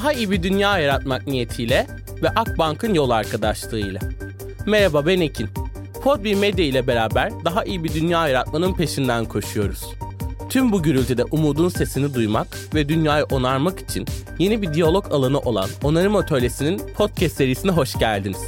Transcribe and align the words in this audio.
daha 0.00 0.12
iyi 0.12 0.30
bir 0.30 0.42
dünya 0.42 0.78
yaratmak 0.78 1.26
niyetiyle 1.26 1.86
ve 2.22 2.28
Akbank'ın 2.28 2.94
yol 2.94 3.10
arkadaşlığıyla. 3.10 4.00
Merhaba 4.66 5.06
ben 5.06 5.20
Ekin. 5.20 5.48
Podbi 6.02 6.36
Medya 6.36 6.64
ile 6.64 6.86
beraber 6.86 7.32
daha 7.44 7.64
iyi 7.64 7.84
bir 7.84 7.94
dünya 7.94 8.28
yaratmanın 8.28 8.74
peşinden 8.74 9.24
koşuyoruz. 9.24 9.84
Tüm 10.50 10.72
bu 10.72 10.82
gürültüde 10.82 11.24
umudun 11.24 11.68
sesini 11.68 12.14
duymak 12.14 12.46
ve 12.74 12.88
dünyayı 12.88 13.24
onarmak 13.24 13.80
için 13.80 14.06
yeni 14.38 14.62
bir 14.62 14.74
diyalog 14.74 15.12
alanı 15.12 15.38
olan 15.38 15.68
Onarım 15.82 16.16
Atölyesi'nin 16.16 16.78
podcast 16.94 17.36
serisine 17.36 17.70
hoş 17.70 17.98
geldiniz. 17.98 18.40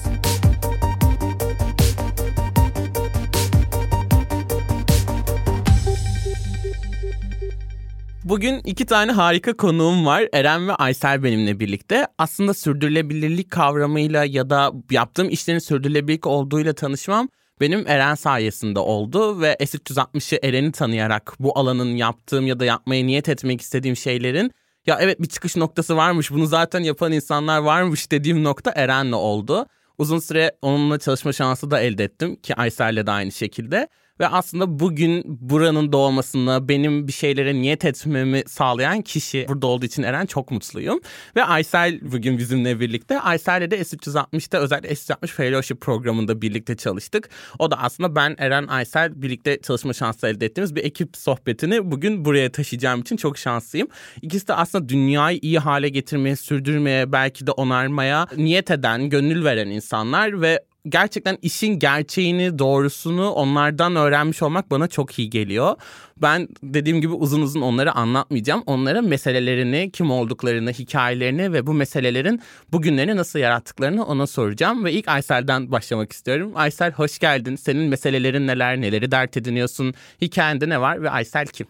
Bugün 8.32 8.61
iki 8.64 8.86
tane 8.86 9.13
harika 9.13 9.57
konuğum 9.57 10.07
var. 10.07 10.29
Eren 10.32 10.68
ve 10.68 10.75
Aysel 10.75 11.22
benimle 11.22 11.61
birlikte. 11.61 12.07
Aslında 12.18 12.55
sürdürülebilirlik 12.55 13.50
kavramıyla 13.50 14.25
ya 14.25 14.50
da 14.50 14.72
yaptığım 14.91 15.31
işlerin 15.31 15.58
sürdürülebilirlik 15.58 16.27
olduğuyla 16.27 16.72
tanışmam 16.72 17.29
benim 17.61 17.85
Eren 17.86 18.14
sayesinde 18.14 18.79
oldu 18.79 19.41
ve 19.41 19.57
S360'ı 19.61 20.39
Eren'i 20.43 20.72
tanıyarak 20.72 21.32
bu 21.39 21.58
alanın 21.58 21.96
yaptığım 21.96 22.46
ya 22.46 22.61
da 22.61 22.64
yapmaya 22.64 23.05
niyet 23.05 23.29
etmek 23.29 23.61
istediğim 23.61 23.96
şeylerin 23.96 24.50
ya 24.86 24.99
evet 25.00 25.21
bir 25.21 25.29
çıkış 25.29 25.57
noktası 25.57 25.96
varmış 25.96 26.30
bunu 26.30 26.46
zaten 26.46 26.80
yapan 26.80 27.13
insanlar 27.13 27.58
varmış 27.58 28.11
dediğim 28.11 28.44
nokta 28.44 28.72
Eren'le 28.77 29.13
oldu. 29.13 29.67
Uzun 29.99 30.19
süre 30.19 30.53
onunla 30.63 30.99
çalışma 30.99 31.33
şansı 31.33 31.71
da 31.71 31.80
elde 31.80 32.05
ettim 32.05 32.36
ki 32.36 32.55
Aysel'le 32.55 33.06
de 33.06 33.11
aynı 33.11 33.33
şekilde. 33.33 33.89
Ve 34.22 34.28
aslında 34.28 34.78
bugün 34.78 35.22
buranın 35.27 35.92
doğmasını, 35.92 36.69
benim 36.69 37.08
bir 37.08 37.12
şeylere 37.12 37.55
niyet 37.55 37.84
etmemi 37.84 38.42
sağlayan 38.46 39.02
kişi 39.02 39.46
burada 39.48 39.66
olduğu 39.66 39.86
için 39.86 40.02
Eren 40.02 40.27
çok 40.27 40.50
mutluyum. 40.50 41.00
Ve 41.36 41.44
Aysel 41.44 42.12
bugün 42.12 42.38
bizimle 42.38 42.80
birlikte. 42.80 43.20
Aysel'le 43.20 43.70
de 43.70 43.80
S360'da 43.80 44.58
özellikle 44.58 44.88
S360 44.88 45.27
Fellowship 45.27 45.80
programında 45.80 46.42
birlikte 46.42 46.77
çalıştık. 46.77 47.28
O 47.58 47.70
da 47.70 47.78
aslında 47.78 48.16
ben, 48.16 48.34
Eren, 48.38 48.66
Aysel 48.66 49.22
birlikte 49.22 49.61
çalışma 49.61 49.92
şansı 49.92 50.27
elde 50.27 50.46
ettiğimiz 50.46 50.77
bir 50.77 50.84
ekip 50.84 51.16
sohbetini 51.16 51.91
bugün 51.91 52.24
buraya 52.24 52.52
taşıyacağım 52.52 53.00
için 53.00 53.16
çok 53.16 53.39
şanslıyım. 53.39 53.89
İkisi 54.22 54.48
de 54.48 54.55
aslında 54.55 54.89
dünyayı 54.89 55.39
iyi 55.42 55.58
hale 55.58 55.89
getirmeye, 55.89 56.36
sürdürmeye, 56.36 57.12
belki 57.12 57.46
de 57.46 57.50
onarmaya 57.50 58.27
niyet 58.36 58.70
eden, 58.70 59.11
gönül 59.11 59.44
veren 59.44 59.68
insanlar 59.68 60.41
ve 60.41 60.61
gerçekten 60.88 61.38
işin 61.42 61.78
gerçeğini, 61.78 62.58
doğrusunu 62.58 63.30
onlardan 63.30 63.97
öğrenmiş 63.97 64.42
olmak 64.42 64.70
bana 64.70 64.89
çok 64.89 65.19
iyi 65.19 65.30
geliyor. 65.30 65.77
Ben 66.16 66.48
dediğim 66.62 67.00
gibi 67.00 67.12
uzun 67.12 67.42
uzun 67.42 67.61
onları 67.61 67.92
anlatmayacağım. 67.92 68.62
Onlara 68.66 69.02
meselelerini, 69.02 69.91
kim 69.91 70.11
olduklarını, 70.11 70.72
hikayelerini 70.72 71.52
ve 71.52 71.66
bu 71.66 71.74
meselelerin 71.74 72.41
bugünlerini 72.72 73.16
nasıl 73.16 73.39
yarattıklarını 73.39 74.06
ona 74.06 74.27
soracağım. 74.27 74.84
Ve 74.84 74.92
ilk 74.92 75.08
Aysel'den 75.08 75.72
başlamak 75.72 76.12
istiyorum. 76.12 76.52
Aysel 76.55 76.92
hoş 76.92 77.19
geldin. 77.19 77.56
Senin 77.56 77.89
meselelerin 77.89 78.46
neler, 78.46 78.80
neleri 78.80 79.11
dert 79.11 79.36
ediniyorsun, 79.36 79.94
hikayende 80.20 80.69
ne 80.69 80.80
var 80.80 81.02
ve 81.02 81.11
Aysel 81.11 81.46
kim? 81.46 81.67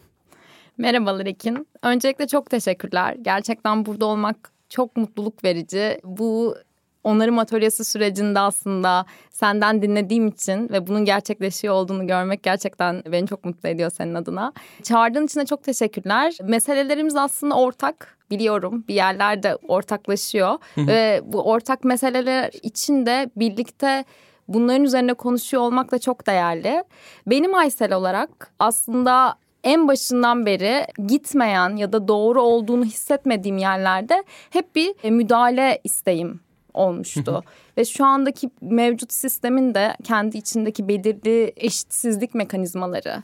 Merhabalar 0.79 1.27
Ekin. 1.27 1.67
Öncelikle 1.83 2.27
çok 2.27 2.51
teşekkürler. 2.51 3.17
Gerçekten 3.23 3.87
burada 3.87 4.07
olmak 4.07 4.53
çok 4.69 4.97
mutluluk 4.97 5.45
verici. 5.45 6.01
Bu 6.05 6.57
onarım 7.05 7.39
atölyesi 7.39 7.85
sürecinde 7.85 8.41
aslında 8.41 9.07
senden 9.31 9.83
dinlediğim 9.83 10.29
için 10.29 10.69
ve 10.69 10.87
bunun 10.87 11.05
gerçekleşiyor 11.05 11.75
olduğunu 11.75 12.07
görmek 12.07 12.43
gerçekten 12.43 13.03
beni 13.13 13.27
çok 13.27 13.45
mutlu 13.45 13.69
ediyor 13.69 13.91
senin 13.91 14.15
adına. 14.15 14.53
Çağırdığın 14.83 15.27
için 15.27 15.41
de 15.41 15.47
çok 15.47 15.65
teşekkürler. 15.65 16.37
Meselelerimiz 16.43 17.17
aslında 17.17 17.55
ortak 17.55 18.19
biliyorum 18.31 18.85
bir 18.89 18.95
yerlerde 18.95 19.57
ortaklaşıyor 19.57 20.59
ve 20.77 21.21
bu 21.25 21.43
ortak 21.43 21.85
meseleler 21.85 22.51
için 22.63 23.07
de 23.07 23.31
birlikte 23.37 24.05
bunların 24.49 24.85
üzerine 24.85 25.15
konuşuyor 25.15 25.63
olmak 25.63 25.91
da 25.93 25.99
çok 25.99 26.27
değerli. 26.27 26.85
Benim 27.27 27.55
Aysel 27.55 27.93
olarak 27.93 28.51
aslında 28.59 29.35
en 29.65 29.89
başından 29.89 30.47
beri 30.47 30.87
gitmeyen 31.07 31.77
ya 31.77 31.93
da 31.93 32.09
doğru 32.09 32.43
olduğunu 32.43 32.85
hissetmediğim 32.85 33.59
yerlerde 33.59 34.25
hep 34.51 34.77
bir 34.77 35.11
müdahale 35.11 35.81
isteğim 35.85 36.41
olmuştu. 36.75 37.45
Ve 37.79 37.85
şu 37.85 38.05
andaki 38.05 38.51
mevcut 38.61 39.13
sistemin 39.13 39.75
de 39.75 39.97
kendi 40.05 40.39
içindeki 40.39 40.89
belirli 40.89 41.53
eşitsizlik 41.57 42.35
mekanizmaları 42.35 43.23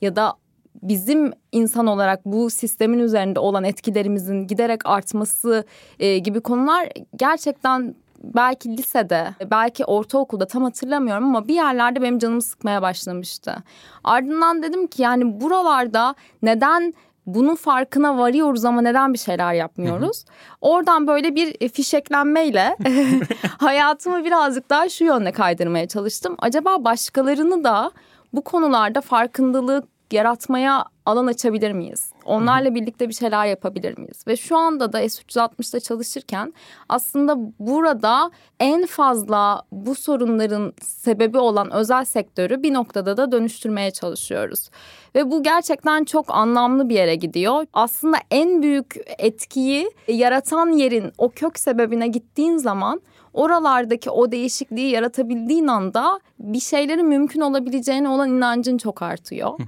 ya 0.00 0.16
da 0.16 0.34
bizim 0.82 1.32
insan 1.52 1.86
olarak 1.86 2.24
bu 2.24 2.50
sistemin 2.50 2.98
üzerinde 2.98 3.40
olan 3.40 3.64
etkilerimizin 3.64 4.46
giderek 4.46 4.86
artması 4.86 5.64
e, 5.98 6.18
gibi 6.18 6.40
konular 6.40 6.88
gerçekten 7.16 7.94
belki 8.24 8.76
lisede, 8.76 9.34
belki 9.50 9.84
ortaokulda 9.84 10.46
tam 10.46 10.62
hatırlamıyorum 10.62 11.24
ama 11.24 11.48
bir 11.48 11.54
yerlerde 11.54 12.02
benim 12.02 12.18
canımı 12.18 12.42
sıkmaya 12.42 12.82
başlamıştı. 12.82 13.56
Ardından 14.04 14.62
dedim 14.62 14.86
ki 14.86 15.02
yani 15.02 15.40
buralarda 15.40 16.14
neden 16.42 16.94
bunun 17.34 17.54
farkına 17.54 18.18
varıyoruz 18.18 18.64
ama 18.64 18.80
neden 18.82 19.12
bir 19.12 19.18
şeyler 19.18 19.52
yapmıyoruz? 19.54 20.24
Oradan 20.60 21.06
böyle 21.06 21.34
bir 21.34 21.68
fişeklenmeyle 21.68 22.76
hayatımı 23.58 24.24
birazcık 24.24 24.70
daha 24.70 24.88
şu 24.88 25.04
yönde 25.04 25.32
kaydırmaya 25.32 25.88
çalıştım. 25.88 26.36
Acaba 26.38 26.84
başkalarını 26.84 27.64
da 27.64 27.90
bu 28.32 28.42
konularda 28.44 29.00
farkındalık 29.00 29.84
yaratmaya 30.12 30.84
alan 31.06 31.26
açabilir 31.26 31.72
miyiz? 31.72 32.12
Onlarla 32.24 32.74
birlikte 32.74 33.08
bir 33.08 33.14
şeyler 33.14 33.46
yapabilir 33.46 33.98
miyiz? 33.98 34.24
Ve 34.26 34.36
şu 34.36 34.56
anda 34.56 34.92
da 34.92 35.04
S360'da 35.04 35.80
çalışırken 35.80 36.54
aslında 36.88 37.36
burada 37.58 38.30
en 38.60 38.86
fazla 38.86 39.62
bu 39.72 39.94
sorunların 39.94 40.72
sebebi 40.82 41.38
olan 41.38 41.70
özel 41.72 42.04
sektörü 42.04 42.62
bir 42.62 42.74
noktada 42.74 43.16
da 43.16 43.32
dönüştürmeye 43.32 43.90
çalışıyoruz. 43.90 44.70
Ve 45.14 45.30
bu 45.30 45.42
gerçekten 45.42 46.04
çok 46.04 46.30
anlamlı 46.30 46.88
bir 46.88 46.94
yere 46.94 47.14
gidiyor. 47.14 47.66
Aslında 47.72 48.16
en 48.30 48.62
büyük 48.62 48.96
etkiyi 49.18 49.90
yaratan 50.08 50.70
yerin 50.70 51.12
o 51.18 51.28
kök 51.28 51.58
sebebine 51.58 52.08
gittiğin 52.08 52.56
zaman 52.56 53.00
oralardaki 53.32 54.10
o 54.10 54.32
değişikliği 54.32 54.90
yaratabildiğin 54.90 55.66
anda 55.66 56.20
bir 56.38 56.60
şeylerin 56.60 57.06
mümkün 57.06 57.40
olabileceğine 57.40 58.08
olan 58.08 58.30
inancın 58.30 58.78
çok 58.78 59.02
artıyor. 59.02 59.58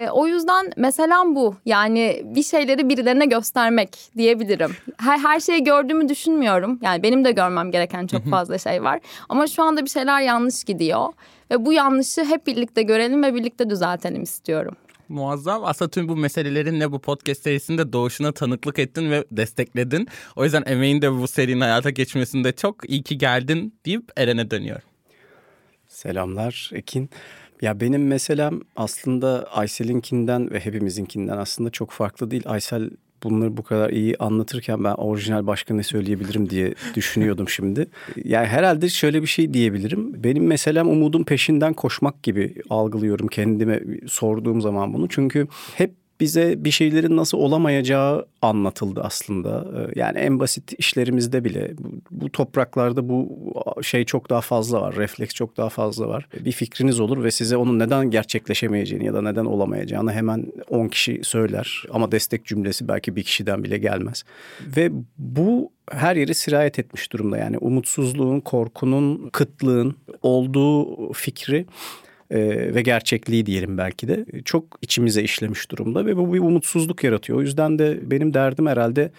e, 0.00 0.10
o 0.10 0.26
yüzden 0.26 0.72
mesela 0.76 1.22
bu. 1.26 1.54
Yani 1.66 2.01
bir 2.24 2.42
şeyleri 2.42 2.88
birilerine 2.88 3.26
göstermek 3.26 3.98
diyebilirim. 4.16 4.76
Her, 4.96 5.18
her 5.18 5.40
şeyi 5.40 5.64
gördüğümü 5.64 6.08
düşünmüyorum. 6.08 6.78
Yani 6.82 7.02
benim 7.02 7.24
de 7.24 7.32
görmem 7.32 7.70
gereken 7.70 8.06
çok 8.06 8.30
fazla 8.30 8.58
şey 8.58 8.82
var. 8.82 9.00
Ama 9.28 9.46
şu 9.46 9.62
anda 9.62 9.84
bir 9.84 9.90
şeyler 9.90 10.20
yanlış 10.20 10.64
gidiyor. 10.64 11.12
Ve 11.50 11.66
bu 11.66 11.72
yanlışı 11.72 12.24
hep 12.24 12.46
birlikte 12.46 12.82
görelim 12.82 13.22
ve 13.22 13.34
birlikte 13.34 13.70
düzeltelim 13.70 14.22
istiyorum 14.22 14.76
muazzam. 15.12 15.64
Aslında 15.64 15.90
tüm 15.90 16.08
bu 16.08 16.16
meselelerin 16.16 16.80
ne 16.80 16.92
bu 16.92 16.98
podcast 16.98 17.42
serisinde 17.42 17.92
doğuşuna 17.92 18.32
tanıklık 18.32 18.78
ettin 18.78 19.10
ve 19.10 19.24
destekledin. 19.32 20.08
O 20.36 20.44
yüzden 20.44 20.62
emeğin 20.66 21.02
de 21.02 21.12
bu 21.12 21.28
serinin 21.28 21.60
hayata 21.60 21.90
geçmesinde 21.90 22.52
çok 22.52 22.90
iyi 22.90 23.02
ki 23.02 23.18
geldin 23.18 23.74
deyip 23.86 24.10
Eren'e 24.16 24.50
dönüyorum. 24.50 24.88
Selamlar 25.88 26.70
Ekin. 26.74 27.10
Ya 27.62 27.80
benim 27.80 28.06
meselem 28.06 28.60
aslında 28.76 29.46
Aysel'inkinden 29.52 30.50
ve 30.50 30.60
hepimizinkinden 30.60 31.36
aslında 31.36 31.70
çok 31.70 31.90
farklı 31.90 32.30
değil. 32.30 32.42
Aysel 32.46 32.90
bunları 33.22 33.56
bu 33.56 33.62
kadar 33.62 33.90
iyi 33.90 34.16
anlatırken 34.18 34.84
ben 34.84 34.92
orijinal 34.94 35.46
başka 35.46 35.74
ne 35.74 35.82
söyleyebilirim 35.82 36.50
diye 36.50 36.74
düşünüyordum 36.94 37.48
şimdi. 37.48 37.86
Yani 38.24 38.46
herhalde 38.46 38.88
şöyle 38.88 39.22
bir 39.22 39.26
şey 39.26 39.54
diyebilirim. 39.54 40.24
Benim 40.24 40.46
meselem 40.46 40.88
umudun 40.88 41.24
peşinden 41.24 41.72
koşmak 41.72 42.22
gibi 42.22 42.54
algılıyorum 42.70 43.26
kendime 43.26 43.80
sorduğum 44.06 44.60
zaman 44.60 44.94
bunu. 44.94 45.08
Çünkü 45.08 45.46
hep 45.74 46.01
bize 46.22 46.64
bir 46.64 46.70
şeylerin 46.70 47.16
nasıl 47.16 47.38
olamayacağı 47.38 48.26
anlatıldı 48.42 49.00
aslında. 49.04 49.66
Ee, 49.76 50.00
yani 50.00 50.18
en 50.18 50.40
basit 50.40 50.72
işlerimizde 50.78 51.44
bile 51.44 51.72
bu, 52.10 52.32
topraklarda 52.32 53.08
bu 53.08 53.28
şey 53.82 54.04
çok 54.04 54.30
daha 54.30 54.40
fazla 54.40 54.80
var. 54.80 54.96
Refleks 54.96 55.34
çok 55.34 55.56
daha 55.56 55.68
fazla 55.68 56.08
var. 56.08 56.28
Bir 56.44 56.52
fikriniz 56.52 57.00
olur 57.00 57.24
ve 57.24 57.30
size 57.30 57.56
onun 57.56 57.78
neden 57.78 58.10
gerçekleşemeyeceğini 58.10 59.06
ya 59.06 59.14
da 59.14 59.22
neden 59.22 59.44
olamayacağını 59.44 60.12
hemen 60.12 60.52
10 60.68 60.88
kişi 60.88 61.20
söyler. 61.22 61.84
Ama 61.90 62.12
destek 62.12 62.44
cümlesi 62.44 62.88
belki 62.88 63.16
bir 63.16 63.22
kişiden 63.22 63.64
bile 63.64 63.78
gelmez. 63.78 64.24
Ve 64.76 64.90
bu 65.18 65.72
her 65.90 66.16
yeri 66.16 66.34
sirayet 66.34 66.78
etmiş 66.78 67.12
durumda. 67.12 67.38
Yani 67.38 67.58
umutsuzluğun, 67.58 68.40
korkunun, 68.40 69.28
kıtlığın 69.32 69.96
olduğu 70.22 71.12
fikri 71.12 71.66
e, 72.32 72.74
ve 72.74 72.82
gerçekliği 72.82 73.46
diyelim 73.46 73.78
belki 73.78 74.08
de 74.08 74.24
çok 74.44 74.78
içimize 74.82 75.22
işlemiş 75.22 75.70
durumda 75.70 76.06
ve 76.06 76.16
bu 76.16 76.34
bir 76.34 76.38
umutsuzluk 76.38 77.04
yaratıyor. 77.04 77.38
O 77.38 77.42
yüzden 77.42 77.78
de 77.78 77.98
benim 78.10 78.34
derdim 78.34 78.66
herhalde 78.66 79.10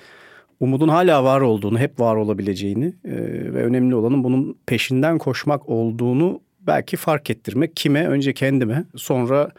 umudun 0.59 0.87
hala 0.87 1.23
var 1.23 1.41
olduğunu, 1.41 1.79
hep 1.79 1.99
var 1.99 2.15
olabileceğini 2.15 2.85
e, 2.85 3.11
ve 3.53 3.63
önemli 3.63 3.95
olanın 3.95 4.23
bunun 4.23 4.57
peşinden 4.65 5.17
koşmak 5.17 5.69
olduğunu 5.69 6.41
belki 6.61 6.97
fark 6.97 7.29
ettirmek. 7.29 7.75
Kime? 7.75 8.07
Önce 8.07 8.33
kendime, 8.33 8.83
sonra 8.95 9.51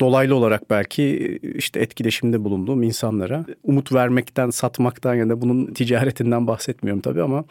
dolaylı 0.00 0.34
olarak 0.34 0.70
belki 0.70 1.38
işte 1.42 1.80
etkileşimde 1.80 2.44
bulunduğum 2.44 2.82
insanlara 2.82 3.44
umut 3.62 3.92
vermekten, 3.92 4.50
satmaktan 4.50 5.14
ya 5.14 5.28
da 5.28 5.40
bunun 5.40 5.66
ticaretinden 5.66 6.46
bahsetmiyorum 6.46 7.00
tabii 7.00 7.22
ama 7.22 7.44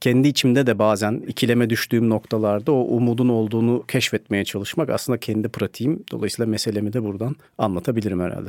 kendi 0.00 0.28
içimde 0.28 0.66
de 0.66 0.78
bazen 0.78 1.22
ikileme 1.28 1.70
düştüğüm 1.70 2.08
noktalarda 2.10 2.72
o 2.72 2.80
umudun 2.80 3.28
olduğunu 3.28 3.84
keşfetmeye 3.88 4.44
çalışmak 4.44 4.90
aslında 4.90 5.18
kendi 5.18 5.48
pratiğim. 5.48 6.04
Dolayısıyla 6.10 6.50
meselemi 6.50 6.92
de 6.92 7.02
buradan 7.02 7.36
anlatabilirim 7.58 8.20
herhalde. 8.20 8.48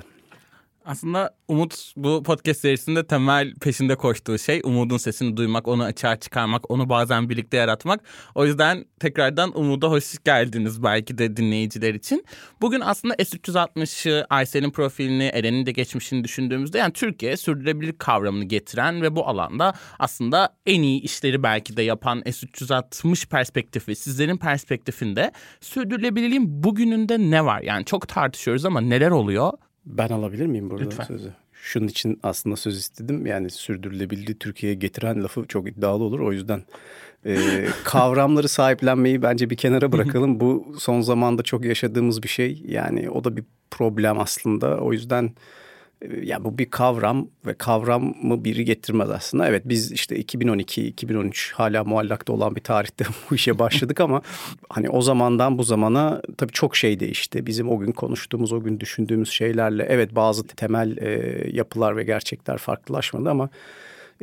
Aslında 0.90 1.36
Umut 1.48 1.94
bu 1.96 2.24
podcast 2.24 2.62
serisinde 2.62 3.08
temel 3.08 3.54
peşinde 3.62 3.96
koştuğu 3.96 4.40
şey 4.40 4.62
Umut'un 4.64 4.98
sesini 4.98 5.38
duymak, 5.38 5.68
onu 5.68 5.84
açığa 5.84 6.20
çıkarmak, 6.20 6.72
onu 6.72 6.90
bazen 6.90 7.30
birlikte 7.30 7.58
yaratmak. 7.58 8.02
O 8.36 8.46
yüzden 8.46 8.86
tekrardan 9.00 9.60
Umut'a 9.60 9.88
hoş 9.88 10.24
geldiniz 10.26 10.84
belki 10.84 11.18
de 11.18 11.38
dinleyiciler 11.38 11.94
için. 11.94 12.26
Bugün 12.62 12.80
aslında 12.80 13.14
S360'ı, 13.16 14.26
Aysel'in 14.30 14.72
profilini, 14.72 15.24
Eren'in 15.24 15.66
de 15.66 15.72
geçmişini 15.72 16.24
düşündüğümüzde 16.24 16.78
yani 16.78 16.94
Türkiye 16.94 17.38
sürdürülebilir 17.38 17.94
kavramını 17.98 18.46
getiren 18.46 19.02
ve 19.02 19.16
bu 19.16 19.28
alanda 19.28 19.74
aslında 20.00 20.56
en 20.66 20.82
iyi 20.82 21.02
işleri 21.02 21.44
belki 21.44 21.78
de 21.78 21.82
yapan 21.82 22.22
S360 22.22 23.30
perspektifi, 23.30 23.96
sizlerin 23.96 24.38
perspektifinde 24.38 25.32
sürdürülebilirliğin 25.62 26.64
bugününde 26.64 27.20
ne 27.20 27.46
var? 27.46 27.62
Yani 27.62 27.86
çok 27.86 28.08
tartışıyoruz 28.08 28.66
ama 28.66 28.82
neler 28.82 29.12
oluyor? 29.12 29.52
Ben 29.90 30.10
alabilir 30.10 30.46
miyim 30.46 30.70
burada 30.70 30.86
Lütfen. 30.86 31.04
sözü? 31.04 31.30
Şunun 31.54 31.88
için 31.88 32.20
aslında 32.24 32.56
söz 32.56 32.78
istedim. 32.78 33.26
Yani 33.26 33.50
sürdürülebilirliği 33.50 34.40
Türkiye'ye 34.40 34.78
getiren 34.80 35.24
lafı 35.24 35.46
çok 35.48 35.68
iddialı 35.68 36.04
olur. 36.04 36.20
O 36.20 36.32
yüzden 36.32 36.64
e, 37.26 37.66
kavramları 37.84 38.50
sahiplenmeyi 38.50 39.22
bence 39.22 39.50
bir 39.50 39.58
kenara 39.58 39.92
bırakalım. 39.92 40.40
Bu 40.40 40.76
son 40.80 41.02
zamanda 41.02 41.44
çok 41.44 41.66
yaşadığımız 41.66 42.24
bir 42.24 42.28
şey. 42.28 42.64
Yani 42.68 43.10
o 43.10 43.24
da 43.24 43.38
bir 43.38 43.44
problem 43.72 44.20
aslında. 44.20 44.78
O 44.78 44.94
yüzden 44.94 45.32
e, 46.02 46.26
ya 46.26 46.44
bu 46.44 46.58
bir 46.58 46.70
kavram 46.70 47.28
ve 47.46 47.54
kavramı 47.54 48.44
biri 48.44 48.66
getirmez 48.66 49.10
aslında. 49.10 49.48
Evet 49.48 49.64
biz 49.66 49.92
işte 49.92 50.22
2012-2013 50.22 51.54
hala 51.54 51.84
muallakta 51.84 52.34
olan 52.34 52.56
bir 52.56 52.62
tarihte 52.62 53.06
bu 53.32 53.36
işe 53.36 53.60
başladık 53.60 54.02
ama 54.02 54.22
hani 54.70 54.90
o 54.90 55.02
zamandan 55.02 55.58
bu 55.58 55.64
zamana 55.64 56.22
tabii 56.38 56.52
çok 56.52 56.76
şey 56.76 57.00
değişti. 57.00 57.46
Bizim 57.46 57.70
o 57.70 57.80
gün 57.80 57.92
konuştuğumuz, 57.92 58.54
o 58.54 58.64
gün 58.64 58.80
düşündüğümüz 58.80 59.30
şeylerle 59.30 59.86
evet 59.90 60.16
bazı 60.16 60.48
temel 60.48 60.98
e, 60.98 61.50
yapılar 61.52 61.98
ve 61.98 62.04
gerçekler 62.04 62.58
farklılaşmadı 62.58 63.30
ama 63.30 63.50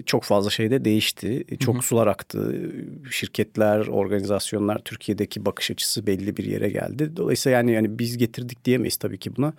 çok 0.06 0.24
fazla 0.24 0.50
şey 0.50 0.70
de 0.70 0.84
değişti. 0.84 1.44
Çok 1.60 1.84
sular 1.84 2.06
aktı. 2.06 2.70
Şirketler, 3.10 3.86
organizasyonlar 3.86 4.78
Türkiye'deki 4.78 5.46
bakış 5.46 5.70
açısı 5.70 6.06
belli 6.06 6.36
bir 6.36 6.44
yere 6.44 6.68
geldi. 6.68 7.16
Dolayısıyla 7.16 7.58
yani 7.58 7.72
yani 7.72 7.98
biz 7.98 8.18
getirdik 8.18 8.64
diyemeyiz 8.64 8.96
tabii 8.96 9.18
ki 9.18 9.36
buna. 9.36 9.52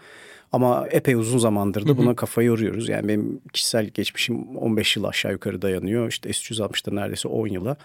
Ama 0.51 0.87
epey 0.91 1.15
uzun 1.15 1.37
zamandır 1.37 1.87
da 1.87 1.97
buna 1.97 2.15
kafayı 2.15 2.47
yoruyoruz. 2.47 2.89
Yani 2.89 3.07
benim 3.07 3.41
kişisel 3.53 3.85
geçmişim 3.85 4.57
15 4.57 4.97
yıl 4.97 5.03
aşağı 5.03 5.31
yukarı 5.31 5.61
dayanıyor. 5.61 6.07
İşte 6.07 6.29
S360'da 6.29 6.95
neredeyse 6.95 7.27
10 7.27 7.47
yıla. 7.47 7.75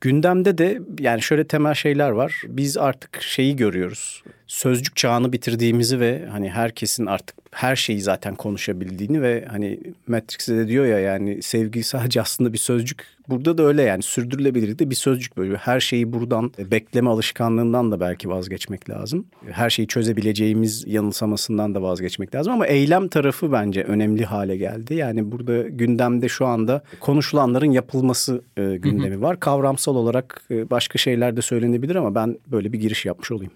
Gündemde 0.00 0.58
de 0.58 0.80
yani 1.00 1.22
şöyle 1.22 1.44
temel 1.44 1.74
şeyler 1.74 2.10
var. 2.10 2.42
Biz 2.48 2.76
artık 2.76 3.22
şeyi 3.22 3.56
görüyoruz. 3.56 4.22
Sözcük 4.46 4.96
çağını 4.96 5.32
bitirdiğimizi 5.32 6.00
ve 6.00 6.26
hani 6.30 6.50
herkesin 6.50 7.06
artık 7.06 7.36
her 7.50 7.76
şeyi 7.76 8.00
zaten 8.00 8.34
konuşabildiğini 8.34 9.22
ve 9.22 9.44
hani 9.50 9.80
Matrix'te 10.06 10.56
de 10.56 10.68
diyor 10.68 10.86
ya 10.86 10.98
yani 10.98 11.42
sevgi 11.42 11.82
sadece 11.82 12.20
aslında 12.20 12.52
bir 12.52 12.58
sözcük. 12.58 13.04
Burada 13.28 13.58
da 13.58 13.62
öyle 13.62 13.82
yani 13.82 14.02
sürdürülebilirlik 14.02 14.78
de 14.78 14.90
bir 14.90 14.94
sözcük 14.94 15.36
böyle. 15.36 15.56
Her 15.56 15.80
şeyi 15.80 16.12
buradan 16.12 16.52
bekleme 16.58 17.10
alışkanlığından 17.10 17.92
da 17.92 18.00
belki 18.00 18.28
vazgeçmek 18.28 18.90
lazım. 18.90 19.26
Her 19.50 19.70
şeyi 19.70 19.88
çözebileceğimiz 19.88 20.84
yanılsamasından 20.86 21.74
da 21.74 21.82
vazgeçmek 21.82 22.34
lazım 22.34 22.52
ama 22.52 22.66
eylem 22.66 23.08
tarafı 23.08 23.52
bence 23.52 23.82
önemli 23.82 24.24
hale 24.24 24.56
geldi. 24.56 24.94
Yani 24.94 25.32
burada 25.32 25.68
gündemde 25.68 26.28
şu 26.28 26.46
anda 26.46 26.82
konuşulanların 27.00 27.70
yapılması 27.70 28.42
e, 28.56 28.76
gündemi 28.76 29.22
var. 29.22 29.40
Kavramsal 29.40 29.96
olarak 29.96 30.42
e, 30.50 30.70
başka 30.70 30.98
şeyler 30.98 31.36
de 31.36 31.42
söylenebilir 31.42 31.94
ama 31.94 32.14
ben 32.14 32.38
böyle 32.46 32.72
bir 32.72 32.80
giriş 32.80 33.06
yapmış 33.06 33.30
olayım. 33.30 33.52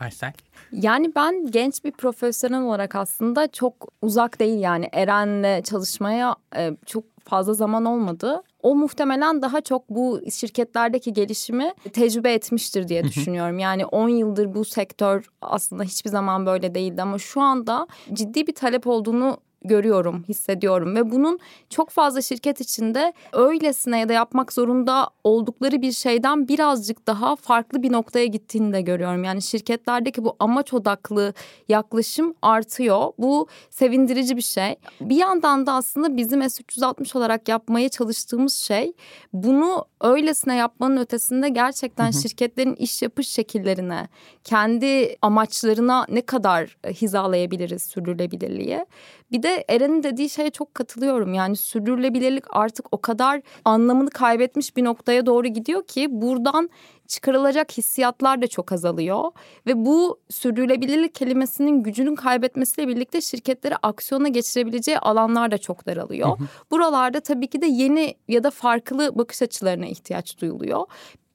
Aysel. 0.00 0.32
Yani 0.72 1.12
ben 1.16 1.46
genç 1.50 1.84
bir 1.84 1.92
profesyonel 1.92 2.62
olarak 2.62 2.94
aslında 2.94 3.48
çok 3.48 3.88
uzak 4.02 4.40
değil 4.40 4.58
yani 4.58 4.88
Eren'le 4.92 5.62
çalışmaya 5.62 6.36
e, 6.56 6.76
çok 6.86 7.04
fazla 7.28 7.54
zaman 7.54 7.84
olmadı. 7.84 8.42
O 8.62 8.74
muhtemelen 8.74 9.42
daha 9.42 9.60
çok 9.60 9.90
bu 9.90 10.20
şirketlerdeki 10.30 11.12
gelişimi 11.12 11.72
tecrübe 11.92 12.32
etmiştir 12.32 12.88
diye 12.88 13.04
düşünüyorum. 13.04 13.58
Yani 13.58 13.86
10 13.86 14.08
yıldır 14.08 14.54
bu 14.54 14.64
sektör 14.64 15.30
aslında 15.42 15.82
hiçbir 15.82 16.10
zaman 16.10 16.46
böyle 16.46 16.74
değildi 16.74 17.02
ama 17.02 17.18
şu 17.18 17.40
anda 17.40 17.86
ciddi 18.12 18.46
bir 18.46 18.54
talep 18.54 18.86
olduğunu 18.86 19.36
görüyorum, 19.64 20.24
hissediyorum 20.28 20.94
ve 20.94 21.10
bunun 21.10 21.38
çok 21.70 21.90
fazla 21.90 22.22
şirket 22.22 22.60
içinde 22.60 23.12
öylesine 23.32 23.98
ya 23.98 24.08
da 24.08 24.12
yapmak 24.12 24.52
zorunda 24.52 25.10
oldukları 25.24 25.82
bir 25.82 25.92
şeyden 25.92 26.48
birazcık 26.48 27.06
daha 27.06 27.36
farklı 27.36 27.82
bir 27.82 27.92
noktaya 27.92 28.26
gittiğini 28.26 28.72
de 28.72 28.80
görüyorum. 28.80 29.24
Yani 29.24 29.42
şirketlerdeki 29.42 30.24
bu 30.24 30.36
amaç 30.38 30.74
odaklı 30.74 31.34
yaklaşım 31.68 32.34
artıyor. 32.42 33.12
Bu 33.18 33.48
sevindirici 33.70 34.36
bir 34.36 34.42
şey. 34.42 34.76
Bir 35.00 35.16
yandan 35.16 35.66
da 35.66 35.72
aslında 35.72 36.16
bizim 36.16 36.40
S360 36.40 37.18
olarak 37.18 37.48
yapmaya 37.48 37.88
çalıştığımız 37.88 38.54
şey 38.54 38.92
bunu 39.32 39.84
öylesine 40.00 40.56
yapmanın 40.56 40.96
ötesinde 40.96 41.48
gerçekten 41.48 42.10
şirketlerin 42.10 42.74
iş 42.74 43.02
yapış 43.02 43.28
şekillerine, 43.28 44.08
kendi 44.44 45.16
amaçlarına 45.22 46.06
ne 46.08 46.20
kadar 46.20 46.76
hizalayabiliriz 46.86 47.82
sürdürülebilirliği. 47.82 48.86
Bir 49.32 49.42
de 49.42 49.47
Eren'in 49.68 50.02
dediği 50.02 50.30
şeye 50.30 50.50
çok 50.50 50.74
katılıyorum. 50.74 51.34
Yani 51.34 51.56
sürdürülebilirlik 51.56 52.44
artık 52.50 52.86
o 52.92 53.00
kadar 53.00 53.42
anlamını 53.64 54.10
kaybetmiş 54.10 54.76
bir 54.76 54.84
noktaya 54.84 55.26
doğru 55.26 55.46
gidiyor 55.46 55.86
ki 55.86 56.06
buradan 56.10 56.70
çıkarılacak 57.06 57.72
hissiyatlar 57.72 58.42
da 58.42 58.46
çok 58.46 58.72
azalıyor 58.72 59.30
ve 59.66 59.86
bu 59.86 60.20
sürdürülebilirlik 60.30 61.14
kelimesinin 61.14 61.82
gücünün 61.82 62.14
kaybetmesiyle 62.14 62.88
birlikte 62.88 63.20
şirketleri 63.20 63.76
aksiyona 63.82 64.28
geçirebileceği 64.28 64.98
alanlar 64.98 65.50
da 65.50 65.58
çok 65.58 65.86
daralıyor. 65.86 66.28
Buralarda 66.70 67.20
tabii 67.20 67.46
ki 67.46 67.62
de 67.62 67.66
yeni 67.66 68.14
ya 68.28 68.44
da 68.44 68.50
farklı 68.50 69.18
bakış 69.18 69.42
açılarına 69.42 69.86
ihtiyaç 69.86 70.38
duyuluyor. 70.40 70.86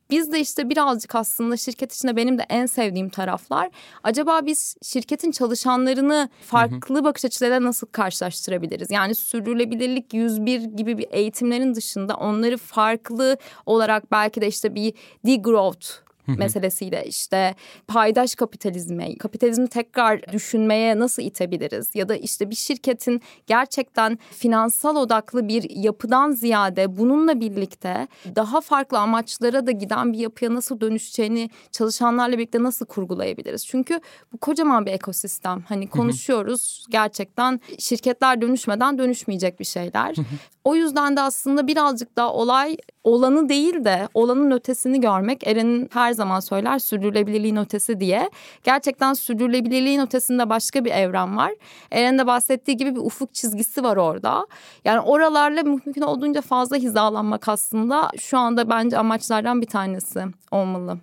Biz 0.10 0.32
de 0.32 0.40
işte 0.40 0.70
birazcık 0.70 1.16
aslında 1.16 1.58
şirket 1.58 1.94
içinde 1.94 2.16
benim 2.16 2.38
de 2.38 2.46
en 2.50 2.66
sevdiğim 2.66 3.10
taraflar. 3.10 3.70
Acaba 4.04 4.46
biz 4.46 4.76
şirketin 4.82 5.32
çalışanlarını 5.32 6.30
farklı 6.42 7.04
bakış 7.04 7.26
açılarıyla 7.26 7.64
nasıl 7.64 7.88
karşılaştırabiliriz? 7.88 8.92
Yani 8.92 9.16
sürdürülebilirlik 9.16 10.14
101 10.14 10.62
gibi 10.62 10.98
bir 10.98 11.08
eğitimlerin 11.12 11.76
dışında 11.76 12.16
onları 12.16 12.58
farklı 12.58 13.38
olarak 13.66 14.12
belki 14.12 14.42
de 14.42 14.48
işte 14.48 14.76
bir 14.76 14.94
degrowth 15.26 16.03
meselesiyle 16.28 17.06
işte 17.06 17.56
paydaş 17.88 18.36
kapitalizme, 18.36 19.18
kapitalizmi 19.18 19.68
tekrar 19.68 20.32
düşünmeye 20.32 21.00
nasıl 21.00 21.22
itebiliriz? 21.24 21.96
Ya 21.96 22.10
da 22.10 22.16
işte 22.16 22.50
bir 22.50 22.56
şirketin 22.56 23.22
gerçekten 23.48 24.20
finansal 24.32 24.96
odaklı 24.96 25.48
bir 25.48 25.70
yapıdan 25.70 26.32
ziyade 26.32 26.98
bununla 26.98 27.40
birlikte 27.40 28.08
daha 28.36 28.62
farklı 28.62 29.00
amaçlara 29.00 29.68
da 29.68 29.72
giden 29.72 30.14
bir 30.14 30.18
yapıya 30.18 30.54
nasıl 30.54 30.82
dönüşeceğini 30.82 31.50
çalışanlarla 31.72 32.38
birlikte 32.38 32.64
nasıl 32.64 32.86
kurgulayabiliriz? 32.86 33.68
Çünkü 33.68 34.00
bu 34.34 34.38
kocaman 34.38 34.86
bir 34.86 34.92
ekosistem. 34.92 35.64
Hani 35.68 35.88
konuşuyoruz 35.88 36.86
gerçekten 36.90 37.62
şirketler 37.80 38.42
dönüşmeden 38.42 38.98
dönüşmeyecek 38.98 39.60
bir 39.60 39.66
şeyler. 39.66 40.16
O 40.64 40.76
yüzden 40.76 41.18
de 41.18 41.22
aslında 41.22 41.68
birazcık 41.68 42.16
daha 42.16 42.34
olay 42.34 42.78
olanı 43.04 43.50
değil 43.50 43.86
de 43.86 44.08
olanın 44.14 44.52
ötesini 44.52 45.02
görmek. 45.02 45.48
Eren'in 45.48 45.90
her 45.94 46.13
zaman 46.14 46.40
söyler 46.40 46.80
sürdürülebilirliğin 46.80 47.56
ötesi 47.56 48.00
diye. 48.00 48.30
Gerçekten 48.64 49.14
sürdürülebilirliğin 49.14 50.02
ötesinde 50.02 50.50
başka 50.50 50.86
bir 50.86 50.92
evren 50.92 51.38
var. 51.38 51.52
Eren'in 51.92 52.18
de 52.18 52.28
bahsettiği 52.28 52.78
gibi 52.78 52.96
bir 52.96 53.00
ufuk 53.00 53.34
çizgisi 53.34 53.84
var 53.84 53.98
orada. 53.98 54.48
Yani 54.86 55.00
oralarla 55.00 55.64
mümkün 55.64 56.02
olduğunca 56.02 56.42
fazla 56.42 56.78
hizalanmak 56.78 57.48
aslında 57.50 58.10
şu 58.20 58.38
anda 58.38 58.70
bence 58.70 58.98
amaçlardan 58.98 59.62
bir 59.62 59.68
tanesi 59.68 60.26
olmalı. 60.52 61.00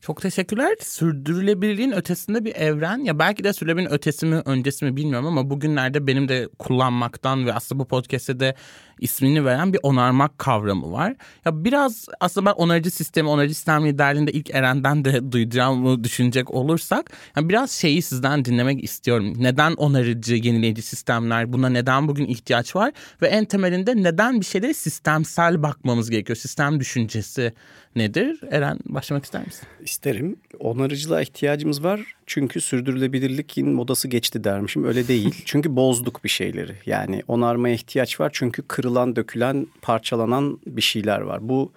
Çok 0.00 0.22
teşekkürler. 0.22 0.76
Sürdürülebilirliğin 0.80 1.92
ötesinde 1.92 2.44
bir 2.44 2.54
evren. 2.54 2.98
Ya 2.98 3.18
belki 3.18 3.44
de 3.44 3.52
sürdürülebilirliğin 3.52 3.94
ötesi 3.94 4.26
mi 4.26 4.42
öncesi 4.44 4.84
mi 4.84 4.96
bilmiyorum 4.96 5.26
ama 5.26 5.50
bugünlerde 5.50 6.06
benim 6.06 6.28
de 6.28 6.48
kullanmaktan 6.58 7.46
ve 7.46 7.52
aslında 7.54 7.80
bu 7.80 7.88
podcast'te 7.88 8.40
de 8.40 8.54
ismini 9.00 9.44
veren 9.44 9.72
bir 9.72 9.80
onarmak 9.82 10.38
kavramı 10.38 10.92
var. 10.92 11.14
Ya 11.44 11.64
biraz 11.64 12.06
aslında 12.20 12.50
ben 12.50 12.54
onarıcı 12.54 12.90
sistemi, 12.90 13.28
onarıcı 13.28 13.54
sistem 13.54 13.86
liderliğinde 13.86 14.32
ilk 14.32 14.50
Eren'den 14.50 15.04
de 15.04 15.32
duyacağımı 15.32 16.04
düşünecek 16.04 16.50
olursak 16.50 17.10
yani 17.36 17.48
biraz 17.48 17.70
şeyi 17.70 18.02
sizden 18.02 18.44
dinlemek 18.44 18.84
istiyorum. 18.84 19.34
Neden 19.38 19.72
onarıcı, 19.72 20.34
yenileyici 20.34 20.82
sistemler? 20.82 21.52
Buna 21.52 21.68
neden 21.68 22.08
bugün 22.08 22.26
ihtiyaç 22.26 22.76
var? 22.76 22.92
Ve 23.22 23.26
en 23.26 23.44
temelinde 23.44 23.96
neden 23.96 24.40
bir 24.40 24.46
şeylere 24.46 24.74
sistemsel 24.74 25.62
bakmamız 25.62 26.10
gerekiyor? 26.10 26.36
Sistem 26.36 26.80
düşüncesi 26.80 27.52
nedir? 27.96 28.40
Eren 28.50 28.78
başlamak 28.84 29.24
ister 29.24 29.46
misin? 29.46 29.68
İsterim. 29.80 30.36
onarıcılığa 30.60 31.22
ihtiyacımız 31.22 31.84
var. 31.84 32.17
Çünkü 32.28 32.60
sürdürülebilirlikin 32.60 33.68
modası 33.68 34.08
geçti 34.08 34.44
dermişim. 34.44 34.84
Öyle 34.84 35.08
değil. 35.08 35.34
çünkü 35.44 35.76
bozduk 35.76 36.24
bir 36.24 36.28
şeyleri. 36.28 36.72
Yani 36.86 37.22
onarmaya 37.28 37.74
ihtiyaç 37.74 38.20
var. 38.20 38.30
Çünkü 38.32 38.62
kırılan, 38.62 39.16
dökülen, 39.16 39.66
parçalanan 39.82 40.58
bir 40.66 40.82
şeyler 40.82 41.20
var. 41.20 41.48
Bu 41.48 41.72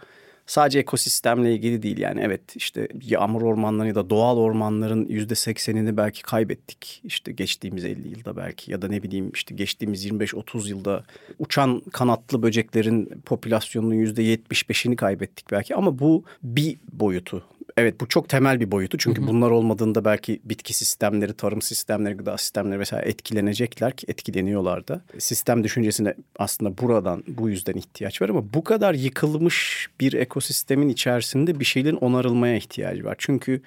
sadece 0.46 0.80
ekosistemle 0.80 1.54
ilgili 1.54 1.84
değil 1.84 1.98
yani 1.98 2.22
evet 2.22 2.56
işte 2.56 2.88
yağmur 3.02 3.42
ormanları 3.42 3.88
ya 3.88 3.96
da 3.96 4.10
doğal 4.10 4.38
ormanların 4.38 5.06
yüzde 5.06 5.36
seksenini 5.36 5.98
belki 5.98 6.22
kaybettik 6.22 7.02
işte 7.04 7.32
geçtiğimiz 7.32 7.86
50 7.86 8.08
yılda 8.08 8.38
belki 8.38 8.72
ya 8.72 8.82
da 8.82 8.88
ne 8.88 9.04
bileyim 9.04 9.32
işte 9.34 9.56
geçtiğimiz 9.56 10.06
25-30 10.06 10.70
yılda 10.70 11.04
uçan 11.40 11.82
kanatlı 11.92 12.44
böceklerin 12.44 13.22
popülasyonunun 13.26 13.94
yüzde 13.94 14.24
75'ini 14.24 14.96
kaybettik 14.96 15.52
belki 15.52 15.76
ama 15.76 16.00
bu 16.00 16.24
bir 16.44 16.78
boyutu 16.92 17.44
Evet 17.82 18.02
bu 18.02 18.08
çok 18.08 18.30
temel 18.30 18.60
bir 18.60 18.72
boyutu. 18.72 18.98
Çünkü 18.98 19.28
bunlar 19.28 19.52
olmadığında 19.52 20.06
belki 20.06 20.42
bitki 20.46 20.74
sistemleri, 20.74 21.34
tarım 21.34 21.62
sistemleri, 21.62 22.14
gıda 22.14 22.38
sistemleri 22.38 22.80
vesaire 22.80 23.10
etkilenecekler 23.10 23.96
ki 23.96 24.06
etkileniyorlar 24.10 24.88
da. 24.88 25.02
Sistem 25.18 25.64
düşüncesine 25.64 26.16
aslında 26.40 26.78
buradan 26.78 27.24
bu 27.28 27.50
yüzden 27.50 27.74
ihtiyaç 27.74 28.22
var 28.22 28.30
ama 28.30 28.54
bu 28.54 28.64
kadar 28.64 28.94
yıkılmış 28.94 29.88
bir 30.00 30.14
ekosistemin 30.14 30.90
içerisinde 30.90 31.60
bir 31.60 31.66
şeylerin 31.66 31.96
onarılmaya 31.96 32.56
ihtiyacı 32.56 33.04
var. 33.04 33.16
Çünkü 33.18 33.62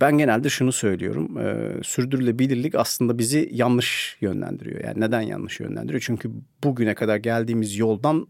ben 0.00 0.18
genelde 0.18 0.48
şunu 0.48 0.72
söylüyorum. 0.72 1.38
E, 1.38 1.70
sürdürülebilirlik 1.82 2.74
aslında 2.74 3.18
bizi 3.18 3.48
yanlış 3.52 4.16
yönlendiriyor. 4.20 4.84
Yani 4.84 5.00
neden 5.00 5.20
yanlış 5.20 5.60
yönlendiriyor? 5.60 6.02
Çünkü 6.06 6.30
bugüne 6.64 6.94
kadar 6.94 7.16
geldiğimiz 7.16 7.78
yoldan 7.78 8.26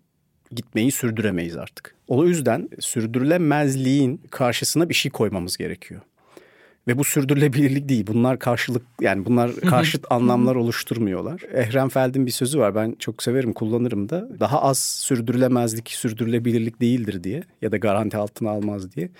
gitmeyi 0.56 0.92
sürdüremeyiz 0.92 1.56
artık. 1.56 1.94
O 2.08 2.24
yüzden 2.26 2.68
sürdürülemezliğin 2.80 4.20
karşısına 4.30 4.88
bir 4.88 4.94
şey 4.94 5.12
koymamız 5.12 5.56
gerekiyor. 5.56 6.00
Ve 6.88 6.98
bu 6.98 7.04
sürdürülebilirlik 7.04 7.88
değil. 7.88 8.06
Bunlar 8.06 8.38
karşılık 8.38 8.82
yani 9.00 9.24
bunlar 9.24 9.54
karşıt 9.56 10.04
anlamlar 10.10 10.54
oluşturmuyorlar. 10.54 11.40
Ehrenfeld'in 11.54 12.26
bir 12.26 12.30
sözü 12.30 12.58
var. 12.58 12.74
Ben 12.74 12.96
çok 12.98 13.22
severim, 13.22 13.52
kullanırım 13.52 14.08
da. 14.08 14.28
Daha 14.40 14.62
az 14.62 14.78
sürdürülemezlik 14.78 15.90
sürdürülebilirlik 15.90 16.80
değildir 16.80 17.24
diye 17.24 17.42
ya 17.62 17.72
da 17.72 17.76
garanti 17.76 18.16
altına 18.16 18.50
almaz 18.50 18.96
diye. 18.96 19.10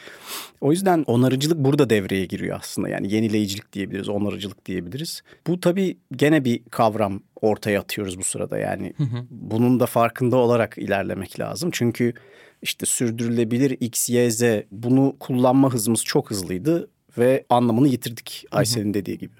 O 0.60 0.72
yüzden 0.72 1.04
onarıcılık 1.06 1.58
burada 1.58 1.90
devreye 1.90 2.24
giriyor 2.24 2.58
aslında. 2.60 2.88
Yani 2.88 3.12
yenileyicilik 3.12 3.72
diyebiliriz, 3.72 4.08
onarıcılık 4.08 4.66
diyebiliriz. 4.66 5.22
Bu 5.46 5.60
tabii 5.60 5.96
gene 6.16 6.44
bir 6.44 6.60
kavram 6.70 7.20
ortaya 7.40 7.80
atıyoruz 7.80 8.18
bu 8.18 8.24
sırada. 8.24 8.58
Yani 8.58 8.92
bunun 9.30 9.80
da 9.80 9.86
farkında 9.86 10.36
olarak 10.36 10.78
ilerlemek 10.78 11.40
lazım. 11.40 11.70
Çünkü 11.72 12.12
işte 12.62 12.86
sürdürülebilir 12.86 13.70
X, 13.80 14.10
Y, 14.10 14.30
Z 14.30 14.42
bunu 14.70 15.16
kullanma 15.20 15.72
hızımız 15.72 16.04
çok 16.04 16.30
hızlıydı 16.30 16.88
ve 17.18 17.44
anlamını 17.50 17.88
yitirdik 17.88 18.46
Aysel'in 18.52 18.94
dediği 18.94 19.18
gibi. 19.18 19.34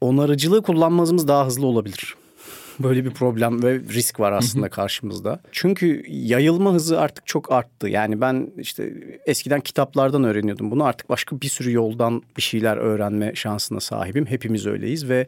Onarıcılığı 0.00 0.62
kullanmamız 0.62 1.28
daha 1.28 1.46
hızlı 1.46 1.66
olabilir. 1.66 2.14
Böyle 2.78 3.04
bir 3.04 3.10
problem 3.10 3.62
ve 3.62 3.80
risk 3.80 4.20
var 4.20 4.32
aslında 4.32 4.68
karşımızda. 4.68 5.40
Çünkü 5.52 6.04
yayılma 6.08 6.72
hızı 6.72 7.00
artık 7.00 7.26
çok 7.26 7.52
arttı. 7.52 7.88
Yani 7.88 8.20
ben 8.20 8.50
işte 8.58 8.94
eskiden 9.26 9.60
kitaplardan 9.60 10.24
öğreniyordum 10.24 10.70
bunu. 10.70 10.84
Artık 10.84 11.08
başka 11.08 11.40
bir 11.40 11.48
sürü 11.48 11.72
yoldan 11.72 12.22
bir 12.36 12.42
şeyler 12.42 12.76
öğrenme 12.76 13.34
şansına 13.34 13.80
sahibim. 13.80 14.26
Hepimiz 14.26 14.66
öyleyiz 14.66 15.08
ve 15.08 15.26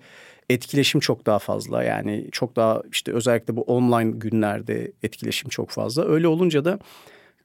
etkileşim 0.50 1.00
çok 1.00 1.26
daha 1.26 1.38
fazla. 1.38 1.82
Yani 1.82 2.28
çok 2.32 2.56
daha 2.56 2.82
işte 2.92 3.12
özellikle 3.12 3.56
bu 3.56 3.62
online 3.62 4.10
günlerde 4.10 4.92
etkileşim 5.02 5.48
çok 5.48 5.70
fazla. 5.70 6.04
Öyle 6.08 6.28
olunca 6.28 6.64
da 6.64 6.78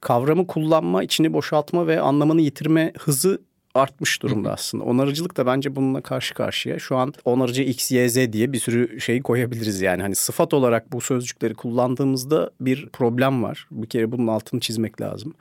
kavramı 0.02 0.48
kullanma, 0.48 1.04
içini 1.04 1.34
boşaltma 1.34 1.88
ve 1.88 2.02
anlamını 2.02 2.42
yitirme 2.42 2.94
hızı 3.00 3.42
artmış 3.78 4.22
durumda 4.22 4.54
aslında. 4.54 4.84
Onarıcılık 4.84 5.38
da 5.38 5.46
bence 5.46 5.76
bununla 5.76 6.02
karşı 6.02 6.34
karşıya. 6.34 6.80
Şu 6.80 6.98
an 6.98 7.14
onarıcı 7.26 7.64
X, 7.64 7.92
Y, 7.92 8.10
Z 8.10 8.34
diye 8.34 8.54
bir 8.54 8.60
sürü 8.60 9.02
şey 9.02 9.22
koyabiliriz 9.22 9.82
yani. 9.82 10.02
Hani 10.02 10.16
sıfat 10.16 10.54
olarak 10.54 10.92
bu 10.92 11.02
sözcükleri 11.02 11.54
kullandığımızda 11.54 12.52
bir 12.62 12.90
problem 12.90 13.44
var. 13.44 13.68
Bir 13.72 13.90
kere 13.90 14.12
bunun 14.12 14.28
altını 14.28 14.60
çizmek 14.60 15.02
lazım. 15.02 15.34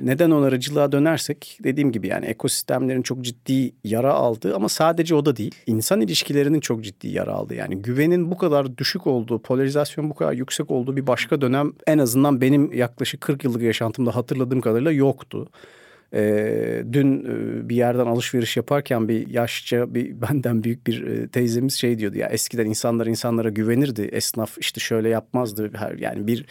Neden 0.00 0.30
onarıcılığa 0.30 0.92
dönersek 0.92 1.58
dediğim 1.64 1.92
gibi 1.92 2.06
yani 2.06 2.26
ekosistemlerin 2.26 3.02
çok 3.02 3.20
ciddi 3.20 3.72
yara 3.84 4.12
aldığı 4.12 4.56
ama 4.56 4.68
sadece 4.68 5.14
o 5.14 5.24
da 5.24 5.36
değil. 5.36 5.54
İnsan 5.66 6.00
ilişkilerinin 6.00 6.60
çok 6.60 6.84
ciddi 6.84 7.08
yara 7.08 7.32
aldığı 7.32 7.54
yani 7.54 7.76
güvenin 7.76 8.30
bu 8.30 8.38
kadar 8.38 8.78
düşük 8.78 9.06
olduğu, 9.06 9.38
polarizasyon 9.38 10.10
bu 10.10 10.14
kadar 10.14 10.32
yüksek 10.32 10.70
olduğu 10.70 10.96
bir 10.96 11.06
başka 11.06 11.40
dönem 11.40 11.72
en 11.86 11.98
azından 11.98 12.40
benim 12.40 12.72
yaklaşık 12.72 13.20
40 13.20 13.44
yıllık 13.44 13.62
yaşantımda 13.62 14.16
hatırladığım 14.16 14.60
kadarıyla 14.60 14.92
yoktu. 14.92 15.48
E, 16.14 16.84
dün 16.92 17.24
e, 17.24 17.68
bir 17.68 17.76
yerden 17.76 18.06
alışveriş 18.06 18.56
yaparken 18.56 19.08
bir 19.08 19.28
yaşça 19.28 19.94
bir 19.94 20.22
benden 20.22 20.64
büyük 20.64 20.86
bir 20.86 21.06
e, 21.06 21.28
teyzemiz 21.28 21.74
şey 21.74 21.98
diyordu 21.98 22.18
ya 22.18 22.28
eskiden 22.28 22.66
insanlar 22.66 23.06
insanlara 23.06 23.48
güvenirdi. 23.48 24.02
Esnaf 24.02 24.58
işte 24.58 24.80
şöyle 24.80 25.08
yapmazdı. 25.08 25.70
Her, 25.74 25.92
yani 25.92 26.26
bir 26.26 26.46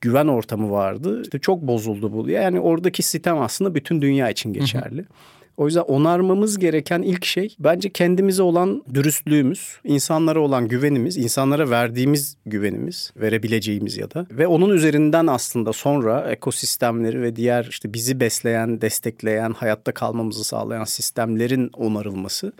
güven 0.00 0.26
ortamı 0.26 0.70
vardı. 0.70 1.22
İşte 1.22 1.38
çok 1.38 1.62
bozuldu 1.62 2.12
bu. 2.12 2.30
Yani 2.30 2.60
oradaki 2.60 3.02
sistem 3.02 3.38
aslında 3.38 3.74
bütün 3.74 4.02
dünya 4.02 4.30
için 4.30 4.52
geçerli. 4.52 4.98
Hı 4.98 5.02
hı. 5.02 5.37
O 5.58 5.66
yüzden 5.66 5.80
onarmamız 5.80 6.58
gereken 6.58 7.02
ilk 7.02 7.24
şey 7.24 7.56
bence 7.58 7.90
kendimize 7.90 8.42
olan 8.42 8.84
dürüstlüğümüz, 8.94 9.76
insanlara 9.84 10.40
olan 10.40 10.68
güvenimiz, 10.68 11.16
insanlara 11.16 11.70
verdiğimiz 11.70 12.36
güvenimiz, 12.46 13.12
verebileceğimiz 13.16 13.96
ya 13.96 14.10
da 14.10 14.26
ve 14.30 14.46
onun 14.46 14.70
üzerinden 14.70 15.26
aslında 15.26 15.72
sonra 15.72 16.30
ekosistemleri 16.30 17.22
ve 17.22 17.36
diğer 17.36 17.66
işte 17.70 17.94
bizi 17.94 18.20
besleyen, 18.20 18.80
destekleyen, 18.80 19.52
hayatta 19.52 19.92
kalmamızı 19.92 20.44
sağlayan 20.44 20.84
sistemlerin 20.84 21.68
onarılması. 21.68 22.52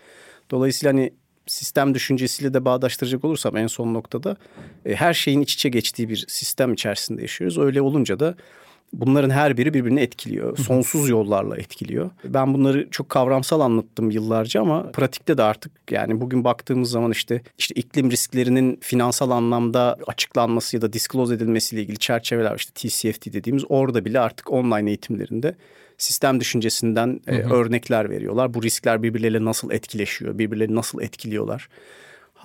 Dolayısıyla 0.51 0.93
hani 0.93 1.13
sistem 1.47 1.95
düşüncesiyle 1.95 2.55
de 2.55 2.65
bağdaştıracak 2.65 3.25
olursam 3.25 3.57
en 3.57 3.67
son 3.67 3.95
noktada 3.95 4.37
e, 4.87 4.95
her 4.95 5.15
şeyin 5.15 5.41
iç 5.41 5.55
içe 5.55 5.69
geçtiği 5.69 6.09
bir 6.09 6.25
sistem 6.29 6.73
içerisinde 6.73 7.23
yaşıyoruz. 7.23 7.59
Öyle 7.59 7.83
olunca 7.83 8.21
da 8.21 8.35
Bunların 8.93 9.31
her 9.31 9.57
biri 9.57 9.75
birbirini 9.75 10.01
etkiliyor. 10.01 10.57
Sonsuz 10.57 11.09
yollarla 11.09 11.57
etkiliyor. 11.57 12.11
Ben 12.25 12.55
bunları 12.55 12.89
çok 12.91 13.09
kavramsal 13.09 13.61
anlattım 13.61 14.11
yıllarca 14.11 14.61
ama 14.61 14.91
pratikte 14.93 15.39
de 15.39 15.43
artık 15.43 15.73
yani 15.91 16.21
bugün 16.21 16.45
baktığımız 16.45 16.91
zaman 16.91 17.11
işte 17.11 17.43
işte 17.59 17.75
iklim 17.75 18.11
risklerinin 18.11 18.79
finansal 18.81 19.31
anlamda 19.31 19.97
açıklanması 20.07 20.77
ya 20.77 20.83
da 20.83 20.93
disclose 20.93 21.35
edilmesiyle 21.35 21.83
ilgili 21.83 21.99
çerçeveler 21.99 22.57
işte 22.57 22.73
TCFD 22.75 23.33
dediğimiz 23.33 23.65
orada 23.69 24.05
bile 24.05 24.21
artık 24.21 24.53
online 24.53 24.89
eğitimlerinde 24.91 25.55
sistem 25.99 26.41
düşüncesinden 26.41 27.21
hı 27.27 27.35
hı. 27.35 27.37
E, 27.37 27.43
örnekler 27.43 28.11
veriyorlar. 28.11 28.55
Bu 28.55 28.63
riskler 28.63 29.03
birbirleriyle 29.03 29.45
nasıl 29.45 29.71
etkileşiyor, 29.71 30.39
birbirlerini 30.39 30.75
nasıl 30.75 31.03
etkiliyorlar 31.03 31.69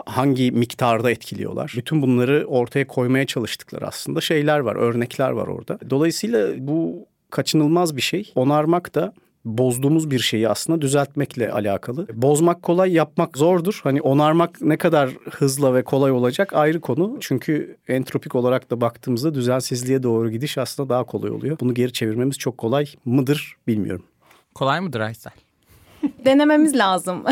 hangi 0.05 0.51
miktarda 0.51 1.12
etkiliyorlar. 1.12 1.73
Bütün 1.77 2.01
bunları 2.01 2.45
ortaya 2.47 2.88
koymaya 2.88 3.25
çalıştıkları 3.25 3.88
aslında 3.88 4.21
şeyler 4.21 4.59
var, 4.59 4.75
örnekler 4.75 5.29
var 5.29 5.47
orada. 5.47 5.79
Dolayısıyla 5.89 6.67
bu 6.67 7.07
kaçınılmaz 7.29 7.95
bir 7.95 8.01
şey. 8.01 8.31
Onarmak 8.35 8.95
da 8.95 9.13
bozduğumuz 9.45 10.12
bir 10.12 10.19
şeyi 10.19 10.50
aslında 10.50 10.81
düzeltmekle 10.81 11.51
alakalı. 11.51 12.07
Bozmak 12.13 12.62
kolay, 12.62 12.93
yapmak 12.93 13.38
zordur. 13.38 13.79
Hani 13.83 14.01
onarmak 14.01 14.62
ne 14.62 14.77
kadar 14.77 15.09
hızla 15.31 15.73
ve 15.73 15.83
kolay 15.83 16.12
olacak 16.12 16.53
ayrı 16.53 16.81
konu. 16.81 17.17
Çünkü 17.19 17.77
entropik 17.88 18.35
olarak 18.35 18.71
da 18.71 18.81
baktığımızda 18.81 19.33
düzensizliğe 19.33 20.03
doğru 20.03 20.31
gidiş 20.31 20.57
aslında 20.57 20.89
daha 20.89 21.03
kolay 21.03 21.31
oluyor. 21.31 21.57
Bunu 21.59 21.73
geri 21.73 21.93
çevirmemiz 21.93 22.38
çok 22.38 22.57
kolay 22.57 22.85
mıdır 23.05 23.57
bilmiyorum. 23.67 24.05
Kolay 24.55 24.79
mıdır 24.79 25.00
Aysel? 25.00 25.33
Denememiz 26.25 26.75
lazım. 26.75 27.24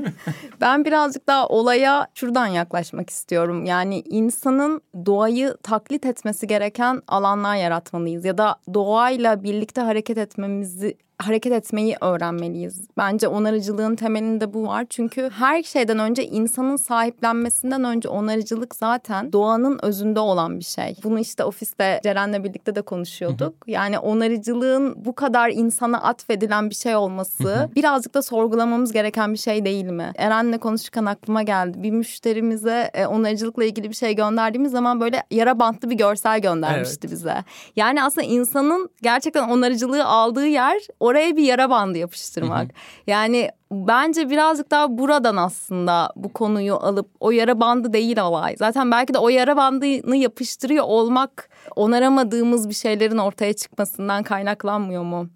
ben 0.60 0.84
birazcık 0.84 1.26
daha 1.26 1.48
olaya 1.48 2.06
şuradan 2.14 2.46
yaklaşmak 2.46 3.10
istiyorum. 3.10 3.64
Yani 3.64 4.00
insanın 4.00 4.82
doğayı 5.06 5.56
taklit 5.62 6.06
etmesi 6.06 6.46
gereken 6.46 7.02
alanlar 7.08 7.56
yaratmalıyız 7.56 8.24
ya 8.24 8.38
da 8.38 8.56
doğayla 8.74 9.42
birlikte 9.42 9.80
hareket 9.80 10.18
etmemizi 10.18 10.96
hareket 11.20 11.52
etmeyi 11.52 11.96
öğrenmeliyiz. 12.00 12.80
Bence 12.96 13.28
onarıcılığın 13.28 13.96
temelinde 13.96 14.54
bu 14.54 14.66
var. 14.66 14.86
Çünkü 14.90 15.30
her 15.30 15.62
şeyden 15.62 15.98
önce 15.98 16.24
insanın 16.26 16.76
sahiplenmesinden 16.76 17.84
önce 17.84 18.08
onarıcılık 18.08 18.74
zaten 18.74 19.32
doğanın 19.32 19.78
özünde 19.82 20.20
olan 20.20 20.58
bir 20.58 20.64
şey. 20.64 20.96
Bunu 21.04 21.20
işte 21.20 21.44
ofiste 21.44 22.00
Ceren'le 22.04 22.44
birlikte 22.44 22.74
de 22.74 22.82
konuşuyorduk. 22.82 23.54
Yani 23.66 23.98
onarıcılığın 23.98 25.04
bu 25.04 25.14
kadar 25.14 25.50
insana 25.50 26.02
atfedilen 26.02 26.70
bir 26.70 26.74
şey 26.74 26.96
olması 26.96 27.68
birazcık 27.76 28.14
da 28.14 28.22
sorgulamamız 28.22 28.92
gereken 28.92 29.32
bir 29.32 29.38
şey 29.38 29.64
değil 29.64 29.84
mi? 29.84 30.12
Eren'le 30.16 30.58
konuşurken 30.58 31.04
aklıma 31.04 31.42
geldi. 31.42 31.82
Bir 31.82 31.90
müşterimize 31.90 32.90
e, 32.94 33.06
onarıcılıkla 33.06 33.64
ilgili 33.64 33.90
bir 33.90 33.94
şey 33.94 34.16
gönderdiğimiz 34.16 34.72
zaman 34.72 35.00
böyle 35.00 35.22
yara 35.30 35.58
bantlı 35.58 35.90
bir 35.90 35.96
görsel 35.96 36.40
göndermişti 36.40 36.98
evet. 37.00 37.12
bize. 37.12 37.44
Yani 37.76 38.04
aslında 38.04 38.26
insanın 38.26 38.90
gerçekten 39.02 39.48
onarıcılığı 39.48 40.04
aldığı 40.04 40.46
yer 40.46 40.78
o 41.00 41.09
oraya 41.10 41.36
bir 41.36 41.42
yara 41.42 41.70
bandı 41.70 41.98
yapıştırmak. 41.98 42.62
Hı 42.62 42.68
hı. 42.68 42.72
Yani 43.06 43.50
bence 43.72 44.30
birazcık 44.30 44.70
daha 44.70 44.98
buradan 44.98 45.36
aslında 45.36 46.12
bu 46.16 46.32
konuyu 46.32 46.74
alıp 46.74 47.08
o 47.20 47.30
yara 47.30 47.60
bandı 47.60 47.92
değil 47.92 48.20
olay. 48.20 48.56
Zaten 48.56 48.90
belki 48.90 49.14
de 49.14 49.18
o 49.18 49.28
yara 49.28 49.56
bandını 49.56 50.16
yapıştırıyor 50.16 50.84
olmak 50.84 51.50
onaramadığımız 51.76 52.68
bir 52.68 52.74
şeylerin 52.74 53.18
ortaya 53.18 53.52
çıkmasından 53.52 54.22
kaynaklanmıyor 54.22 55.02
mu? 55.02 55.28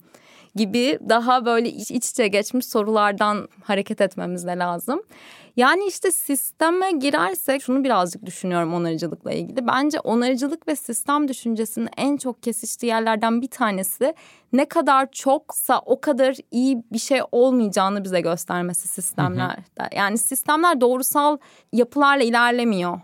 gibi 0.54 0.99
daha 1.09 1.45
böyle 1.45 1.69
iç 1.69 1.90
içe 1.90 2.28
geçmiş 2.28 2.66
sorulardan 2.66 3.49
hareket 3.64 4.00
etmemiz 4.00 4.47
de 4.47 4.59
lazım. 4.59 5.02
Yani 5.56 5.87
işte 5.87 6.11
sisteme 6.11 6.92
girersek 6.92 7.62
şunu 7.62 7.84
birazcık 7.84 8.26
düşünüyorum 8.26 8.75
onarıcılıkla 8.75 9.32
ilgili. 9.32 9.66
Bence 9.66 10.00
onarıcılık 10.00 10.68
ve 10.68 10.76
sistem 10.76 11.28
düşüncesinin 11.28 11.88
en 11.96 12.16
çok 12.16 12.42
kesiştiği 12.42 12.90
yerlerden 12.90 13.42
bir 13.42 13.49
tanesi 13.49 14.14
ne 14.52 14.64
kadar 14.68 15.11
çoksa 15.11 15.78
o 15.87 16.00
kadar 16.00 16.37
iyi 16.50 16.82
bir 16.92 16.99
şey 16.99 17.20
olmayacağını 17.32 18.04
bize 18.04 18.20
göstermesi 18.20 18.88
sistemlerde. 18.88 19.62
Yani 19.92 20.18
sistemler 20.18 20.80
doğrusal 20.80 21.38
yapılarla 21.73 22.25
ilerlemiyor. 22.25 23.00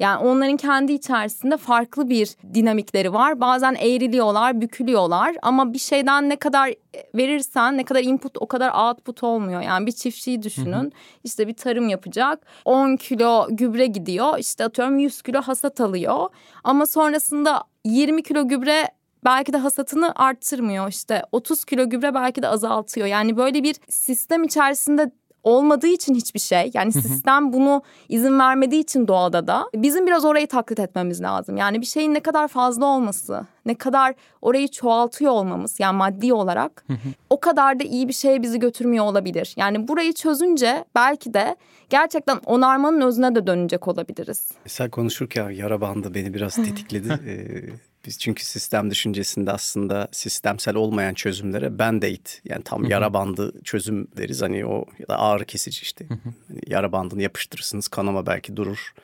Yani 0.00 0.24
onların 0.24 0.56
kendi 0.56 0.92
içerisinde 0.92 1.56
farklı 1.56 2.08
bir 2.08 2.36
dinamikleri 2.54 3.12
var. 3.12 3.40
Bazen 3.40 3.74
eğriliyorlar, 3.74 4.60
bükülüyorlar 4.60 5.36
ama 5.42 5.72
bir 5.72 5.78
şeyden 5.78 6.28
ne 6.28 6.36
kadar 6.36 6.74
verirsen, 7.14 7.76
ne 7.76 7.84
kadar 7.84 8.02
input 8.02 8.38
o 8.40 8.46
kadar 8.46 8.88
output 8.88 9.22
olmuyor. 9.22 9.60
Yani 9.60 9.86
bir 9.86 9.92
çiftçiyi 9.92 10.42
düşünün. 10.42 10.72
Hı 10.72 10.86
hı. 10.86 10.90
İşte 11.24 11.48
bir 11.48 11.54
tarım 11.54 11.88
yapacak. 11.88 12.46
10 12.64 12.96
kilo 12.96 13.46
gübre 13.50 13.86
gidiyor. 13.86 14.38
İşte 14.38 14.64
atıyorum 14.64 14.98
100 14.98 15.22
kilo 15.22 15.42
hasat 15.42 15.80
alıyor. 15.80 16.28
Ama 16.64 16.86
sonrasında 16.86 17.62
20 17.84 18.22
kilo 18.22 18.48
gübre 18.48 18.88
belki 19.24 19.52
de 19.52 19.56
hasatını 19.56 20.12
arttırmıyor 20.16 20.88
işte 20.88 21.22
30 21.32 21.64
kilo 21.64 21.90
gübre 21.90 22.14
belki 22.14 22.42
de 22.42 22.48
azaltıyor. 22.48 23.06
Yani 23.06 23.36
böyle 23.36 23.62
bir 23.62 23.76
sistem 23.88 24.44
içerisinde 24.44 25.10
olmadığı 25.44 25.86
için 25.86 26.14
hiçbir 26.14 26.40
şey 26.40 26.70
yani 26.74 26.92
sistem 26.92 27.52
bunu 27.52 27.82
izin 28.08 28.38
vermediği 28.38 28.80
için 28.80 29.08
doğada 29.08 29.46
da 29.46 29.66
bizim 29.74 30.06
biraz 30.06 30.24
orayı 30.24 30.46
taklit 30.46 30.80
etmemiz 30.80 31.22
lazım. 31.22 31.56
Yani 31.56 31.80
bir 31.80 31.86
şeyin 31.86 32.14
ne 32.14 32.20
kadar 32.20 32.48
fazla 32.48 32.86
olması, 32.86 33.46
ne 33.66 33.74
kadar 33.74 34.14
orayı 34.42 34.68
çoğaltıyor 34.68 35.32
olmamız 35.32 35.80
yani 35.80 35.96
maddi 35.96 36.32
olarak 36.32 36.84
o 37.30 37.40
kadar 37.40 37.80
da 37.80 37.84
iyi 37.84 38.08
bir 38.08 38.12
şeye 38.12 38.42
bizi 38.42 38.58
götürmüyor 38.58 39.04
olabilir. 39.04 39.54
Yani 39.56 39.88
burayı 39.88 40.12
çözünce 40.12 40.84
belki 40.94 41.34
de 41.34 41.56
gerçekten 41.90 42.36
onarmanın 42.46 43.00
özüne 43.00 43.34
de 43.34 43.46
dönecek 43.46 43.88
olabiliriz. 43.88 44.50
Sen 44.66 44.90
konuşurken 44.90 45.50
yara 45.50 45.80
bandı 45.80 46.14
beni 46.14 46.34
biraz 46.34 46.54
tetikledi. 46.56 47.08
Biz 48.06 48.18
çünkü 48.18 48.44
sistem 48.44 48.90
düşüncesinde 48.90 49.52
aslında 49.52 50.08
sistemsel 50.12 50.74
olmayan 50.74 51.14
çözümlere 51.14 51.66
band-aid 51.66 52.40
yani 52.44 52.62
tam 52.62 52.84
yara 52.84 53.14
bandı 53.14 53.52
çözüm 53.64 54.08
deriz. 54.16 54.42
Hani 54.42 54.66
o 54.66 54.84
ya 54.98 55.08
da 55.08 55.18
ağrı 55.18 55.44
kesici 55.44 55.82
işte. 55.82 56.06
Hani 56.48 56.60
yara 56.66 56.92
bandını 56.92 57.22
yapıştırırsınız 57.22 57.88
kanama 57.88 58.26
belki 58.26 58.56
durur. 58.56 58.94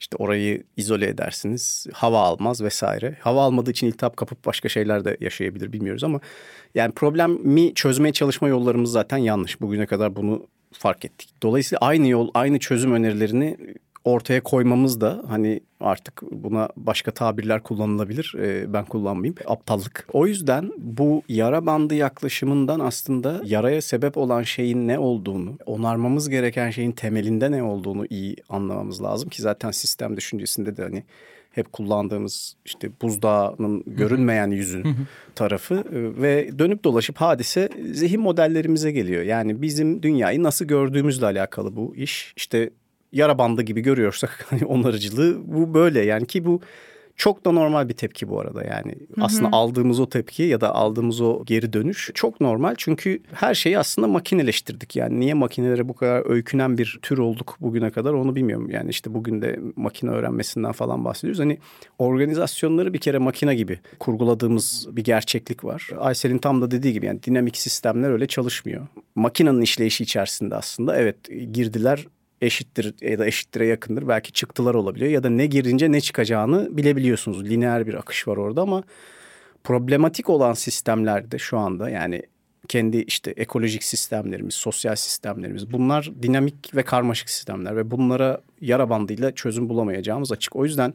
İşte 0.00 0.16
orayı 0.16 0.62
izole 0.76 1.06
edersiniz. 1.06 1.86
Hava 1.92 2.20
almaz 2.20 2.62
vesaire. 2.62 3.16
Hava 3.20 3.42
almadığı 3.42 3.70
için 3.70 3.86
iltihap 3.86 4.16
kapıp 4.16 4.46
başka 4.46 4.68
şeyler 4.68 5.04
de 5.04 5.16
yaşayabilir 5.20 5.72
bilmiyoruz 5.72 6.04
ama 6.04 6.20
yani 6.74 6.92
problemi 6.92 7.74
çözmeye 7.74 8.12
çalışma 8.12 8.48
yollarımız 8.48 8.92
zaten 8.92 9.18
yanlış. 9.18 9.60
Bugüne 9.60 9.86
kadar 9.86 10.16
bunu 10.16 10.46
fark 10.72 11.04
ettik. 11.04 11.30
Dolayısıyla 11.42 11.78
aynı 11.80 12.08
yol, 12.08 12.30
aynı 12.34 12.58
çözüm 12.58 12.92
önerilerini 12.92 13.56
ortaya 14.04 14.42
koymamız 14.42 15.00
da 15.00 15.22
hani 15.28 15.60
artık 15.80 16.22
buna 16.30 16.68
başka 16.76 17.10
tabirler 17.10 17.62
kullanılabilir. 17.62 18.34
Ee, 18.38 18.72
ben 18.72 18.84
kullanmayayım. 18.84 19.34
Aptallık. 19.46 20.06
O 20.12 20.26
yüzden 20.26 20.72
bu 20.78 21.22
yara 21.28 21.66
bandı 21.66 21.94
yaklaşımından 21.94 22.80
aslında 22.80 23.40
yaraya 23.44 23.82
sebep 23.82 24.16
olan 24.16 24.42
şeyin 24.42 24.88
ne 24.88 24.98
olduğunu, 24.98 25.58
onarmamız 25.66 26.28
gereken 26.28 26.70
şeyin 26.70 26.92
temelinde 26.92 27.50
ne 27.50 27.62
olduğunu 27.62 28.06
iyi 28.10 28.36
anlamamız 28.48 29.02
lazım 29.02 29.28
ki 29.28 29.42
zaten 29.42 29.70
sistem 29.70 30.16
düşüncesinde 30.16 30.76
de 30.76 30.82
hani 30.82 31.04
hep 31.50 31.72
kullandığımız 31.72 32.56
işte 32.64 32.90
buzdağının 33.02 33.82
görünmeyen 33.86 34.50
yüzün 34.50 34.96
tarafı 35.34 35.74
e, 35.74 36.22
ve 36.22 36.58
dönüp 36.58 36.84
dolaşıp 36.84 37.16
hadise 37.16 37.68
zihin 37.92 38.20
modellerimize 38.20 38.92
geliyor. 38.92 39.22
Yani 39.22 39.62
bizim 39.62 40.02
dünyayı 40.02 40.42
nasıl 40.42 40.64
gördüğümüzle 40.64 41.26
alakalı 41.26 41.76
bu 41.76 41.96
iş. 41.96 42.32
İşte 42.36 42.70
yara 43.12 43.38
bandı 43.38 43.62
gibi 43.62 43.80
görüyorsak 43.80 44.46
hani 44.50 44.64
onarıcılığı 44.64 45.38
bu 45.44 45.74
böyle 45.74 46.00
yani 46.04 46.26
ki 46.26 46.44
bu 46.44 46.60
çok 47.20 47.44
da 47.44 47.52
normal 47.52 47.88
bir 47.88 47.94
tepki 47.94 48.28
bu 48.28 48.40
arada 48.40 48.64
yani. 48.64 48.92
Hı 48.92 49.20
hı. 49.20 49.24
Aslında 49.24 49.48
aldığımız 49.52 50.00
o 50.00 50.08
tepki 50.08 50.42
ya 50.42 50.60
da 50.60 50.74
aldığımız 50.74 51.20
o 51.20 51.44
geri 51.44 51.72
dönüş 51.72 52.10
çok 52.14 52.40
normal. 52.40 52.74
Çünkü 52.78 53.22
her 53.32 53.54
şeyi 53.54 53.78
aslında 53.78 54.08
makineleştirdik. 54.08 54.96
Yani 54.96 55.20
niye 55.20 55.34
makinelere 55.34 55.88
bu 55.88 55.94
kadar 55.94 56.30
öykünen 56.30 56.78
bir 56.78 56.98
tür 57.02 57.18
olduk 57.18 57.56
bugüne 57.60 57.90
kadar 57.90 58.12
onu 58.12 58.36
bilmiyorum. 58.36 58.70
Yani 58.70 58.90
işte 58.90 59.14
bugün 59.14 59.42
de 59.42 59.60
makine 59.76 60.10
öğrenmesinden 60.10 60.72
falan 60.72 61.04
bahsediyoruz. 61.04 61.40
Hani 61.40 61.58
organizasyonları 61.98 62.92
bir 62.92 62.98
kere 62.98 63.18
makine 63.18 63.54
gibi 63.54 63.80
kurguladığımız 63.98 64.88
bir 64.90 65.04
gerçeklik 65.04 65.64
var. 65.64 65.90
Aysel'in 65.98 66.38
tam 66.38 66.62
da 66.62 66.70
dediği 66.70 66.92
gibi 66.92 67.06
yani 67.06 67.22
dinamik 67.22 67.56
sistemler 67.56 68.10
öyle 68.10 68.26
çalışmıyor. 68.26 68.86
Makinenin 69.14 69.60
işleyişi 69.60 70.04
içerisinde 70.04 70.56
aslında 70.56 70.96
evet 70.96 71.16
girdiler 71.52 72.06
eşittir 72.40 72.94
ya 73.00 73.18
da 73.18 73.26
eşittire 73.26 73.66
yakındır. 73.66 74.08
Belki 74.08 74.32
çıktılar 74.32 74.74
olabiliyor 74.74 75.10
ya 75.10 75.22
da 75.22 75.30
ne 75.30 75.46
girince 75.46 75.92
ne 75.92 76.00
çıkacağını 76.00 76.76
bilebiliyorsunuz. 76.76 77.44
Lineer 77.44 77.86
bir 77.86 77.94
akış 77.94 78.28
var 78.28 78.36
orada 78.36 78.62
ama 78.62 78.82
problematik 79.64 80.30
olan 80.30 80.52
sistemlerde 80.52 81.38
şu 81.38 81.58
anda 81.58 81.90
yani 81.90 82.22
kendi 82.68 82.96
işte 82.96 83.30
ekolojik 83.36 83.84
sistemlerimiz, 83.84 84.54
sosyal 84.54 84.96
sistemlerimiz 84.96 85.72
bunlar 85.72 86.10
dinamik 86.22 86.76
ve 86.76 86.82
karmaşık 86.82 87.30
sistemler 87.30 87.76
ve 87.76 87.90
bunlara 87.90 88.40
yara 88.60 88.90
bandıyla 88.90 89.34
çözüm 89.34 89.68
bulamayacağımız 89.68 90.32
açık. 90.32 90.56
O 90.56 90.64
yüzden 90.64 90.94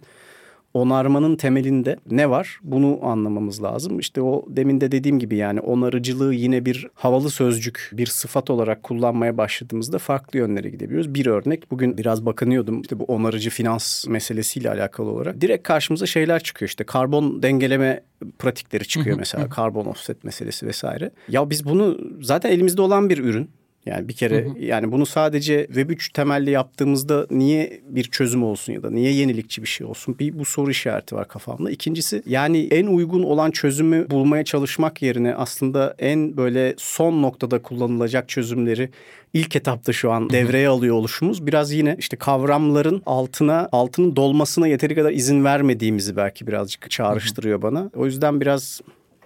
onarmanın 0.75 1.35
temelinde 1.35 1.97
ne 2.11 2.29
var? 2.29 2.59
Bunu 2.63 2.99
anlamamız 3.01 3.63
lazım. 3.63 3.99
İşte 3.99 4.21
o 4.21 4.45
demin 4.47 4.81
de 4.81 4.91
dediğim 4.91 5.19
gibi 5.19 5.35
yani 5.35 5.59
onarıcılığı 5.59 6.33
yine 6.33 6.65
bir 6.65 6.87
havalı 6.93 7.29
sözcük, 7.29 7.91
bir 7.93 8.05
sıfat 8.05 8.49
olarak 8.49 8.83
kullanmaya 8.83 9.37
başladığımızda 9.37 9.97
farklı 9.97 10.39
yönlere 10.39 10.69
gidebiliyoruz. 10.69 11.13
Bir 11.13 11.25
örnek 11.25 11.71
bugün 11.71 11.97
biraz 11.97 12.25
bakınıyordum 12.25 12.81
işte 12.81 12.99
bu 12.99 13.03
onarıcı 13.03 13.49
finans 13.49 14.07
meselesiyle 14.07 14.69
alakalı 14.69 15.09
olarak. 15.09 15.41
Direkt 15.41 15.67
karşımıza 15.67 16.05
şeyler 16.05 16.43
çıkıyor 16.43 16.69
işte 16.69 16.83
karbon 16.83 17.43
dengeleme 17.43 18.03
pratikleri 18.39 18.87
çıkıyor 18.87 19.17
mesela 19.17 19.49
karbon 19.49 19.85
offset 19.85 20.23
meselesi 20.23 20.67
vesaire. 20.67 21.11
Ya 21.29 21.49
biz 21.49 21.65
bunu 21.65 21.97
zaten 22.21 22.51
elimizde 22.51 22.81
olan 22.81 23.09
bir 23.09 23.17
ürün. 23.17 23.49
Yani 23.85 24.07
bir 24.07 24.13
kere 24.13 24.45
hı 24.45 24.49
hı. 24.49 24.59
yani 24.59 24.91
bunu 24.91 25.05
sadece 25.05 25.65
Web3 25.65 26.13
temelli 26.13 26.51
yaptığımızda 26.51 27.27
niye 27.31 27.81
bir 27.89 28.03
çözüm 28.03 28.43
olsun 28.43 28.73
ya 28.73 28.83
da 28.83 28.91
niye 28.91 29.11
yenilikçi 29.11 29.61
bir 29.61 29.67
şey 29.67 29.87
olsun? 29.87 30.19
Bir 30.19 30.39
bu 30.39 30.45
soru 30.45 30.71
işareti 30.71 31.15
var 31.15 31.27
kafamda. 31.27 31.71
İkincisi 31.71 32.23
yani 32.25 32.67
en 32.71 32.87
uygun 32.87 33.23
olan 33.23 33.51
çözümü 33.51 34.09
bulmaya 34.09 34.45
çalışmak 34.45 35.01
yerine 35.01 35.35
aslında 35.35 35.95
en 35.99 36.37
böyle 36.37 36.73
son 36.77 37.21
noktada 37.21 37.61
kullanılacak 37.61 38.29
çözümleri 38.29 38.89
ilk 39.33 39.55
etapta 39.55 39.93
şu 39.93 40.11
an 40.11 40.29
devreye 40.29 40.67
alıyor 40.67 40.95
oluşumuz 40.95 41.47
biraz 41.47 41.71
yine 41.71 41.95
işte 41.99 42.17
kavramların 42.17 43.01
altına 43.05 43.69
altının 43.71 44.15
dolmasına 44.15 44.67
yeteri 44.67 44.95
kadar 44.95 45.11
izin 45.11 45.43
vermediğimizi 45.43 46.15
belki 46.15 46.47
birazcık 46.47 46.91
çağrıştırıyor 46.91 47.61
bana. 47.61 47.89
O 47.95 48.05
yüzden 48.05 48.41
biraz 48.41 48.81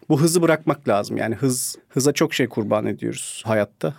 bu 0.09 0.21
hızı 0.21 0.41
bırakmak 0.41 0.87
lazım. 0.87 1.17
Yani 1.17 1.35
hız 1.35 1.75
hıza 1.89 2.13
çok 2.13 2.33
şey 2.33 2.47
kurban 2.47 2.85
ediyoruz 2.85 3.43
hayatta 3.45 3.93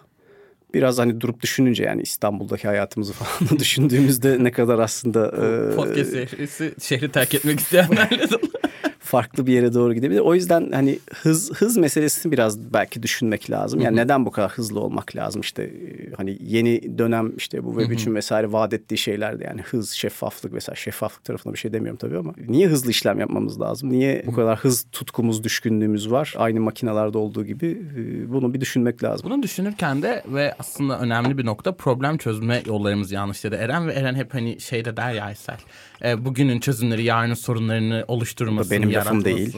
biraz 0.75 0.99
hani 0.99 1.21
durup 1.21 1.43
düşününce 1.43 1.85
yani 1.85 2.03
İstanbul'daki 2.03 2.69
hayatımızı 2.69 3.13
falan 3.19 3.59
düşündüğümüzde 3.59 4.45
ne 4.45 4.53
kadar 4.53 4.79
aslında... 4.79 5.31
Podcast 5.77 6.15
e, 6.15 6.27
şehri, 6.27 6.75
şehri 6.81 7.13
terk 7.13 7.35
etmek 7.35 7.61
isteyenlerle 7.61 8.27
farklı 9.01 9.47
bir 9.47 9.53
yere 9.53 9.75
doğru 9.75 9.95
gidebilir. 9.95 10.21
O 10.21 10.35
yüzden 10.35 10.71
hani 10.73 10.99
hız 11.15 11.53
hız 11.53 11.77
meselesini 11.77 12.33
biraz 12.33 12.73
belki 12.73 13.03
düşünmek 13.03 13.51
lazım. 13.51 13.81
Yani 13.81 13.97
neden 13.97 14.27
bu 14.27 14.31
kadar 14.31 14.51
hızlı 14.51 14.81
olmak 14.81 15.17
lazım? 15.17 15.41
İşte 15.41 15.63
e, 15.63 16.13
hani 16.17 16.39
yeni 16.41 16.99
dönem 16.99 17.33
işte 17.37 17.65
bu 17.65 17.79
web 17.79 17.91
için 17.91 18.15
vesaire 18.15 18.53
vaat 18.53 18.73
ettiği 18.73 18.99
şeyler 18.99 19.41
de 19.41 19.45
yani 19.45 19.63
hız, 19.63 19.91
şeffaflık 19.91 20.53
mesela 20.53 20.77
şeffaflık 20.77 21.25
tarafına 21.25 21.53
bir 21.53 21.59
şey 21.59 21.73
demiyorum 21.73 21.99
tabii 21.99 22.19
ama 22.19 22.35
niye 22.49 22.69
hızlı 22.69 22.91
işlem 22.91 23.21
yapmamız 23.21 23.61
lazım? 23.61 23.91
Niye 23.91 24.23
bu 24.27 24.33
kadar 24.33 24.59
hız 24.59 24.87
tutkumuz, 24.93 25.45
düşkünlüğümüz 25.45 26.11
var? 26.11 26.35
Aynı 26.37 26.61
makinalarda 26.61 27.19
olduğu 27.19 27.45
gibi 27.45 27.83
e, 27.97 28.33
bunu 28.33 28.55
bir 28.55 28.61
düşünmek 28.61 29.03
lazım. 29.05 29.31
Bunu 29.31 29.43
düşünürken 29.43 30.03
de 30.03 30.23
ve 30.27 30.55
aslında 30.59 30.99
önemli 30.99 31.39
bir 31.39 31.45
nokta 31.45 31.73
problem 31.73 32.19
çözme 32.19 32.63
yollarımız 32.67 33.13
yanlış 33.13 33.45
dedi. 33.45 33.55
Eren 33.55 33.89
ve 33.89 33.93
Eren 33.93 34.15
hep 34.15 34.35
hani 34.35 34.61
şeyde 34.61 34.97
der 34.97 35.13
ya 35.13 35.25
Aysel. 35.25 35.59
E, 36.05 36.25
bugünün 36.25 36.61
çözümleri 36.61 37.05
yarının 37.05 37.35
sorunlarını 37.35 38.05
oluşturmasın, 38.09 38.71
Benim 38.71 38.91
lafım 39.05 39.25
değil. 39.25 39.57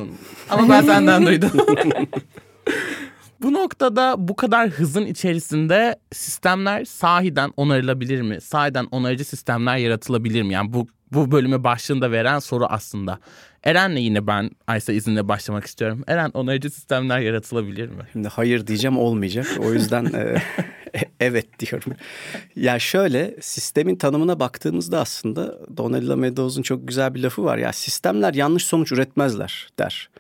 Ama 0.51 0.69
ben 0.69 0.83
senden 0.83 1.27
duydum. 1.27 1.51
bu 3.43 3.53
noktada 3.53 4.15
bu 4.19 4.37
kadar 4.37 4.69
hızın 4.71 5.07
içerisinde 5.07 5.97
sistemler 6.13 6.85
sahiden 6.85 7.53
onarılabilir 7.57 8.23
mi? 8.23 8.41
Sahiden 8.41 8.87
onarıcı 8.91 9.25
sistemler 9.25 9.77
yaratılabilir 9.77 10.43
mi? 10.43 10.53
Yani 10.53 10.73
bu 10.73 10.87
bu 11.13 11.31
bölümü 11.31 11.65
başlığında 11.65 12.11
veren 12.13 12.39
soru 12.39 12.67
aslında. 12.67 13.19
Eren'le 13.65 13.97
yine 13.97 14.27
ben 14.27 14.51
Aysa 14.67 14.93
izinle 14.93 15.29
başlamak 15.29 15.65
istiyorum. 15.67 16.05
Eren 16.07 16.31
onarıcı 16.35 16.71
sistemler 16.71 17.19
yaratılabilir 17.19 17.89
mi? 17.89 18.03
Şimdi 18.13 18.29
hayır 18.29 18.67
diyeceğim 18.67 18.99
olmayacak. 18.99 19.47
O 19.59 19.73
yüzden 19.73 20.05
e, 20.05 20.43
evet 21.21 21.59
diyorum. 21.59 21.93
Ya 22.57 22.79
şöyle 22.79 23.37
sistemin 23.41 23.97
tanımına 23.97 24.41
baktığımızda 24.41 25.01
aslında 25.01 25.59
Donella 25.77 26.17
Meadows'un 26.17 26.63
çok 26.63 26.89
güzel 26.89 27.15
bir 27.15 27.23
lafı 27.23 27.45
var. 27.45 27.59
Ya 27.59 27.73
sistemler 27.73 28.35
yanlış 28.35 28.65
sonuç 28.65 28.93
üretmezler 28.93 29.69
der. 29.79 30.11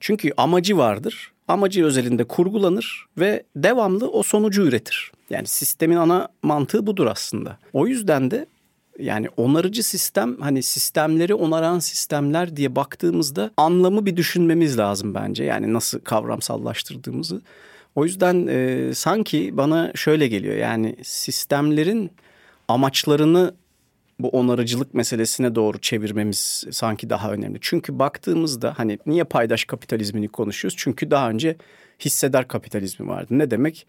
Çünkü 0.00 0.32
amacı 0.36 0.78
vardır 0.78 1.32
amacı 1.48 1.84
özelinde 1.84 2.24
kurgulanır 2.24 3.06
ve 3.18 3.42
devamlı 3.56 4.10
o 4.10 4.22
sonucu 4.22 4.62
üretir. 4.62 5.12
Yani 5.30 5.46
sistemin 5.46 5.96
ana 5.96 6.28
mantığı 6.42 6.86
budur 6.86 7.06
aslında. 7.06 7.58
O 7.72 7.86
yüzden 7.86 8.30
de 8.30 8.46
yani 8.98 9.28
onarıcı 9.36 9.82
sistem 9.82 10.40
hani 10.40 10.62
sistemleri 10.62 11.34
onaran 11.34 11.78
sistemler 11.78 12.56
diye 12.56 12.76
baktığımızda 12.76 13.50
anlamı 13.56 14.06
bir 14.06 14.16
düşünmemiz 14.16 14.78
lazım 14.78 15.14
bence. 15.14 15.44
Yani 15.44 15.72
nasıl 15.72 16.00
kavramsallaştırdığımızı. 16.00 17.42
O 17.96 18.04
yüzden 18.04 18.46
e, 18.46 18.94
sanki 18.94 19.56
bana 19.56 19.92
şöyle 19.94 20.28
geliyor 20.28 20.56
yani 20.56 20.96
sistemlerin 21.02 22.10
amaçlarını 22.68 23.54
bu 24.18 24.28
onarıcılık 24.28 24.94
meselesine 24.94 25.54
doğru 25.54 25.78
çevirmemiz 25.78 26.64
sanki 26.70 27.10
daha 27.10 27.32
önemli. 27.32 27.58
Çünkü 27.60 27.98
baktığımızda 27.98 28.74
hani 28.76 28.98
niye 29.06 29.24
paydaş 29.24 29.64
kapitalizmini 29.64 30.28
konuşuyoruz? 30.28 30.76
Çünkü 30.78 31.10
daha 31.10 31.30
önce 31.30 31.56
hissedar 32.00 32.48
kapitalizmi 32.48 33.08
vardı. 33.08 33.26
Ne 33.30 33.50
demek? 33.50 33.86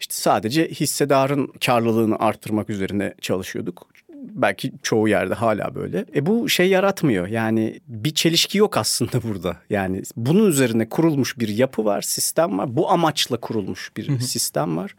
İşte 0.00 0.14
sadece 0.14 0.68
hissedarın 0.68 1.46
karlılığını 1.66 2.18
arttırmak 2.18 2.70
üzerine 2.70 3.14
çalışıyorduk. 3.20 3.88
Belki 4.18 4.72
çoğu 4.82 5.08
yerde 5.08 5.34
hala 5.34 5.74
böyle. 5.74 6.04
E 6.14 6.26
bu 6.26 6.48
şey 6.48 6.68
yaratmıyor. 6.68 7.26
Yani 7.26 7.80
bir 7.88 8.14
çelişki 8.14 8.58
yok 8.58 8.76
aslında 8.76 9.22
burada. 9.28 9.56
Yani 9.70 10.02
bunun 10.16 10.46
üzerine 10.48 10.88
kurulmuş 10.88 11.38
bir 11.38 11.48
yapı 11.48 11.84
var, 11.84 12.02
sistem 12.02 12.58
var. 12.58 12.76
Bu 12.76 12.90
amaçla 12.90 13.36
kurulmuş 13.36 13.92
bir 13.96 14.18
sistem 14.18 14.76
var 14.76 14.94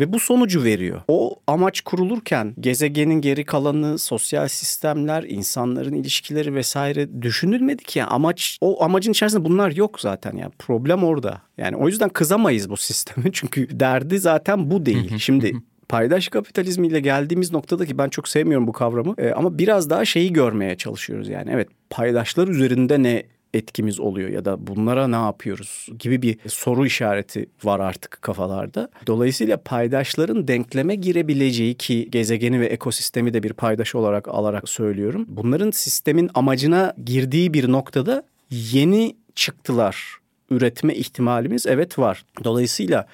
ve 0.00 0.12
bu 0.12 0.18
sonucu 0.20 0.64
veriyor. 0.64 1.00
O 1.08 1.40
amaç 1.46 1.80
kurulurken 1.80 2.54
gezegenin 2.60 3.20
geri 3.20 3.44
kalanı, 3.44 3.98
sosyal 3.98 4.48
sistemler, 4.48 5.22
insanların 5.22 5.94
ilişkileri 5.94 6.54
vesaire 6.54 7.22
düşünülmedi 7.22 7.84
ki. 7.84 7.98
Yani 7.98 8.08
amaç 8.08 8.58
o 8.60 8.84
amacın 8.84 9.12
içerisinde 9.12 9.44
bunlar 9.44 9.70
yok 9.70 10.00
zaten 10.00 10.36
yani 10.36 10.52
problem 10.58 11.04
orada. 11.04 11.42
Yani 11.58 11.76
o 11.76 11.88
yüzden 11.88 12.08
kızamayız 12.08 12.70
bu 12.70 12.76
sisteme 12.76 13.24
çünkü 13.32 13.80
derdi 13.80 14.18
zaten 14.18 14.70
bu 14.70 14.86
değil. 14.86 15.18
Şimdi 15.18 15.52
paydaş 15.94 16.28
kapitalizmiyle 16.28 17.00
geldiğimiz 17.00 17.52
noktada 17.52 17.86
ki 17.86 17.98
ben 17.98 18.08
çok 18.08 18.28
sevmiyorum 18.28 18.66
bu 18.66 18.72
kavramı 18.72 19.14
e, 19.18 19.30
ama 19.30 19.58
biraz 19.58 19.90
daha 19.90 20.04
şeyi 20.04 20.32
görmeye 20.32 20.76
çalışıyoruz 20.76 21.28
yani. 21.28 21.50
Evet 21.52 21.68
paydaşlar 21.90 22.48
üzerinde 22.48 23.02
ne 23.02 23.22
etkimiz 23.54 24.00
oluyor 24.00 24.28
ya 24.28 24.44
da 24.44 24.66
bunlara 24.66 25.08
ne 25.08 25.16
yapıyoruz 25.16 25.88
gibi 25.98 26.22
bir 26.22 26.38
soru 26.46 26.86
işareti 26.86 27.46
var 27.64 27.80
artık 27.80 28.22
kafalarda. 28.22 28.88
Dolayısıyla 29.06 29.56
paydaşların 29.56 30.48
denkleme 30.48 30.94
girebileceği 30.94 31.74
ki 31.74 32.08
gezegeni 32.10 32.60
ve 32.60 32.66
ekosistemi 32.66 33.34
de 33.34 33.42
bir 33.42 33.52
paydaş 33.52 33.94
olarak 33.94 34.28
alarak 34.28 34.68
söylüyorum. 34.68 35.26
Bunların 35.28 35.70
sistemin 35.70 36.30
amacına 36.34 36.94
girdiği 37.04 37.54
bir 37.54 37.72
noktada 37.72 38.22
yeni 38.50 39.16
çıktılar 39.34 40.16
üretme 40.50 40.94
ihtimalimiz 40.94 41.66
evet 41.66 41.98
var. 41.98 42.24
Dolayısıyla 42.44 43.06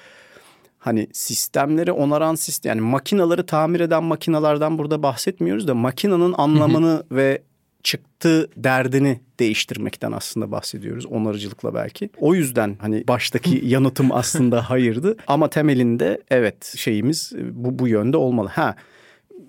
hani 0.81 1.07
sistemleri 1.13 1.91
onaran 1.91 2.35
sistem 2.35 2.69
yani 2.69 2.81
makinaları 2.81 3.45
tamir 3.45 3.79
eden 3.79 4.03
makinalardan 4.03 4.77
burada 4.77 5.03
bahsetmiyoruz 5.03 5.67
da 5.67 5.75
makinanın 5.75 6.33
anlamını 6.37 7.03
ve 7.11 7.41
çıktı 7.83 8.49
derdini 8.57 9.19
değiştirmekten 9.39 10.11
aslında 10.11 10.51
bahsediyoruz 10.51 11.05
onarıcılıkla 11.05 11.73
belki. 11.73 12.09
O 12.17 12.35
yüzden 12.35 12.77
hani 12.79 13.07
baştaki 13.07 13.61
yanıtım 13.65 14.11
aslında 14.11 14.61
hayırdı 14.69 15.17
ama 15.27 15.49
temelinde 15.49 16.21
evet 16.31 16.73
şeyimiz 16.77 17.33
bu 17.51 17.79
bu 17.79 17.87
yönde 17.87 18.17
olmalı. 18.17 18.49
Ha 18.49 18.75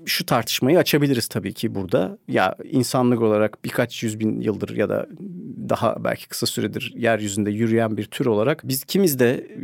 şu 0.07 0.27
tartışmayı 0.27 0.79
açabiliriz 0.79 1.29
tabii 1.29 1.53
ki 1.53 1.75
burada. 1.75 2.19
Ya 2.29 2.57
insanlık 2.65 3.23
olarak 3.23 3.65
birkaç 3.65 4.03
yüz 4.03 4.21
bin 4.21 4.41
yıldır 4.41 4.77
ya 4.77 4.89
da 4.89 5.07
daha 5.69 6.05
belki 6.05 6.29
kısa 6.29 6.47
süredir 6.47 6.95
yeryüzünde 6.97 7.51
yürüyen 7.51 7.97
bir 7.97 8.05
tür 8.05 8.27
olarak 8.27 8.69
biz 8.69 8.85
kimiz 8.85 9.19
de 9.19 9.57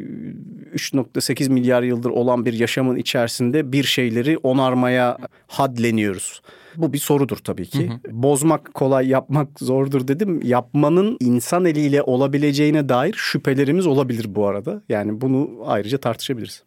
3.8 0.75 1.51
milyar 1.51 1.83
yıldır 1.83 2.11
olan 2.11 2.45
bir 2.45 2.53
yaşamın 2.53 2.97
içerisinde 2.97 3.73
bir 3.73 3.85
şeyleri 3.85 4.39
onarmaya 4.39 5.19
hadleniyoruz. 5.47 6.43
Bu 6.77 6.93
bir 6.93 6.99
sorudur 6.99 7.37
tabii 7.37 7.67
ki. 7.67 7.89
Hı 7.89 7.93
hı. 7.93 7.99
Bozmak 8.23 8.75
kolay, 8.75 9.09
yapmak 9.09 9.61
zordur 9.61 10.09
dedim. 10.09 10.41
Yapmanın 10.43 11.17
insan 11.21 11.65
eliyle 11.65 12.03
olabileceğine 12.03 12.89
dair 12.89 13.13
şüphelerimiz 13.13 13.87
olabilir 13.87 14.35
bu 14.35 14.47
arada. 14.47 14.83
Yani 14.89 15.21
bunu 15.21 15.51
ayrıca 15.67 15.99
tartışabiliriz. 15.99 16.63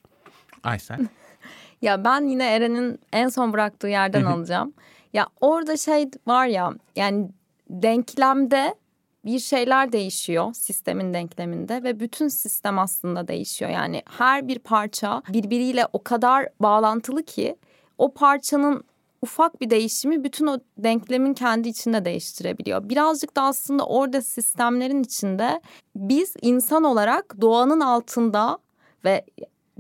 Aysel? 0.64 1.00
ya 1.82 2.04
ben 2.04 2.22
yine 2.28 2.56
Eren'in 2.56 3.00
en 3.14 3.28
son 3.28 3.54
bıraktığı 3.54 3.88
yerden 3.88 4.24
alacağım. 4.24 4.74
Ya 5.14 5.28
orada 5.42 5.78
şey 5.78 6.10
var 6.28 6.48
ya 6.48 6.74
yani 6.96 7.30
denklemde 7.70 8.76
bir 9.26 9.40
şeyler 9.40 9.92
değişiyor 9.92 10.54
sistemin 10.54 11.14
denkleminde 11.14 11.84
ve 11.84 12.00
bütün 12.00 12.28
sistem 12.28 12.80
aslında 12.80 13.28
değişiyor. 13.28 13.72
Yani 13.72 14.04
her 14.06 14.48
bir 14.48 14.60
parça 14.60 15.22
birbiriyle 15.30 15.88
o 15.94 16.04
kadar 16.04 16.48
bağlantılı 16.60 17.24
ki 17.24 17.56
o 17.98 18.14
parçanın 18.14 18.84
ufak 19.22 19.62
bir 19.62 19.70
değişimi 19.70 20.24
bütün 20.24 20.48
o 20.48 20.60
denklemin 20.78 21.34
kendi 21.34 21.70
içinde 21.70 22.06
değiştirebiliyor. 22.06 22.90
Birazcık 22.90 23.36
da 23.36 23.42
aslında 23.42 23.86
orada 23.86 24.22
sistemlerin 24.22 25.04
içinde 25.04 25.62
biz 25.96 26.34
insan 26.42 26.84
olarak 26.84 27.42
doğanın 27.42 27.80
altında 27.80 28.58
ve 29.06 29.26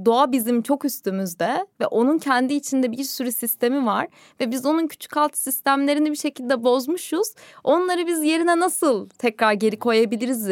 doğa 0.05 0.31
bizim 0.31 0.61
çok 0.61 0.85
üstümüzde 0.85 1.67
ve 1.79 1.87
onun 1.87 2.17
kendi 2.17 2.53
içinde 2.53 2.91
bir 2.91 3.03
sürü 3.03 3.31
sistemi 3.31 3.85
var 3.85 4.07
ve 4.39 4.51
biz 4.51 4.65
onun 4.65 4.87
küçük 4.87 5.17
alt 5.17 5.37
sistemlerini 5.37 6.11
bir 6.11 6.15
şekilde 6.15 6.63
bozmuşuz. 6.63 7.27
Onları 7.63 8.07
biz 8.07 8.23
yerine 8.23 8.59
nasıl 8.59 9.09
tekrar 9.09 9.53
geri 9.53 9.79
koyabiliriz 9.79 10.49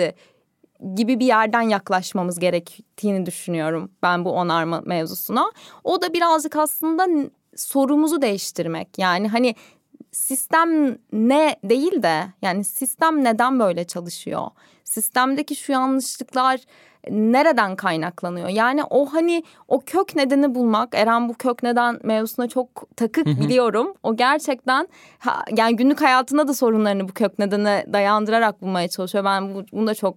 gibi 0.96 1.20
bir 1.20 1.26
yerden 1.26 1.62
yaklaşmamız 1.62 2.40
gerektiğini 2.40 3.26
düşünüyorum 3.26 3.92
ben 4.04 4.26
bu 4.26 4.32
onarma 4.32 4.82
mevzusuna. 4.82 5.52
O 5.84 6.02
da 6.02 6.14
birazcık 6.14 6.56
aslında 6.56 7.30
sorumuzu 7.56 8.22
değiştirmek. 8.22 8.88
Yani 8.98 9.28
hani 9.28 9.56
sistem 10.12 10.98
ne 11.14 11.60
değil 11.64 12.04
de 12.04 12.26
yani 12.42 12.64
sistem 12.64 13.24
neden 13.24 13.60
böyle 13.60 13.84
çalışıyor? 13.84 14.48
Sistemdeki 14.84 15.56
şu 15.56 15.72
yanlışlıklar 15.72 16.60
nereden 17.12 17.76
kaynaklanıyor? 17.76 18.50
Yani 18.50 18.84
o 18.84 19.06
hani 19.06 19.44
o 19.68 19.80
kök 19.80 20.16
nedeni 20.16 20.56
bulmak 20.56 20.96
Eren 20.96 21.30
bu 21.30 21.34
kök 21.34 21.64
neden 21.64 22.00
mevzusuna 22.04 22.48
çok 22.48 22.96
takık 22.96 23.26
biliyorum. 23.26 23.94
O 24.04 24.16
gerçekten 24.16 24.88
yani 25.58 25.76
günlük 25.76 26.02
hayatında 26.02 26.48
da 26.48 26.54
sorunlarını 26.54 27.10
bu 27.10 27.14
kök 27.14 27.40
nedene 27.40 27.86
dayandırarak 27.94 28.62
bulmaya 28.62 28.88
çalışıyor. 28.88 29.26
Ben 29.26 29.56
bu, 29.56 29.64
bunda 29.74 29.96
çok 29.96 30.16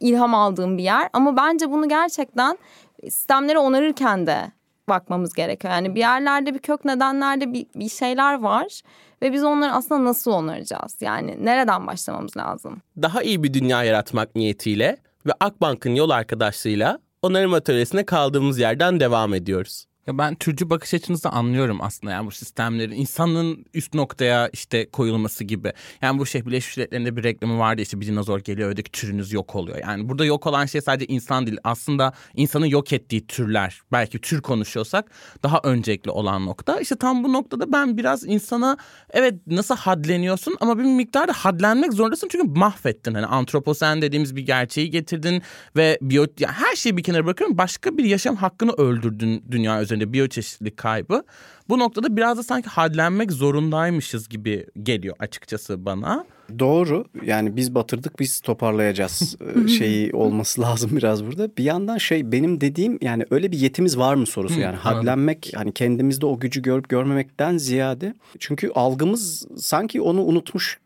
ilham 0.00 0.34
aldığım 0.34 0.78
bir 0.78 0.82
yer 0.82 1.08
ama 1.12 1.36
bence 1.36 1.70
bunu 1.70 1.88
gerçekten 1.88 2.58
sistemleri 3.02 3.58
onarırken 3.58 4.26
de 4.26 4.52
bakmamız 4.88 5.32
gerekiyor. 5.32 5.74
Yani 5.74 5.94
bir 5.94 6.00
yerlerde 6.00 6.54
bir 6.54 6.58
kök 6.58 6.84
nedenlerde 6.84 7.52
bir, 7.52 7.66
bir 7.74 7.88
şeyler 7.88 8.40
var 8.40 8.80
ve 9.22 9.32
biz 9.32 9.44
onları 9.44 9.72
aslında 9.72 10.04
nasıl 10.04 10.30
onaracağız? 10.30 10.96
Yani 11.00 11.44
nereden 11.44 11.86
başlamamız 11.86 12.36
lazım? 12.36 12.82
Daha 13.02 13.22
iyi 13.22 13.42
bir 13.42 13.54
dünya 13.54 13.84
yaratmak 13.84 14.36
niyetiyle 14.36 14.96
ve 15.26 15.32
Akbank'ın 15.40 15.94
yol 15.94 16.10
arkadaşlığıyla 16.10 16.98
onarım 17.22 17.54
atölyesine 17.54 18.06
kaldığımız 18.06 18.58
yerden 18.58 19.00
devam 19.00 19.34
ediyoruz. 19.34 19.86
Ya 20.06 20.18
ben 20.18 20.34
türcü 20.34 20.70
bakış 20.70 20.94
açınızı 20.94 21.28
anlıyorum 21.28 21.78
aslında 21.82 22.12
yani 22.12 22.26
bu 22.26 22.30
sistemlerin 22.30 22.92
insanın 22.92 23.64
üst 23.74 23.94
noktaya 23.94 24.48
işte 24.48 24.90
koyulması 24.90 25.44
gibi. 25.44 25.72
Yani 26.02 26.18
bu 26.18 26.26
şey 26.26 26.46
Birleşmiş 26.46 26.76
Milletler'inde 26.76 27.16
bir 27.16 27.22
reklamı 27.24 27.58
vardı 27.58 27.82
işte 27.82 28.00
bir 28.00 28.06
dinozor 28.06 28.40
geliyor 28.40 28.70
ödeki 28.70 28.90
türünüz 28.90 29.32
yok 29.32 29.54
oluyor. 29.54 29.78
Yani 29.82 30.08
burada 30.08 30.24
yok 30.24 30.46
olan 30.46 30.66
şey 30.66 30.80
sadece 30.80 31.06
insan 31.06 31.46
değil 31.46 31.58
aslında 31.64 32.12
insanın 32.36 32.66
yok 32.66 32.92
ettiği 32.92 33.26
türler. 33.26 33.80
Belki 33.92 34.20
tür 34.20 34.42
konuşuyorsak 34.42 35.10
daha 35.42 35.60
öncelikli 35.64 36.10
olan 36.10 36.46
nokta. 36.46 36.80
İşte 36.80 36.96
tam 36.96 37.24
bu 37.24 37.32
noktada 37.32 37.72
ben 37.72 37.96
biraz 37.96 38.24
insana 38.26 38.76
evet 39.10 39.34
nasıl 39.46 39.76
hadleniyorsun 39.76 40.56
ama 40.60 40.78
bir 40.78 40.84
miktarda 40.84 41.32
hadlenmek 41.32 41.92
zorundasın 41.92 42.28
çünkü 42.28 42.48
mahvettin. 42.48 43.14
Hani 43.14 43.26
antroposen 43.26 44.02
dediğimiz 44.02 44.36
bir 44.36 44.42
gerçeği 44.42 44.90
getirdin 44.90 45.42
ve 45.76 45.98
biyo, 46.02 46.26
yani 46.38 46.52
her 46.52 46.76
şeyi 46.76 46.96
bir 46.96 47.02
kenara 47.02 47.24
bırakıyorum 47.24 47.58
başka 47.58 47.98
bir 47.98 48.04
yaşam 48.04 48.36
hakkını 48.36 48.72
öldürdün 48.72 49.44
dünya 49.50 49.82
üzerinde 49.82 49.93
üzerinde 49.94 50.12
biyoçeşitlilik 50.12 50.76
kaybı. 50.76 51.22
Bu 51.68 51.78
noktada 51.78 52.16
biraz 52.16 52.38
da 52.38 52.42
sanki 52.42 52.68
hadlenmek 52.68 53.32
zorundaymışız 53.32 54.28
gibi 54.28 54.66
geliyor 54.82 55.16
açıkçası 55.18 55.84
bana. 55.84 56.24
Doğru. 56.58 57.04
Yani 57.24 57.56
biz 57.56 57.74
batırdık 57.74 58.20
biz 58.20 58.40
toparlayacağız 58.40 59.36
e, 59.64 59.68
şeyi 59.68 60.12
olması 60.12 60.60
lazım 60.60 60.90
biraz 60.96 61.24
burada. 61.24 61.48
Bir 61.56 61.64
yandan 61.64 61.98
şey 61.98 62.32
benim 62.32 62.60
dediğim 62.60 62.98
yani 63.02 63.24
öyle 63.30 63.52
bir 63.52 63.58
yetimiz 63.58 63.98
var 63.98 64.14
mı 64.14 64.26
sorusu 64.26 64.60
yani 64.60 64.76
hadlenmek 64.76 65.52
hani 65.54 65.72
kendimizde 65.72 66.26
o 66.26 66.38
gücü 66.38 66.62
görüp 66.62 66.88
görmemekten 66.88 67.58
ziyade 67.58 68.14
çünkü 68.38 68.70
algımız 68.74 69.46
sanki 69.56 70.00
onu 70.00 70.22
unutmuş 70.24 70.78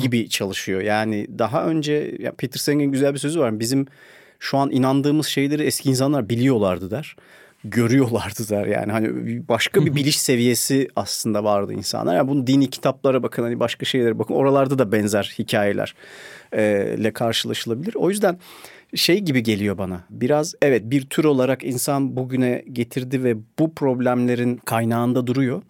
gibi 0.00 0.28
çalışıyor. 0.28 0.80
Yani 0.80 1.26
daha 1.38 1.64
önce 1.64 2.16
ya 2.18 2.32
Peter 2.32 2.58
Singer'in 2.58 2.92
güzel 2.92 3.14
bir 3.14 3.18
sözü 3.18 3.40
var. 3.40 3.60
Bizim 3.60 3.86
şu 4.38 4.58
an 4.58 4.70
inandığımız 4.70 5.26
şeyleri 5.26 5.62
eski 5.62 5.90
insanlar 5.90 6.28
biliyorlardı 6.28 6.90
der 6.90 7.16
görüyorlardı 7.70 8.48
der 8.48 8.66
yani 8.66 8.92
hani 8.92 9.08
başka 9.48 9.86
bir 9.86 9.94
biliş 9.94 10.20
seviyesi 10.20 10.88
aslında 10.96 11.44
vardı 11.44 11.72
insanlar. 11.72 12.16
Yani 12.16 12.28
bunu 12.28 12.46
dini 12.46 12.70
kitaplara 12.70 13.22
bakın 13.22 13.42
hani 13.42 13.60
başka 13.60 13.84
şeylere 13.84 14.18
bakın 14.18 14.34
oralarda 14.34 14.78
da 14.78 14.92
benzer 14.92 15.34
hikayeler 15.38 15.94
ile 16.98 17.12
karşılaşılabilir. 17.12 17.94
O 17.94 18.10
yüzden 18.10 18.38
şey 18.94 19.20
gibi 19.20 19.42
geliyor 19.42 19.78
bana. 19.78 20.00
Biraz 20.10 20.54
evet 20.62 20.82
bir 20.84 21.06
tür 21.06 21.24
olarak 21.24 21.64
insan 21.64 22.16
bugüne 22.16 22.64
getirdi 22.72 23.24
ve 23.24 23.36
bu 23.58 23.74
problemlerin 23.74 24.56
kaynağında 24.56 25.26
duruyor 25.26 25.62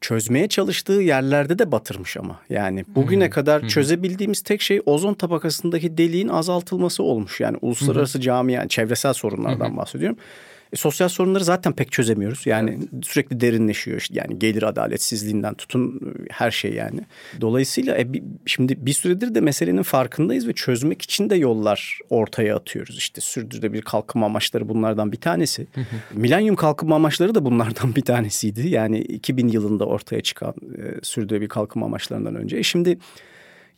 çözmeye 0.00 0.48
çalıştığı 0.48 0.92
yerlerde 0.92 1.58
de 1.58 1.72
batırmış 1.72 2.16
ama. 2.16 2.40
Yani 2.50 2.84
bugüne 2.88 3.24
hmm. 3.24 3.30
kadar 3.30 3.62
hmm. 3.62 3.68
çözebildiğimiz 3.68 4.40
tek 4.40 4.62
şey 4.62 4.80
ozon 4.86 5.14
tabakasındaki 5.14 5.98
deliğin 5.98 6.28
azaltılması 6.28 7.02
olmuş. 7.02 7.40
Yani 7.40 7.56
uluslararası 7.60 8.18
hmm. 8.18 8.22
camia, 8.22 8.68
çevresel 8.68 9.12
sorunlardan 9.12 9.68
hmm. 9.68 9.76
bahsediyorum. 9.76 10.16
E, 10.72 10.76
sosyal 10.76 11.08
sorunları 11.08 11.44
zaten 11.44 11.72
pek 11.72 11.92
çözemiyoruz. 11.92 12.46
Yani 12.46 12.78
evet. 12.78 13.06
sürekli 13.06 13.40
derinleşiyor. 13.40 13.98
İşte 14.00 14.14
yani 14.18 14.38
gelir 14.38 14.62
adaletsizliğinden 14.62 15.54
tutun 15.54 16.00
her 16.30 16.50
şey 16.50 16.74
yani. 16.74 17.00
Dolayısıyla 17.40 17.98
e, 17.98 18.06
şimdi 18.46 18.86
bir 18.86 18.92
süredir 18.92 19.34
de 19.34 19.40
meselenin 19.40 19.82
farkındayız 19.82 20.48
ve 20.48 20.52
çözmek 20.52 21.02
için 21.02 21.30
de 21.30 21.36
yollar 21.36 21.98
ortaya 22.10 22.56
atıyoruz. 22.56 22.98
İşte 22.98 23.20
sürdürülebilir 23.20 23.82
kalkınma 23.82 24.26
amaçları 24.26 24.68
bunlardan 24.68 25.12
bir 25.12 25.20
tanesi. 25.20 25.66
Hı 25.74 25.80
Milenyum 26.14 26.56
kalkınma 26.56 26.96
amaçları 26.96 27.34
da 27.34 27.44
bunlardan 27.44 27.96
bir 27.96 28.02
tanesiydi. 28.02 28.68
Yani 28.68 28.98
2000 28.98 29.48
yılında 29.48 29.84
ortaya 29.84 30.20
çıkan 30.20 30.54
e, 30.78 30.82
sürdürülebilir 31.02 31.48
kalkınma 31.48 31.86
amaçlarından 31.86 32.34
önce. 32.34 32.56
E 32.56 32.62
şimdi 32.62 32.98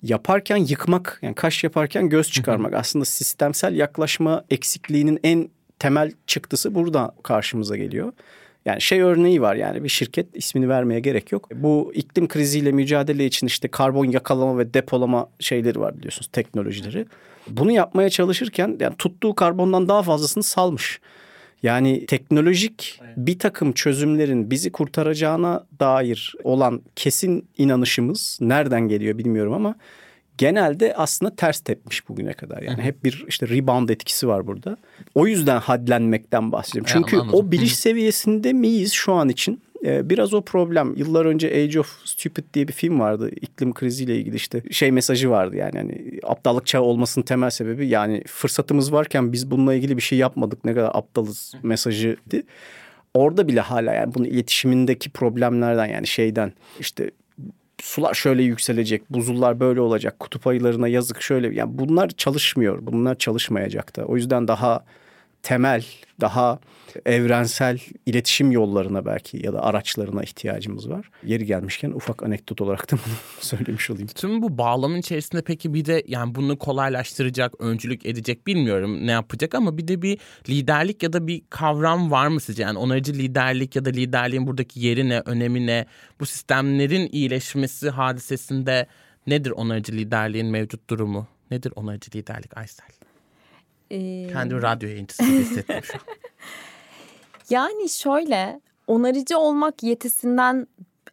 yaparken 0.02 0.56
yıkmak 0.56 1.18
yani 1.22 1.34
kaş 1.34 1.64
yaparken 1.64 2.08
göz 2.08 2.30
çıkarmak 2.30 2.74
aslında 2.74 3.04
sistemsel 3.04 3.74
yaklaşma 3.74 4.44
eksikliğinin 4.50 5.20
en 5.24 5.48
temel 5.78 6.12
çıktısı 6.26 6.74
burada 6.74 7.14
karşımıza 7.22 7.76
geliyor. 7.76 8.12
Yani 8.64 8.80
şey 8.80 9.00
örneği 9.00 9.42
var 9.42 9.56
yani 9.56 9.84
bir 9.84 9.88
şirket 9.88 10.26
ismini 10.34 10.68
vermeye 10.68 11.00
gerek 11.00 11.32
yok. 11.32 11.48
Bu 11.54 11.92
iklim 11.94 12.28
kriziyle 12.28 12.72
mücadele 12.72 13.26
için 13.26 13.46
işte 13.46 13.68
karbon 13.68 14.04
yakalama 14.04 14.58
ve 14.58 14.74
depolama 14.74 15.28
şeyleri 15.40 15.80
var 15.80 15.98
biliyorsunuz 15.98 16.28
teknolojileri. 16.32 17.06
Bunu 17.48 17.72
yapmaya 17.72 18.10
çalışırken 18.10 18.76
yani 18.80 18.96
tuttuğu 18.96 19.34
karbondan 19.34 19.88
daha 19.88 20.02
fazlasını 20.02 20.42
salmış. 20.42 21.00
Yani 21.62 22.06
teknolojik 22.06 23.00
bir 23.16 23.38
takım 23.38 23.72
çözümlerin 23.72 24.50
bizi 24.50 24.72
kurtaracağına 24.72 25.66
dair 25.80 26.34
olan 26.44 26.82
kesin 26.96 27.48
inanışımız 27.58 28.38
nereden 28.40 28.88
geliyor 28.88 29.18
bilmiyorum 29.18 29.52
ama 29.52 29.74
genelde 30.42 30.94
aslında 30.94 31.36
ters 31.36 31.60
tepmiş 31.60 32.08
bugüne 32.08 32.32
kadar. 32.32 32.62
Yani 32.62 32.82
hep 32.82 33.04
bir 33.04 33.24
işte 33.28 33.48
rebound 33.48 33.88
etkisi 33.88 34.28
var 34.28 34.46
burada. 34.46 34.76
O 35.14 35.26
yüzden 35.26 35.60
hadlenmekten 35.60 36.52
bahsediyorum. 36.52 36.90
Çünkü 36.92 37.16
yani 37.16 37.30
o 37.32 37.50
biliş 37.50 37.76
seviyesinde 37.76 38.52
miyiz 38.52 38.92
şu 38.92 39.12
an 39.12 39.28
için? 39.28 39.62
Ee, 39.84 40.10
biraz 40.10 40.34
o 40.34 40.42
problem. 40.42 40.94
Yıllar 40.96 41.24
önce 41.24 41.48
Age 41.48 41.80
of 41.80 42.00
Stupid 42.04 42.44
diye 42.54 42.68
bir 42.68 42.72
film 42.72 43.00
vardı. 43.00 43.30
İklim 43.40 43.74
kriziyle 43.74 44.16
ilgili 44.16 44.36
işte 44.36 44.62
şey 44.70 44.92
mesajı 44.92 45.30
vardı 45.30 45.56
yani. 45.56 45.76
yani 45.76 46.20
aptallık 46.22 46.66
çağı 46.66 46.82
olmasının 46.82 47.24
temel 47.24 47.50
sebebi 47.50 47.88
yani 47.88 48.22
fırsatımız 48.26 48.92
varken 48.92 49.32
biz 49.32 49.50
bununla 49.50 49.74
ilgili 49.74 49.96
bir 49.96 50.02
şey 50.02 50.18
yapmadık. 50.18 50.64
Ne 50.64 50.74
kadar 50.74 50.90
aptalız 50.94 51.54
mesajıydı. 51.62 52.42
Orada 53.14 53.48
bile 53.48 53.60
hala 53.60 53.94
yani 53.94 54.14
bunun 54.14 54.24
iletişimindeki 54.24 55.10
problemlerden 55.10 55.86
yani 55.86 56.06
şeyden 56.06 56.52
işte 56.80 57.10
sular 57.82 58.14
şöyle 58.14 58.42
yükselecek, 58.42 59.10
buzullar 59.10 59.60
böyle 59.60 59.80
olacak, 59.80 60.20
kutup 60.20 60.46
ayılarına 60.46 60.88
yazık 60.88 61.22
şöyle. 61.22 61.54
Yani 61.54 61.78
bunlar 61.78 62.08
çalışmıyor. 62.08 62.78
Bunlar 62.82 63.18
çalışmayacak 63.18 63.96
da. 63.96 64.04
O 64.04 64.16
yüzden 64.16 64.48
daha 64.48 64.84
temel, 65.42 65.84
daha 66.20 66.60
evrensel 67.06 67.78
iletişim 68.06 68.50
yollarına 68.50 69.06
belki 69.06 69.46
ya 69.46 69.52
da 69.52 69.62
araçlarına 69.62 70.22
ihtiyacımız 70.22 70.90
var. 70.90 71.10
Yeri 71.24 71.46
gelmişken 71.46 71.90
ufak 71.90 72.22
anekdot 72.22 72.60
olarak 72.60 72.92
da 72.92 72.96
bunu 73.06 73.14
söylemiş 73.40 73.90
olayım. 73.90 74.08
Tüm 74.14 74.42
bu 74.42 74.58
bağlamın 74.58 74.98
içerisinde 74.98 75.42
peki 75.42 75.74
bir 75.74 75.84
de 75.84 76.02
yani 76.06 76.34
bunu 76.34 76.58
kolaylaştıracak, 76.58 77.60
öncülük 77.60 78.06
edecek 78.06 78.46
bilmiyorum 78.46 79.06
ne 79.06 79.10
yapacak 79.10 79.54
ama 79.54 79.78
bir 79.78 79.88
de 79.88 80.02
bir 80.02 80.18
liderlik 80.48 81.02
ya 81.02 81.12
da 81.12 81.26
bir 81.26 81.42
kavram 81.50 82.10
var 82.10 82.26
mı 82.26 82.40
sizce? 82.40 82.62
Yani 82.62 82.78
onarıcı 82.78 83.12
liderlik 83.12 83.76
ya 83.76 83.84
da 83.84 83.90
liderliğin 83.90 84.46
buradaki 84.46 84.80
yeri 84.80 85.08
ne, 85.08 85.20
önemi 85.20 85.66
ne? 85.66 85.86
Bu 86.20 86.26
sistemlerin 86.26 87.08
iyileşmesi 87.12 87.90
hadisesinde 87.90 88.86
nedir 89.26 89.50
onarıcı 89.50 89.92
liderliğin 89.92 90.46
mevcut 90.46 90.90
durumu? 90.90 91.26
Nedir 91.50 91.72
onarıcı 91.76 92.18
liderlik 92.18 92.56
Aysel? 92.56 93.01
Ee... 93.92 94.26
Kendimi 94.32 94.62
radyo 94.62 94.88
yayıncısı 94.88 95.22
hissettim 95.22 95.80
şu 95.82 95.94
an. 95.94 96.00
Yani 97.50 97.88
şöyle 97.88 98.60
onarıcı 98.86 99.38
olmak 99.38 99.82
yetisinden 99.82 100.66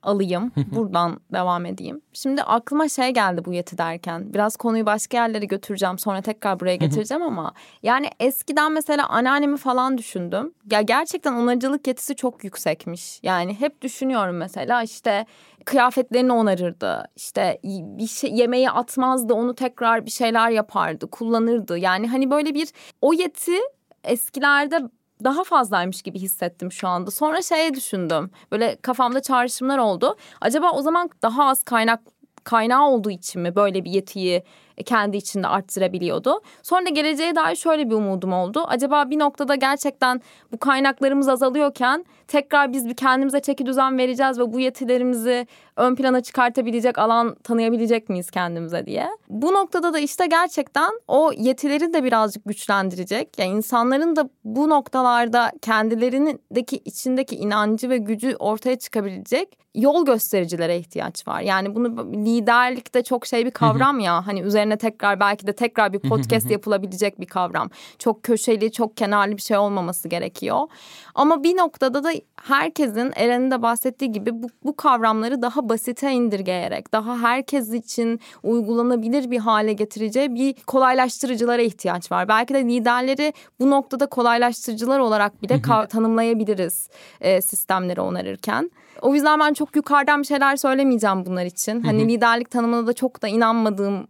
alayım. 0.03 0.51
Buradan 0.71 1.19
devam 1.33 1.65
edeyim. 1.65 2.01
Şimdi 2.13 2.43
aklıma 2.43 2.89
şey 2.89 3.09
geldi 3.09 3.45
bu 3.45 3.53
yeti 3.53 3.77
derken. 3.77 4.33
Biraz 4.33 4.55
konuyu 4.55 4.85
başka 4.85 5.17
yerlere 5.17 5.45
götüreceğim. 5.45 5.99
Sonra 5.99 6.21
tekrar 6.21 6.59
buraya 6.59 6.75
getireceğim 6.75 7.23
ama 7.23 7.53
yani 7.83 8.09
eskiden 8.19 8.71
mesela 8.71 9.07
anneannemi 9.07 9.57
falan 9.57 9.97
düşündüm. 9.97 10.53
Ya 10.71 10.81
gerçekten 10.81 11.33
onarıcılık 11.33 11.87
yetisi 11.87 12.15
çok 12.15 12.43
yüksekmiş. 12.43 13.19
Yani 13.23 13.59
hep 13.59 13.81
düşünüyorum 13.81 14.37
mesela 14.37 14.83
işte 14.83 15.25
kıyafetlerini 15.69 16.33
onarırdı. 16.33 17.03
İşte 17.15 17.59
bir 17.63 18.07
şey 18.07 18.33
yemeği 18.33 18.69
atmazdı, 18.69 19.33
onu 19.33 19.55
tekrar 19.55 20.05
bir 20.05 20.11
şeyler 20.11 20.49
yapardı, 20.49 21.09
kullanırdı. 21.09 21.77
Yani 21.77 22.07
hani 22.07 22.31
böyle 22.31 22.53
bir 22.53 22.69
o 23.01 23.13
yeti 23.13 23.57
eskilerde 24.03 24.81
daha 25.23 25.43
fazlaymış 25.43 26.01
gibi 26.01 26.19
hissettim 26.19 26.71
şu 26.71 26.87
anda. 26.87 27.11
Sonra 27.11 27.41
şeye 27.41 27.73
düşündüm. 27.73 28.31
Böyle 28.51 28.75
kafamda 28.81 29.21
çağrışımlar 29.21 29.77
oldu. 29.77 30.15
Acaba 30.41 30.71
o 30.71 30.81
zaman 30.81 31.09
daha 31.21 31.45
az 31.45 31.63
kaynak 31.63 31.99
kaynağı 32.43 32.87
olduğu 32.87 33.11
için 33.11 33.41
mi 33.41 33.55
böyle 33.55 33.85
bir 33.85 33.91
yetiyi 33.91 34.43
kendi 34.85 35.17
içinde 35.17 35.47
arttırabiliyordu. 35.47 36.41
Sonra 36.63 36.85
da 36.85 36.89
geleceğe 36.89 37.35
dair 37.35 37.55
şöyle 37.55 37.89
bir 37.89 37.95
umudum 37.95 38.33
oldu. 38.33 38.63
Acaba 38.67 39.09
bir 39.09 39.19
noktada 39.19 39.55
gerçekten 39.55 40.21
bu 40.51 40.57
kaynaklarımız 40.57 41.29
azalıyorken 41.29 42.05
tekrar 42.27 42.73
biz 42.73 42.87
bir 42.87 42.95
kendimize 42.95 43.39
çeki 43.39 43.65
düzen 43.65 43.97
vereceğiz 43.97 44.39
ve 44.39 44.53
bu 44.53 44.59
yetilerimizi 44.59 45.47
ön 45.75 45.95
plana 45.95 46.21
çıkartabilecek 46.21 46.97
alan 46.97 47.35
tanıyabilecek 47.43 48.09
miyiz 48.09 48.31
kendimize 48.31 48.85
diye. 48.85 49.09
Bu 49.29 49.53
noktada 49.53 49.93
da 49.93 49.99
işte 49.99 50.27
gerçekten 50.27 50.91
o 51.07 51.31
yetileri 51.37 51.93
de 51.93 52.03
birazcık 52.03 52.45
güçlendirecek. 52.45 53.39
Yani 53.39 53.51
insanların 53.51 54.15
da 54.15 54.29
bu 54.43 54.69
noktalarda 54.69 55.51
kendilerindeki 55.61 56.77
içindeki 56.85 57.35
inancı 57.35 57.89
ve 57.89 57.97
gücü 57.97 58.35
ortaya 58.35 58.79
çıkabilecek 58.79 59.59
yol 59.75 60.05
göstericilere 60.05 60.77
ihtiyaç 60.77 61.27
var. 61.27 61.41
Yani 61.41 61.75
bunu 61.75 62.13
liderlikte 62.13 63.03
çok 63.03 63.25
şey 63.25 63.45
bir 63.45 63.51
kavram 63.51 63.99
ya. 63.99 64.27
Hani 64.27 64.41
üzerine 64.41 64.68
tekrar 64.77 65.19
belki 65.19 65.47
de 65.47 65.53
tekrar 65.53 65.93
bir 65.93 65.99
podcast 65.99 66.51
yapılabilecek 66.51 67.19
bir 67.19 67.25
kavram. 67.25 67.69
Çok 67.99 68.23
köşeli, 68.23 68.71
çok 68.71 68.97
kenarlı 68.97 69.37
bir 69.37 69.41
şey 69.41 69.57
olmaması 69.57 70.07
gerekiyor. 70.07 70.67
Ama 71.15 71.43
bir 71.43 71.57
noktada 71.57 72.03
da 72.03 72.11
herkesin 72.43 73.11
Eren'in 73.15 73.51
de 73.51 73.61
bahsettiği 73.61 74.11
gibi 74.11 74.43
bu, 74.43 74.47
bu 74.63 74.75
kavramları 74.75 75.41
daha 75.41 75.69
basite 75.69 76.11
indirgeyerek, 76.11 76.93
daha 76.93 77.19
herkes 77.19 77.73
için 77.73 78.19
uygulanabilir 78.43 79.31
bir 79.31 79.39
hale 79.39 79.73
getireceği 79.73 80.35
bir 80.35 80.53
kolaylaştırıcılara 80.67 81.61
ihtiyaç 81.61 82.11
var. 82.11 82.27
Belki 82.27 82.53
de 82.53 82.63
liderleri 82.63 83.33
bu 83.59 83.69
noktada 83.69 84.05
kolaylaştırıcılar 84.05 84.99
olarak 84.99 85.43
bile 85.43 85.61
tanımlayabiliriz 85.89 86.89
e, 87.21 87.41
sistemleri 87.41 88.01
onarırken. 88.01 88.71
O 89.01 89.13
yüzden 89.13 89.39
ben 89.39 89.53
çok 89.53 89.75
yukarıdan 89.75 90.21
bir 90.21 90.27
şeyler 90.27 90.55
söylemeyeceğim 90.55 91.25
bunlar 91.25 91.45
için. 91.45 91.81
Hani 91.81 92.07
liderlik 92.09 92.51
tanımına 92.51 92.87
da 92.87 92.93
çok 92.93 93.21
da 93.21 93.27
inanmadığım 93.27 94.07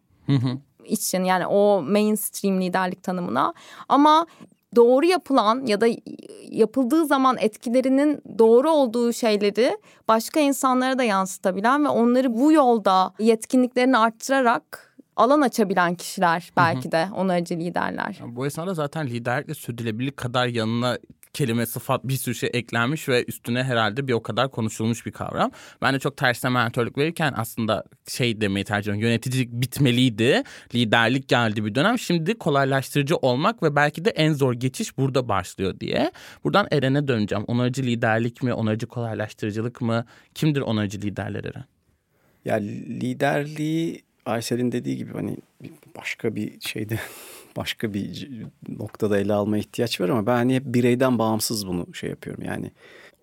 için 0.85 1.23
yani 1.23 1.47
o 1.47 1.81
mainstream 1.81 2.61
liderlik 2.61 3.03
tanımına. 3.03 3.53
Ama 3.89 4.25
doğru 4.75 5.05
yapılan 5.05 5.65
ya 5.65 5.81
da 5.81 5.87
yapıldığı 6.49 7.05
zaman 7.05 7.37
etkilerinin 7.39 8.21
doğru 8.37 8.71
olduğu 8.71 9.13
şeyleri 9.13 9.77
başka 10.07 10.39
insanlara 10.39 10.97
da 10.97 11.03
yansıtabilen 11.03 11.85
ve 11.85 11.89
onları 11.89 12.37
bu 12.37 12.51
yolda 12.51 13.13
yetkinliklerini 13.19 13.97
arttırarak 13.97 14.95
alan 15.15 15.41
açabilen 15.41 15.95
kişiler 15.95 16.51
belki 16.57 16.91
de 16.91 17.07
onarıcı 17.15 17.55
liderler. 17.55 18.17
Yani 18.19 18.35
bu 18.35 18.45
esnada 18.45 18.73
zaten 18.73 19.07
liderlikle 19.07 19.53
sürdürülebilirlik 19.53 20.17
kadar 20.17 20.47
yanına 20.47 20.97
kelime, 21.33 21.65
sıfat 21.65 22.03
bir 22.03 22.13
sürü 22.13 22.35
şey 22.35 22.49
eklenmiş 22.53 23.09
ve 23.09 23.25
üstüne 23.27 23.63
herhalde 23.63 24.07
bir 24.07 24.13
o 24.13 24.23
kadar 24.23 24.51
konuşulmuş 24.51 25.05
bir 25.05 25.11
kavram. 25.11 25.51
Ben 25.81 25.93
de 25.93 25.99
çok 25.99 26.17
tersine 26.17 26.51
mentörlük 26.51 26.97
verirken 26.97 27.33
aslında 27.37 27.83
şey 28.07 28.41
demeyi 28.41 28.65
tercih 28.65 28.91
ediyorum. 28.91 29.09
Yöneticilik 29.09 29.51
bitmeliydi. 29.51 30.43
Liderlik 30.75 31.27
geldi 31.27 31.65
bir 31.65 31.75
dönem. 31.75 31.99
Şimdi 31.99 32.37
kolaylaştırıcı 32.37 33.15
olmak 33.15 33.63
ve 33.63 33.75
belki 33.75 34.05
de 34.05 34.09
en 34.09 34.33
zor 34.33 34.53
geçiş 34.53 34.97
burada 34.97 35.29
başlıyor 35.29 35.79
diye. 35.79 36.11
Buradan 36.43 36.67
Eren'e 36.71 37.07
döneceğim. 37.07 37.43
Onarıcı 37.47 37.83
liderlik 37.83 38.43
mi, 38.43 38.53
onarıcı 38.53 38.87
kolaylaştırıcılık 38.87 39.81
mı? 39.81 40.05
Kimdir 40.35 40.61
onarıcı 40.61 41.01
liderler 41.01 41.43
Eren? 41.43 41.65
Ya 42.45 42.55
liderliği 42.55 44.03
Aysel'in 44.25 44.71
dediği 44.71 44.97
gibi 44.97 45.13
hani 45.13 45.37
başka 45.97 46.35
bir 46.35 46.61
şeyde 46.61 46.99
başka 47.57 47.93
bir 47.93 48.29
noktada 48.67 49.19
ele 49.19 49.33
alma 49.33 49.57
ihtiyaç 49.57 50.01
var 50.01 50.09
ama 50.09 50.25
ben 50.25 50.35
hani 50.35 50.55
hep 50.55 50.65
bireyden 50.65 51.19
bağımsız 51.19 51.67
bunu 51.67 51.93
şey 51.93 52.09
yapıyorum. 52.09 52.43
Yani 52.43 52.71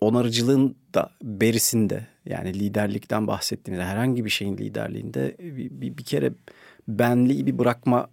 onarıcılığın 0.01 0.75
da 0.93 1.09
berisinde 1.23 2.07
yani 2.25 2.53
liderlikten 2.53 3.27
bahsettiğimizde 3.27 3.85
herhangi 3.85 4.25
bir 4.25 4.29
şeyin 4.29 4.57
liderliğinde 4.57 5.35
bir, 5.39 5.71
bir, 5.71 5.97
bir 5.97 6.03
kere 6.03 6.33
benliği 6.87 7.45
bir 7.45 7.57
bırakma 7.57 8.09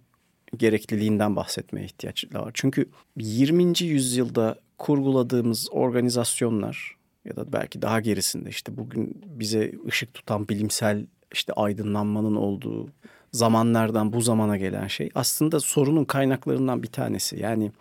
gerekliliğinden 0.57 1.35
bahsetmeye 1.35 1.85
ihtiyaç 1.85 2.25
var. 2.33 2.51
Çünkü 2.53 2.89
20. 3.17 3.83
yüzyılda 3.83 4.59
kurguladığımız 4.77 5.67
organizasyonlar 5.71 6.95
ya 7.25 7.35
da 7.35 7.53
belki 7.53 7.81
daha 7.81 7.99
gerisinde 7.99 8.49
işte 8.49 8.77
bugün 8.77 9.21
bize 9.25 9.73
ışık 9.87 10.13
tutan 10.13 10.47
bilimsel 10.47 11.05
işte 11.33 11.53
aydınlanmanın 11.53 12.35
olduğu 12.35 12.89
zamanlardan 13.35 14.13
bu 14.13 14.21
zamana 14.21 14.57
gelen 14.57 14.87
şey 14.87 15.09
aslında 15.15 15.59
sorunun 15.59 16.05
kaynaklarından 16.05 16.83
bir 16.83 16.87
tanesi. 16.87 17.39
Yani 17.39 17.71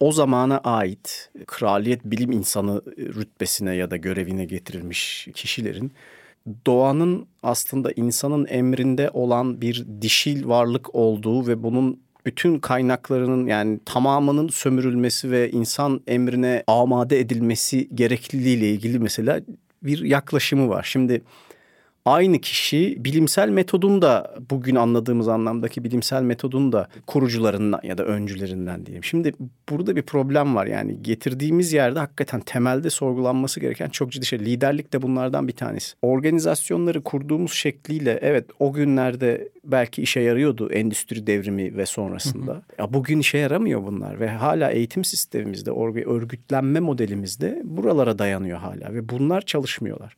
o 0.00 0.12
zamana 0.12 0.58
ait 0.58 1.30
kraliyet 1.46 2.04
bilim 2.04 2.32
insanı 2.32 2.82
rütbesine 2.98 3.74
ya 3.74 3.90
da 3.90 3.96
görevine 3.96 4.44
getirilmiş 4.44 5.28
kişilerin 5.34 5.92
doğanın 6.66 7.26
aslında 7.42 7.92
insanın 7.96 8.46
emrinde 8.48 9.10
olan 9.10 9.60
bir 9.60 9.86
dişil 10.00 10.48
varlık 10.48 10.94
olduğu 10.94 11.46
ve 11.46 11.62
bunun 11.62 12.00
bütün 12.26 12.58
kaynaklarının 12.58 13.46
yani 13.46 13.80
tamamının 13.84 14.48
sömürülmesi 14.48 15.30
ve 15.30 15.50
insan 15.50 16.00
emrine 16.06 16.64
amade 16.66 17.20
edilmesi 17.20 17.88
gerekliliğiyle 17.94 18.70
ilgili 18.70 18.98
mesela 18.98 19.40
bir 19.82 20.04
yaklaşımı 20.04 20.68
var. 20.68 20.82
Şimdi 20.90 21.22
aynı 22.04 22.40
kişi 22.40 23.04
bilimsel 23.04 23.48
metodun 23.48 24.02
da 24.02 24.34
bugün 24.50 24.74
anladığımız 24.74 25.28
anlamdaki 25.28 25.84
bilimsel 25.84 26.22
metodun 26.22 26.72
da 26.72 26.88
kurucularından 27.06 27.80
ya 27.82 27.98
da 27.98 28.04
öncülerinden 28.04 28.86
diyeyim. 28.86 29.04
Şimdi 29.04 29.32
burada 29.68 29.96
bir 29.96 30.02
problem 30.02 30.54
var 30.54 30.66
yani 30.66 31.02
getirdiğimiz 31.02 31.72
yerde 31.72 31.98
hakikaten 31.98 32.40
temelde 32.40 32.90
sorgulanması 32.90 33.60
gereken 33.60 33.88
çok 33.88 34.12
ciddi 34.12 34.26
şey. 34.26 34.38
Liderlik 34.38 34.92
de 34.92 35.02
bunlardan 35.02 35.48
bir 35.48 35.52
tanesi. 35.52 35.94
Organizasyonları 36.02 37.02
kurduğumuz 37.02 37.52
şekliyle 37.52 38.18
evet 38.22 38.44
o 38.58 38.72
günlerde 38.72 39.48
belki 39.64 40.02
işe 40.02 40.20
yarıyordu 40.20 40.70
endüstri 40.70 41.26
devrimi 41.26 41.76
ve 41.76 41.86
sonrasında. 41.86 42.62
Ya 42.78 42.92
bugün 42.92 43.18
işe 43.18 43.38
yaramıyor 43.38 43.86
bunlar 43.86 44.20
ve 44.20 44.28
hala 44.28 44.70
eğitim 44.70 45.04
sistemimizde, 45.04 45.70
örgütlenme 46.06 46.80
modelimizde 46.80 47.62
buralara 47.64 48.18
dayanıyor 48.18 48.58
hala 48.58 48.94
ve 48.94 49.08
bunlar 49.08 49.40
çalışmıyorlar. 49.40 50.16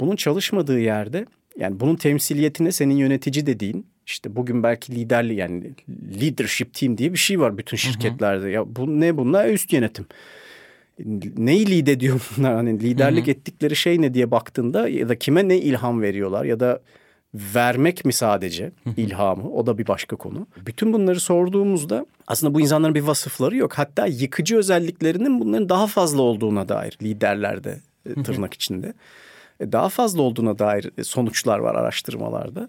Bunun 0.00 0.16
çalışmadığı 0.16 0.80
yerde 0.80 1.26
yani 1.58 1.80
bunun 1.80 1.96
temsiliyetine 1.96 2.72
senin 2.72 2.96
yönetici 2.96 3.46
dediğin 3.46 3.86
işte 4.06 4.36
bugün 4.36 4.62
belki 4.62 4.94
liderli 4.94 5.34
yani 5.34 5.70
leadership 6.20 6.74
team 6.74 6.98
diye 6.98 7.12
bir 7.12 7.18
şey 7.18 7.40
var 7.40 7.58
bütün 7.58 7.76
şirketlerde. 7.76 8.44
Hı 8.44 8.48
hı. 8.48 8.52
Ya 8.52 8.76
bu 8.76 9.00
ne 9.00 9.16
bunlar? 9.16 9.48
Üst 9.48 9.72
yönetim. 9.72 10.06
Neyi 11.36 11.66
lider 11.66 11.92
ediyor 11.92 12.20
bunlar? 12.36 12.54
Hani 12.54 12.80
liderlik 12.80 13.26
hı 13.26 13.26
hı. 13.26 13.30
ettikleri 13.30 13.76
şey 13.76 14.02
ne 14.02 14.14
diye 14.14 14.30
baktığında 14.30 14.88
ya 14.88 15.08
da 15.08 15.18
kime 15.18 15.48
ne 15.48 15.58
ilham 15.58 16.02
veriyorlar 16.02 16.44
ya 16.44 16.60
da 16.60 16.80
vermek 17.34 18.04
mi 18.04 18.12
sadece 18.12 18.72
ilhamı 18.96 19.50
o 19.50 19.66
da 19.66 19.78
bir 19.78 19.86
başka 19.86 20.16
konu. 20.16 20.46
Bütün 20.66 20.92
bunları 20.92 21.20
sorduğumuzda 21.20 22.06
aslında 22.26 22.54
bu 22.54 22.60
insanların 22.60 22.94
bir 22.94 23.00
vasıfları 23.00 23.56
yok. 23.56 23.74
Hatta 23.74 24.06
yıkıcı 24.06 24.56
özelliklerinin 24.56 25.40
bunların 25.40 25.68
daha 25.68 25.86
fazla 25.86 26.22
olduğuna 26.22 26.68
dair 26.68 26.98
liderlerde 27.02 27.80
e, 28.06 28.22
tırnak 28.22 28.54
içinde. 28.54 28.94
E, 29.60 29.72
daha 29.72 29.88
fazla 29.88 30.22
olduğuna 30.22 30.58
dair 30.58 30.90
e, 30.98 31.04
sonuçlar 31.04 31.58
var 31.58 31.74
araştırmalarda. 31.74 32.68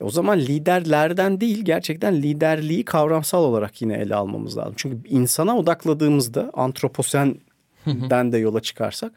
E, 0.00 0.04
o 0.04 0.10
zaman 0.10 0.38
liderlerden 0.38 1.40
değil 1.40 1.64
gerçekten 1.64 2.14
liderliği 2.14 2.84
kavramsal 2.84 3.44
olarak 3.44 3.82
yine 3.82 3.94
ele 3.94 4.14
almamız 4.14 4.56
lazım. 4.56 4.74
Çünkü 4.76 5.08
insana 5.08 5.56
odakladığımızda 5.56 6.50
antroposenden 6.54 8.32
de 8.32 8.38
yola 8.38 8.60
çıkarsak 8.60 9.12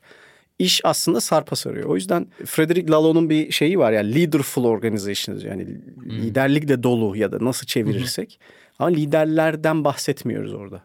iş 0.60 0.82
aslında 0.84 1.22
sarpa 1.22 1.56
sarıyor. 1.56 1.90
O 1.90 1.96
yüzden 1.96 2.28
Frederick 2.46 2.92
Lalau'nun 2.92 3.30
bir 3.30 3.52
şeyi 3.52 3.80
var 3.80 3.92
yani 3.92 4.16
leaderful 4.16 4.64
organizations 4.64 5.44
yani 5.44 5.66
hmm. 5.66 6.12
liderlikle 6.12 6.84
dolu 6.84 7.18
ya 7.18 7.32
da 7.32 7.46
nasıl 7.46 7.66
çevirirsek. 7.66 8.40
Ama 8.80 8.90
liderlerden 8.90 9.84
bahsetmiyoruz 9.84 10.54
orada. 10.54 10.84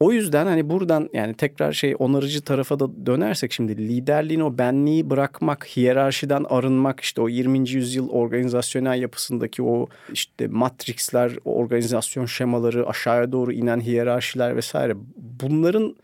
O 0.00 0.12
yüzden 0.12 0.46
hani 0.46 0.70
buradan 0.70 1.08
yani 1.12 1.34
tekrar 1.34 1.72
şey 1.72 1.96
onarıcı 1.98 2.42
tarafa 2.42 2.80
da 2.80 3.06
dönersek 3.06 3.52
şimdi 3.52 3.78
liderliğin 3.78 4.40
o 4.40 4.58
benliği 4.58 5.10
bırakmak, 5.10 5.66
hiyerarşiden 5.66 6.44
arınmak 6.48 7.00
işte 7.00 7.20
o 7.20 7.28
20. 7.28 7.70
yüzyıl 7.70 8.08
organizasyonel 8.08 9.02
yapısındaki 9.02 9.62
o 9.62 9.88
işte 10.12 10.46
matrixler, 10.46 11.32
o 11.44 11.54
organizasyon 11.54 12.26
şemaları, 12.26 12.88
aşağıya 12.88 13.32
doğru 13.32 13.52
inen 13.52 13.80
hiyerarşiler 13.80 14.56
vesaire 14.56 14.92
bunların 15.16 15.96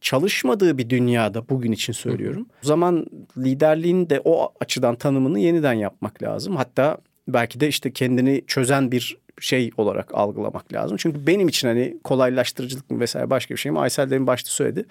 çalışmadığı 0.00 0.78
bir 0.78 0.90
dünyada 0.90 1.48
bugün 1.48 1.72
için 1.72 1.92
söylüyorum. 1.92 2.46
O 2.64 2.66
zaman 2.66 3.06
liderliğin 3.38 4.10
de 4.10 4.20
o 4.24 4.52
açıdan 4.60 4.96
tanımını 4.96 5.38
yeniden 5.38 5.72
yapmak 5.72 6.22
lazım. 6.22 6.56
Hatta 6.56 6.98
belki 7.28 7.60
de 7.60 7.68
işte 7.68 7.92
kendini 7.92 8.44
çözen 8.46 8.92
bir 8.92 9.16
şey 9.40 9.70
olarak 9.76 10.14
algılamak 10.14 10.72
lazım. 10.72 10.96
Çünkü 10.96 11.26
benim 11.26 11.48
için 11.48 11.68
hani 11.68 11.96
kolaylaştırıcılık 12.04 12.90
mı 12.90 13.00
vesaire 13.00 13.30
başka 13.30 13.54
bir 13.54 13.60
şey 13.60 13.72
mi? 13.72 13.78
Aysel 13.80 14.10
demin 14.10 14.26
başta 14.26 14.50
söyledi. 14.50 14.84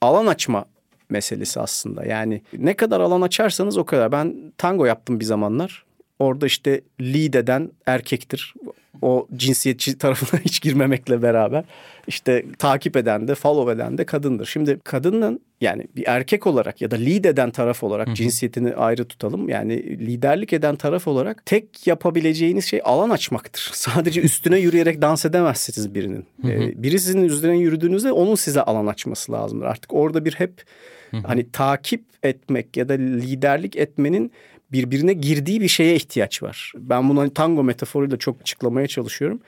Alan 0.00 0.26
açma 0.26 0.64
meselesi 1.10 1.60
aslında. 1.60 2.04
Yani 2.04 2.42
ne 2.58 2.74
kadar 2.74 3.00
alan 3.00 3.20
açarsanız 3.20 3.78
o 3.78 3.84
kadar. 3.84 4.12
Ben 4.12 4.52
tango 4.58 4.84
yaptım 4.84 5.20
bir 5.20 5.24
zamanlar. 5.24 5.84
Orada 6.18 6.46
işte 6.46 6.80
lead 7.00 7.34
eden 7.34 7.70
erkektir 7.86 8.54
o 9.02 9.26
cinsiyetçi 9.36 9.98
tarafına 9.98 10.40
hiç 10.40 10.60
girmemekle 10.60 11.22
beraber 11.22 11.64
işte 12.06 12.44
takip 12.58 12.96
eden 12.96 13.28
de 13.28 13.34
follow 13.34 13.72
eden 13.72 13.98
de 13.98 14.04
kadındır. 14.04 14.46
Şimdi 14.46 14.80
kadının 14.84 15.40
yani 15.60 15.86
bir 15.96 16.04
erkek 16.06 16.46
olarak 16.46 16.80
ya 16.80 16.90
da 16.90 16.96
lead 16.96 17.24
eden 17.24 17.50
taraf 17.50 17.82
olarak 17.82 18.06
Hı-hı. 18.06 18.14
cinsiyetini 18.14 18.74
ayrı 18.74 19.04
tutalım. 19.04 19.48
Yani 19.48 19.82
liderlik 19.82 20.52
eden 20.52 20.76
taraf 20.76 21.08
olarak 21.08 21.46
tek 21.46 21.86
yapabileceğiniz 21.86 22.64
şey 22.64 22.80
alan 22.84 23.10
açmaktır. 23.10 23.70
Sadece 23.74 24.20
üstüne 24.20 24.58
yürüyerek 24.58 25.02
dans 25.02 25.24
edemezsiniz 25.24 25.94
birinin. 25.94 26.26
Ee, 26.44 26.82
biri 26.82 26.98
sizin 26.98 27.22
üzerine 27.22 27.58
yürüdüğünüzde 27.58 28.12
onun 28.12 28.34
size 28.34 28.62
alan 28.62 28.86
açması 28.86 29.32
lazımdır. 29.32 29.66
Artık 29.66 29.94
orada 29.94 30.24
bir 30.24 30.32
hep 30.32 30.64
Hı-hı. 31.10 31.20
hani 31.24 31.50
takip 31.50 32.04
etmek 32.22 32.76
ya 32.76 32.88
da 32.88 32.92
liderlik 32.92 33.76
etmenin 33.76 34.32
birbirine 34.72 35.12
girdiği 35.12 35.60
bir 35.60 35.68
şeye 35.68 35.94
ihtiyaç 35.94 36.42
var. 36.42 36.72
Ben 36.76 37.08
bunu 37.08 37.20
hani 37.20 37.34
tango 37.34 37.64
metaforuyla 37.64 38.16
çok 38.16 38.40
açıklamaya 38.40 38.86
çalışıyorum. 38.86 39.40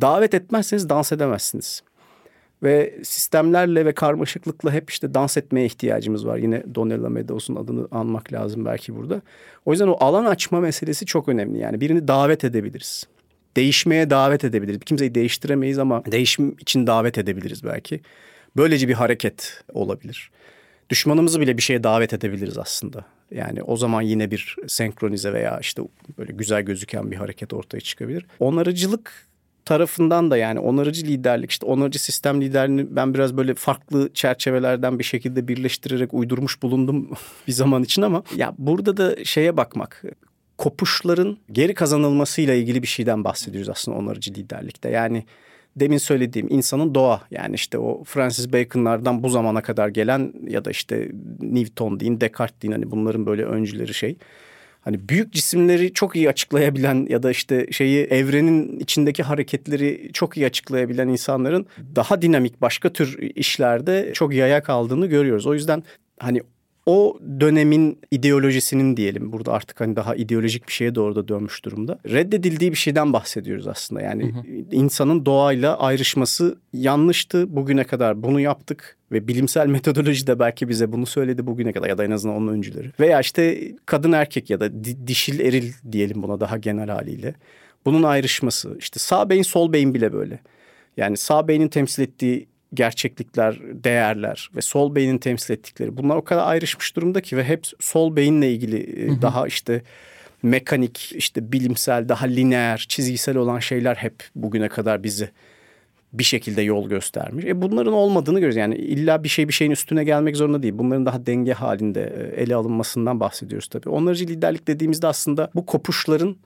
Davet 0.00 0.34
etmezseniz 0.34 0.88
dans 0.88 1.12
edemezsiniz. 1.12 1.82
Ve 2.62 2.98
sistemlerle 3.04 3.86
ve 3.86 3.92
karmaşıklıkla 3.92 4.72
hep 4.72 4.90
işte 4.90 5.14
dans 5.14 5.36
etmeye 5.36 5.66
ihtiyacımız 5.66 6.26
var. 6.26 6.36
Yine 6.36 6.62
Donella 6.74 7.08
Meadows'un 7.08 7.56
adını 7.56 7.88
anmak 7.90 8.32
lazım 8.32 8.64
belki 8.64 8.96
burada. 8.96 9.22
O 9.64 9.70
yüzden 9.70 9.88
o 9.88 9.96
alan 10.00 10.24
açma 10.24 10.60
meselesi 10.60 11.06
çok 11.06 11.28
önemli. 11.28 11.58
Yani 11.58 11.80
birini 11.80 12.08
davet 12.08 12.44
edebiliriz. 12.44 13.06
Değişmeye 13.56 14.10
davet 14.10 14.44
edebiliriz. 14.44 14.80
Kimseyi 14.80 15.14
değiştiremeyiz 15.14 15.78
ama 15.78 16.04
değişim 16.04 16.56
için 16.58 16.86
davet 16.86 17.18
edebiliriz 17.18 17.64
belki. 17.64 18.00
Böylece 18.56 18.88
bir 18.88 18.94
hareket 18.94 19.64
olabilir. 19.72 20.30
Düşmanımızı 20.90 21.40
bile 21.40 21.56
bir 21.56 21.62
şeye 21.62 21.84
davet 21.84 22.12
edebiliriz 22.12 22.58
aslında. 22.58 23.04
Yani 23.34 23.62
o 23.62 23.76
zaman 23.76 24.02
yine 24.02 24.30
bir 24.30 24.56
senkronize 24.66 25.32
veya 25.32 25.58
işte 25.60 25.82
böyle 26.18 26.32
güzel 26.32 26.62
gözüken 26.62 27.10
bir 27.10 27.16
hareket 27.16 27.52
ortaya 27.52 27.80
çıkabilir. 27.80 28.26
Onarıcılık 28.40 29.28
tarafından 29.64 30.30
da 30.30 30.36
yani 30.36 30.60
onarıcı 30.60 31.06
liderlik 31.06 31.50
işte 31.50 31.66
onarıcı 31.66 32.02
sistem 32.02 32.40
liderliğini 32.40 32.96
ben 32.96 33.14
biraz 33.14 33.36
böyle 33.36 33.54
farklı 33.54 34.10
çerçevelerden 34.14 34.98
bir 34.98 35.04
şekilde 35.04 35.48
birleştirerek 35.48 36.14
uydurmuş 36.14 36.62
bulundum 36.62 37.10
bir 37.46 37.52
zaman 37.52 37.82
için 37.82 38.02
ama 38.02 38.22
ya 38.36 38.54
burada 38.58 38.96
da 38.96 39.24
şeye 39.24 39.56
bakmak 39.56 40.04
kopuşların 40.58 41.38
geri 41.52 41.74
kazanılmasıyla 41.74 42.54
ilgili 42.54 42.82
bir 42.82 42.86
şeyden 42.86 43.24
bahsediyoruz 43.24 43.68
aslında 43.68 43.98
onarıcı 43.98 44.30
liderlikte. 44.34 44.90
Yani 44.90 45.24
demin 45.76 45.98
söylediğim 45.98 46.48
insanın 46.50 46.94
doğa 46.94 47.22
yani 47.30 47.54
işte 47.54 47.78
o 47.78 48.04
Francis 48.04 48.52
Bacon'lardan 48.52 49.22
bu 49.22 49.28
zamana 49.28 49.62
kadar 49.62 49.88
gelen 49.88 50.32
ya 50.48 50.64
da 50.64 50.70
işte 50.70 51.08
Newton 51.40 52.00
deyin, 52.00 52.20
Descartes 52.20 52.62
deyin 52.62 52.72
hani 52.72 52.90
bunların 52.90 53.26
böyle 53.26 53.44
öncüleri 53.44 53.94
şey. 53.94 54.16
Hani 54.80 55.08
büyük 55.08 55.32
cisimleri 55.32 55.92
çok 55.92 56.16
iyi 56.16 56.28
açıklayabilen 56.28 57.06
ya 57.08 57.22
da 57.22 57.30
işte 57.30 57.66
şeyi 57.70 58.04
evrenin 58.04 58.80
içindeki 58.80 59.22
hareketleri 59.22 60.10
çok 60.12 60.36
iyi 60.36 60.46
açıklayabilen 60.46 61.08
insanların 61.08 61.66
daha 61.96 62.22
dinamik 62.22 62.60
başka 62.60 62.92
tür 62.92 63.18
işlerde 63.18 64.10
çok 64.14 64.34
yaya 64.34 64.62
kaldığını 64.62 65.06
görüyoruz. 65.06 65.46
O 65.46 65.54
yüzden 65.54 65.82
hani 66.18 66.42
o 66.86 67.18
dönemin 67.40 67.98
ideolojisinin 68.10 68.96
diyelim 68.96 69.32
burada 69.32 69.52
artık 69.52 69.80
hani 69.80 69.96
daha 69.96 70.14
ideolojik 70.14 70.68
bir 70.68 70.72
şeye 70.72 70.94
doğru 70.94 71.14
da 71.14 71.28
dönmüş 71.28 71.64
durumda. 71.64 71.98
Reddedildiği 72.06 72.70
bir 72.70 72.76
şeyden 72.76 73.12
bahsediyoruz 73.12 73.66
aslında. 73.66 74.00
Yani 74.00 74.24
hı 74.24 74.38
hı. 74.38 74.42
insanın 74.72 75.26
doğayla 75.26 75.78
ayrışması 75.78 76.58
yanlıştı. 76.72 77.56
Bugüne 77.56 77.84
kadar 77.84 78.22
bunu 78.22 78.40
yaptık 78.40 78.96
ve 79.12 79.28
bilimsel 79.28 79.66
metodoloji 79.76 80.26
de 80.26 80.38
belki 80.38 80.68
bize 80.68 80.92
bunu 80.92 81.06
söyledi 81.06 81.46
bugüne 81.46 81.72
kadar 81.72 81.88
ya 81.88 81.98
da 81.98 82.04
en 82.04 82.10
azından 82.10 82.36
onun 82.36 82.52
öncüleri. 82.52 82.90
Veya 83.00 83.20
işte 83.20 83.72
kadın 83.86 84.12
erkek 84.12 84.50
ya 84.50 84.60
da 84.60 84.84
dişil 85.06 85.40
eril 85.40 85.72
diyelim 85.92 86.22
buna 86.22 86.40
daha 86.40 86.58
genel 86.58 86.88
haliyle. 86.88 87.34
Bunun 87.84 88.02
ayrışması 88.02 88.76
işte 88.78 88.98
sağ 88.98 89.30
beyin 89.30 89.42
sol 89.42 89.72
beyin 89.72 89.94
bile 89.94 90.12
böyle. 90.12 90.38
Yani 90.96 91.16
sağ 91.16 91.48
beynin 91.48 91.68
temsil 91.68 92.02
ettiği 92.02 92.51
gerçeklikler, 92.74 93.58
değerler 93.60 94.50
ve 94.56 94.60
sol 94.60 94.94
beynin 94.94 95.18
temsil 95.18 95.54
ettikleri 95.54 95.96
bunlar 95.96 96.16
o 96.16 96.24
kadar 96.24 96.48
ayrışmış 96.48 96.96
durumda 96.96 97.20
ki 97.20 97.36
ve 97.36 97.44
hep 97.44 97.66
sol 97.80 98.16
beyinle 98.16 98.52
ilgili 98.52 99.06
hı 99.08 99.12
hı. 99.12 99.22
daha 99.22 99.46
işte 99.46 99.82
mekanik, 100.42 101.12
işte 101.14 101.52
bilimsel, 101.52 102.08
daha 102.08 102.26
lineer, 102.26 102.86
çizgisel 102.88 103.36
olan 103.36 103.58
şeyler 103.58 103.94
hep 103.94 104.14
bugüne 104.34 104.68
kadar 104.68 105.02
bizi 105.02 105.30
bir 106.12 106.24
şekilde 106.24 106.62
yol 106.62 106.88
göstermiş. 106.88 107.44
E 107.44 107.62
bunların 107.62 107.92
olmadığını 107.92 108.34
görüyoruz. 108.34 108.56
Yani 108.56 108.74
illa 108.74 109.24
bir 109.24 109.28
şey 109.28 109.48
bir 109.48 109.52
şeyin 109.52 109.70
üstüne 109.70 110.04
gelmek 110.04 110.36
zorunda 110.36 110.62
değil. 110.62 110.74
Bunların 110.78 111.06
daha 111.06 111.26
denge 111.26 111.52
halinde 111.52 112.02
e, 112.02 112.42
ele 112.42 112.54
alınmasından 112.54 113.20
bahsediyoruz 113.20 113.68
tabii. 113.68 113.88
Onarıcı 113.88 114.26
liderlik 114.26 114.68
dediğimizde 114.68 115.06
aslında 115.06 115.50
bu 115.54 115.66
kopuşların 115.66 116.36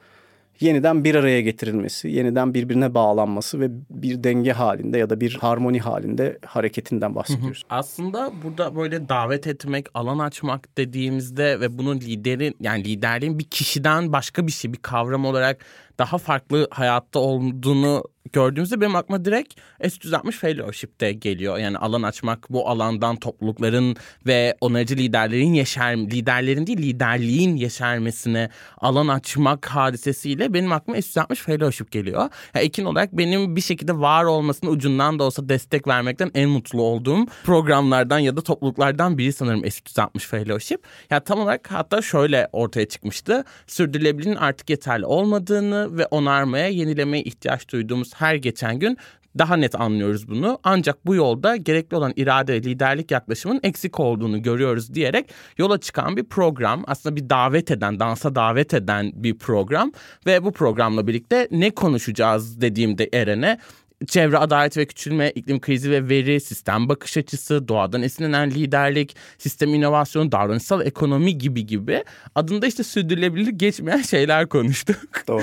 yeniden 0.61 1.05
bir 1.05 1.15
araya 1.15 1.41
getirilmesi, 1.41 2.09
yeniden 2.09 2.55
birbirine 2.55 2.95
bağlanması 2.95 3.61
ve 3.61 3.69
bir 3.91 4.25
denge 4.25 4.53
halinde 4.53 4.99
ya 4.99 5.11
da 5.11 5.21
bir 5.21 5.35
harmoni 5.41 5.81
halinde 5.81 6.39
hareketinden 6.47 7.15
bahsediyoruz. 7.15 7.63
Aslında 7.71 8.33
burada 8.45 8.77
böyle 8.77 9.09
davet 9.09 9.47
etmek, 9.47 9.87
alan 9.95 10.19
açmak 10.19 10.79
dediğimizde 10.79 11.61
ve 11.61 11.79
bunun 11.79 12.01
liderin 12.01 12.55
yani 12.61 12.85
liderliğin 12.85 13.39
bir 13.39 13.45
kişiden 13.45 14.13
başka 14.13 14.47
bir 14.47 14.53
şey, 14.53 14.73
bir 14.73 14.79
kavram 14.79 15.25
olarak 15.25 15.65
daha 15.99 16.19
farklı 16.19 16.69
hayatta 16.71 17.19
olduğunu 17.19 18.05
gördüğümüzde 18.33 18.81
benim 18.81 18.97
aklıma 18.97 19.25
direkt 19.25 19.55
S360 19.81 20.33
Fellowship'te 20.33 21.13
geliyor. 21.13 21.59
Yani 21.59 21.79
alan 21.79 22.03
açmak 22.03 22.51
bu 22.51 22.69
alandan 22.69 23.17
toplulukların 23.17 23.97
ve 24.27 24.57
onarıcı 24.61 24.97
liderlerin 24.97 25.55
yeşer 25.55 25.97
liderlerin 25.97 26.67
değil 26.67 26.79
liderliğin 26.79 27.57
yeşermesine 27.57 28.51
alan 28.79 29.09
açmak 29.09 29.67
hadisesiyle 29.67 30.55
benim 30.55 30.73
aklıma 30.73 30.99
S360 30.99 31.35
Fellowship 31.35 31.91
geliyor. 31.91 32.21
Yani 32.55 32.65
Ekin 32.65 32.85
olarak 32.85 33.13
benim 33.13 33.57
bir 33.57 33.61
şekilde 33.61 33.99
var 33.99 34.25
olmasının 34.25 34.71
ucundan 34.71 35.19
da 35.19 35.25
olsa 35.25 35.49
destek 35.49 35.89
vermekten 35.89 36.31
en 36.35 36.49
mutlu 36.49 36.83
olduğum 36.83 37.27
programlardan 37.45 38.19
ya 38.19 38.37
da 38.37 38.41
topluluklardan 38.41 39.19
biri 39.19 39.33
sanırım 39.33 39.65
S360 39.65 40.19
Fellowship. 40.19 40.85
Yani 41.11 41.25
tam 41.25 41.41
olarak 41.41 41.73
hatta 41.73 42.03
şöyle 42.03 42.49
ortaya 42.53 42.89
çıkmıştı. 42.89 43.45
Sürdürülebilirliğin 43.67 44.37
artık 44.37 44.71
yeterli 44.71 45.07
olmadığını 45.07 45.86
ve 45.93 46.07
onarmaya, 46.07 46.69
yenilemeye 46.69 47.23
ihtiyaç 47.23 47.69
duyduğumuz 47.69 48.15
her 48.15 48.35
geçen 48.35 48.79
gün 48.79 48.99
daha 49.39 49.57
net 49.57 49.81
anlıyoruz 49.81 50.29
bunu. 50.29 50.59
Ancak 50.65 51.07
bu 51.07 51.15
yolda 51.15 51.57
gerekli 51.57 51.97
olan 51.97 52.13
irade 52.17 52.53
ve 52.53 52.63
liderlik 52.63 53.11
yaklaşımın 53.11 53.61
eksik 53.63 54.01
olduğunu 54.01 54.43
görüyoruz 54.43 54.95
diyerek 54.95 55.31
yola 55.59 55.81
çıkan 55.81 56.17
bir 56.17 56.25
program. 56.25 56.85
Aslında 56.87 57.17
bir 57.17 57.31
davet 57.31 57.71
eden, 57.71 58.01
dansa 58.01 58.35
davet 58.35 58.75
eden 58.75 59.13
bir 59.15 59.39
program. 59.39 59.93
Ve 60.27 60.45
bu 60.45 60.53
programla 60.53 61.07
birlikte 61.07 61.49
ne 61.51 61.71
konuşacağız 61.71 62.61
dediğimde 62.61 63.09
Eren'e 63.13 63.59
çevre 64.07 64.39
adalet 64.39 64.77
ve 64.77 64.87
küçülme, 64.87 65.31
iklim 65.31 65.61
krizi 65.61 65.91
ve 65.91 66.09
veri, 66.09 66.41
sistem 66.41 66.89
bakış 66.89 67.17
açısı, 67.17 67.69
doğadan 67.69 68.03
esinlenen 68.03 68.51
liderlik, 68.51 69.17
sistem 69.39 69.75
inovasyonu, 69.75 70.33
davranışsal 70.33 70.87
ekonomi 70.87 71.39
gibi 71.39 71.67
gibi 71.67 72.05
adında 72.35 72.67
işte 72.67 72.83
sürdürülebilirlik 72.83 73.61
geçmeyen 73.61 74.03
şeyler 74.03 74.49
konuştuk. 74.49 74.97
Doğru. 75.29 75.43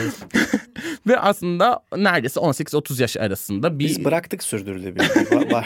ve 1.07 1.19
aslında 1.19 1.79
neredeyse 1.97 2.39
18-30 2.39 3.01
yaş 3.01 3.17
arasında 3.17 3.79
bir 3.79 3.85
Biz 3.85 4.05
bıraktık 4.05 4.43
va- 5.51 5.65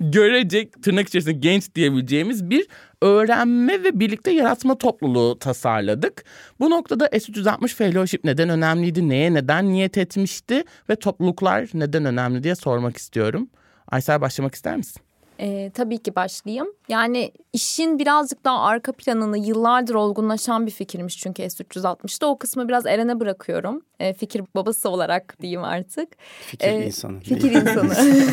görecek 0.12 0.82
tırnak 0.82 1.08
içerisinde 1.08 1.34
genç 1.34 1.74
diyebileceğimiz 1.74 2.50
bir 2.50 2.66
öğrenme 3.02 3.84
ve 3.84 4.00
birlikte 4.00 4.30
yaratma 4.30 4.78
topluluğu 4.78 5.38
tasarladık. 5.38 6.24
Bu 6.60 6.70
noktada 6.70 7.06
S360 7.06 7.68
Fellowship 7.68 8.24
neden 8.24 8.48
önemliydi, 8.48 9.08
neye 9.08 9.34
neden 9.34 9.68
niyet 9.68 9.98
etmişti 9.98 10.64
ve 10.90 10.96
topluluklar 10.96 11.68
neden 11.74 12.04
önemli 12.04 12.42
diye 12.42 12.54
sormak 12.54 12.96
istiyorum. 12.96 13.50
Aysel 13.88 14.20
başlamak 14.20 14.54
ister 14.54 14.76
misin? 14.76 15.02
Ee, 15.40 15.70
tabii 15.74 15.98
ki 15.98 16.14
başlayayım. 16.14 16.68
Yani 16.88 17.32
işin 17.52 17.98
birazcık 17.98 18.44
daha 18.44 18.60
arka 18.60 18.92
planını 18.92 19.38
yıllardır 19.38 19.94
olgunlaşan 19.94 20.66
bir 20.66 20.70
fikirmiş 20.70 21.18
çünkü 21.18 21.42
S360'da. 21.42 22.26
O 22.26 22.38
kısmı 22.38 22.68
biraz 22.68 22.86
Eren'e 22.86 23.20
bırakıyorum. 23.20 23.82
Ee, 24.00 24.14
fikir 24.14 24.42
babası 24.54 24.88
olarak 24.90 25.36
diyeyim 25.40 25.64
artık. 25.64 26.08
Fikir 26.40 26.68
Ee, 26.68 26.86
insanı. 26.86 27.20
Fikir 27.20 27.52
insanı. 27.52 27.94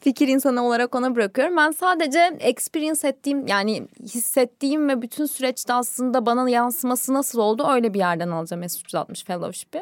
fikir 0.00 0.28
insanı 0.28 0.66
olarak 0.66 0.94
ona 0.94 1.14
bırakıyorum. 1.14 1.56
Ben 1.56 1.70
sadece 1.70 2.36
experience 2.40 3.08
ettiğim 3.08 3.46
yani 3.46 3.88
hissettiğim 4.02 4.88
ve 4.88 5.02
bütün 5.02 5.26
süreçte 5.26 5.72
aslında 5.72 6.26
bana 6.26 6.50
yansıması 6.50 7.14
nasıl 7.14 7.38
oldu 7.38 7.66
öyle 7.68 7.94
bir 7.94 7.98
yerden 7.98 8.28
alacağım 8.28 8.62
S360 8.62 9.24
Fellowship'i. 9.24 9.80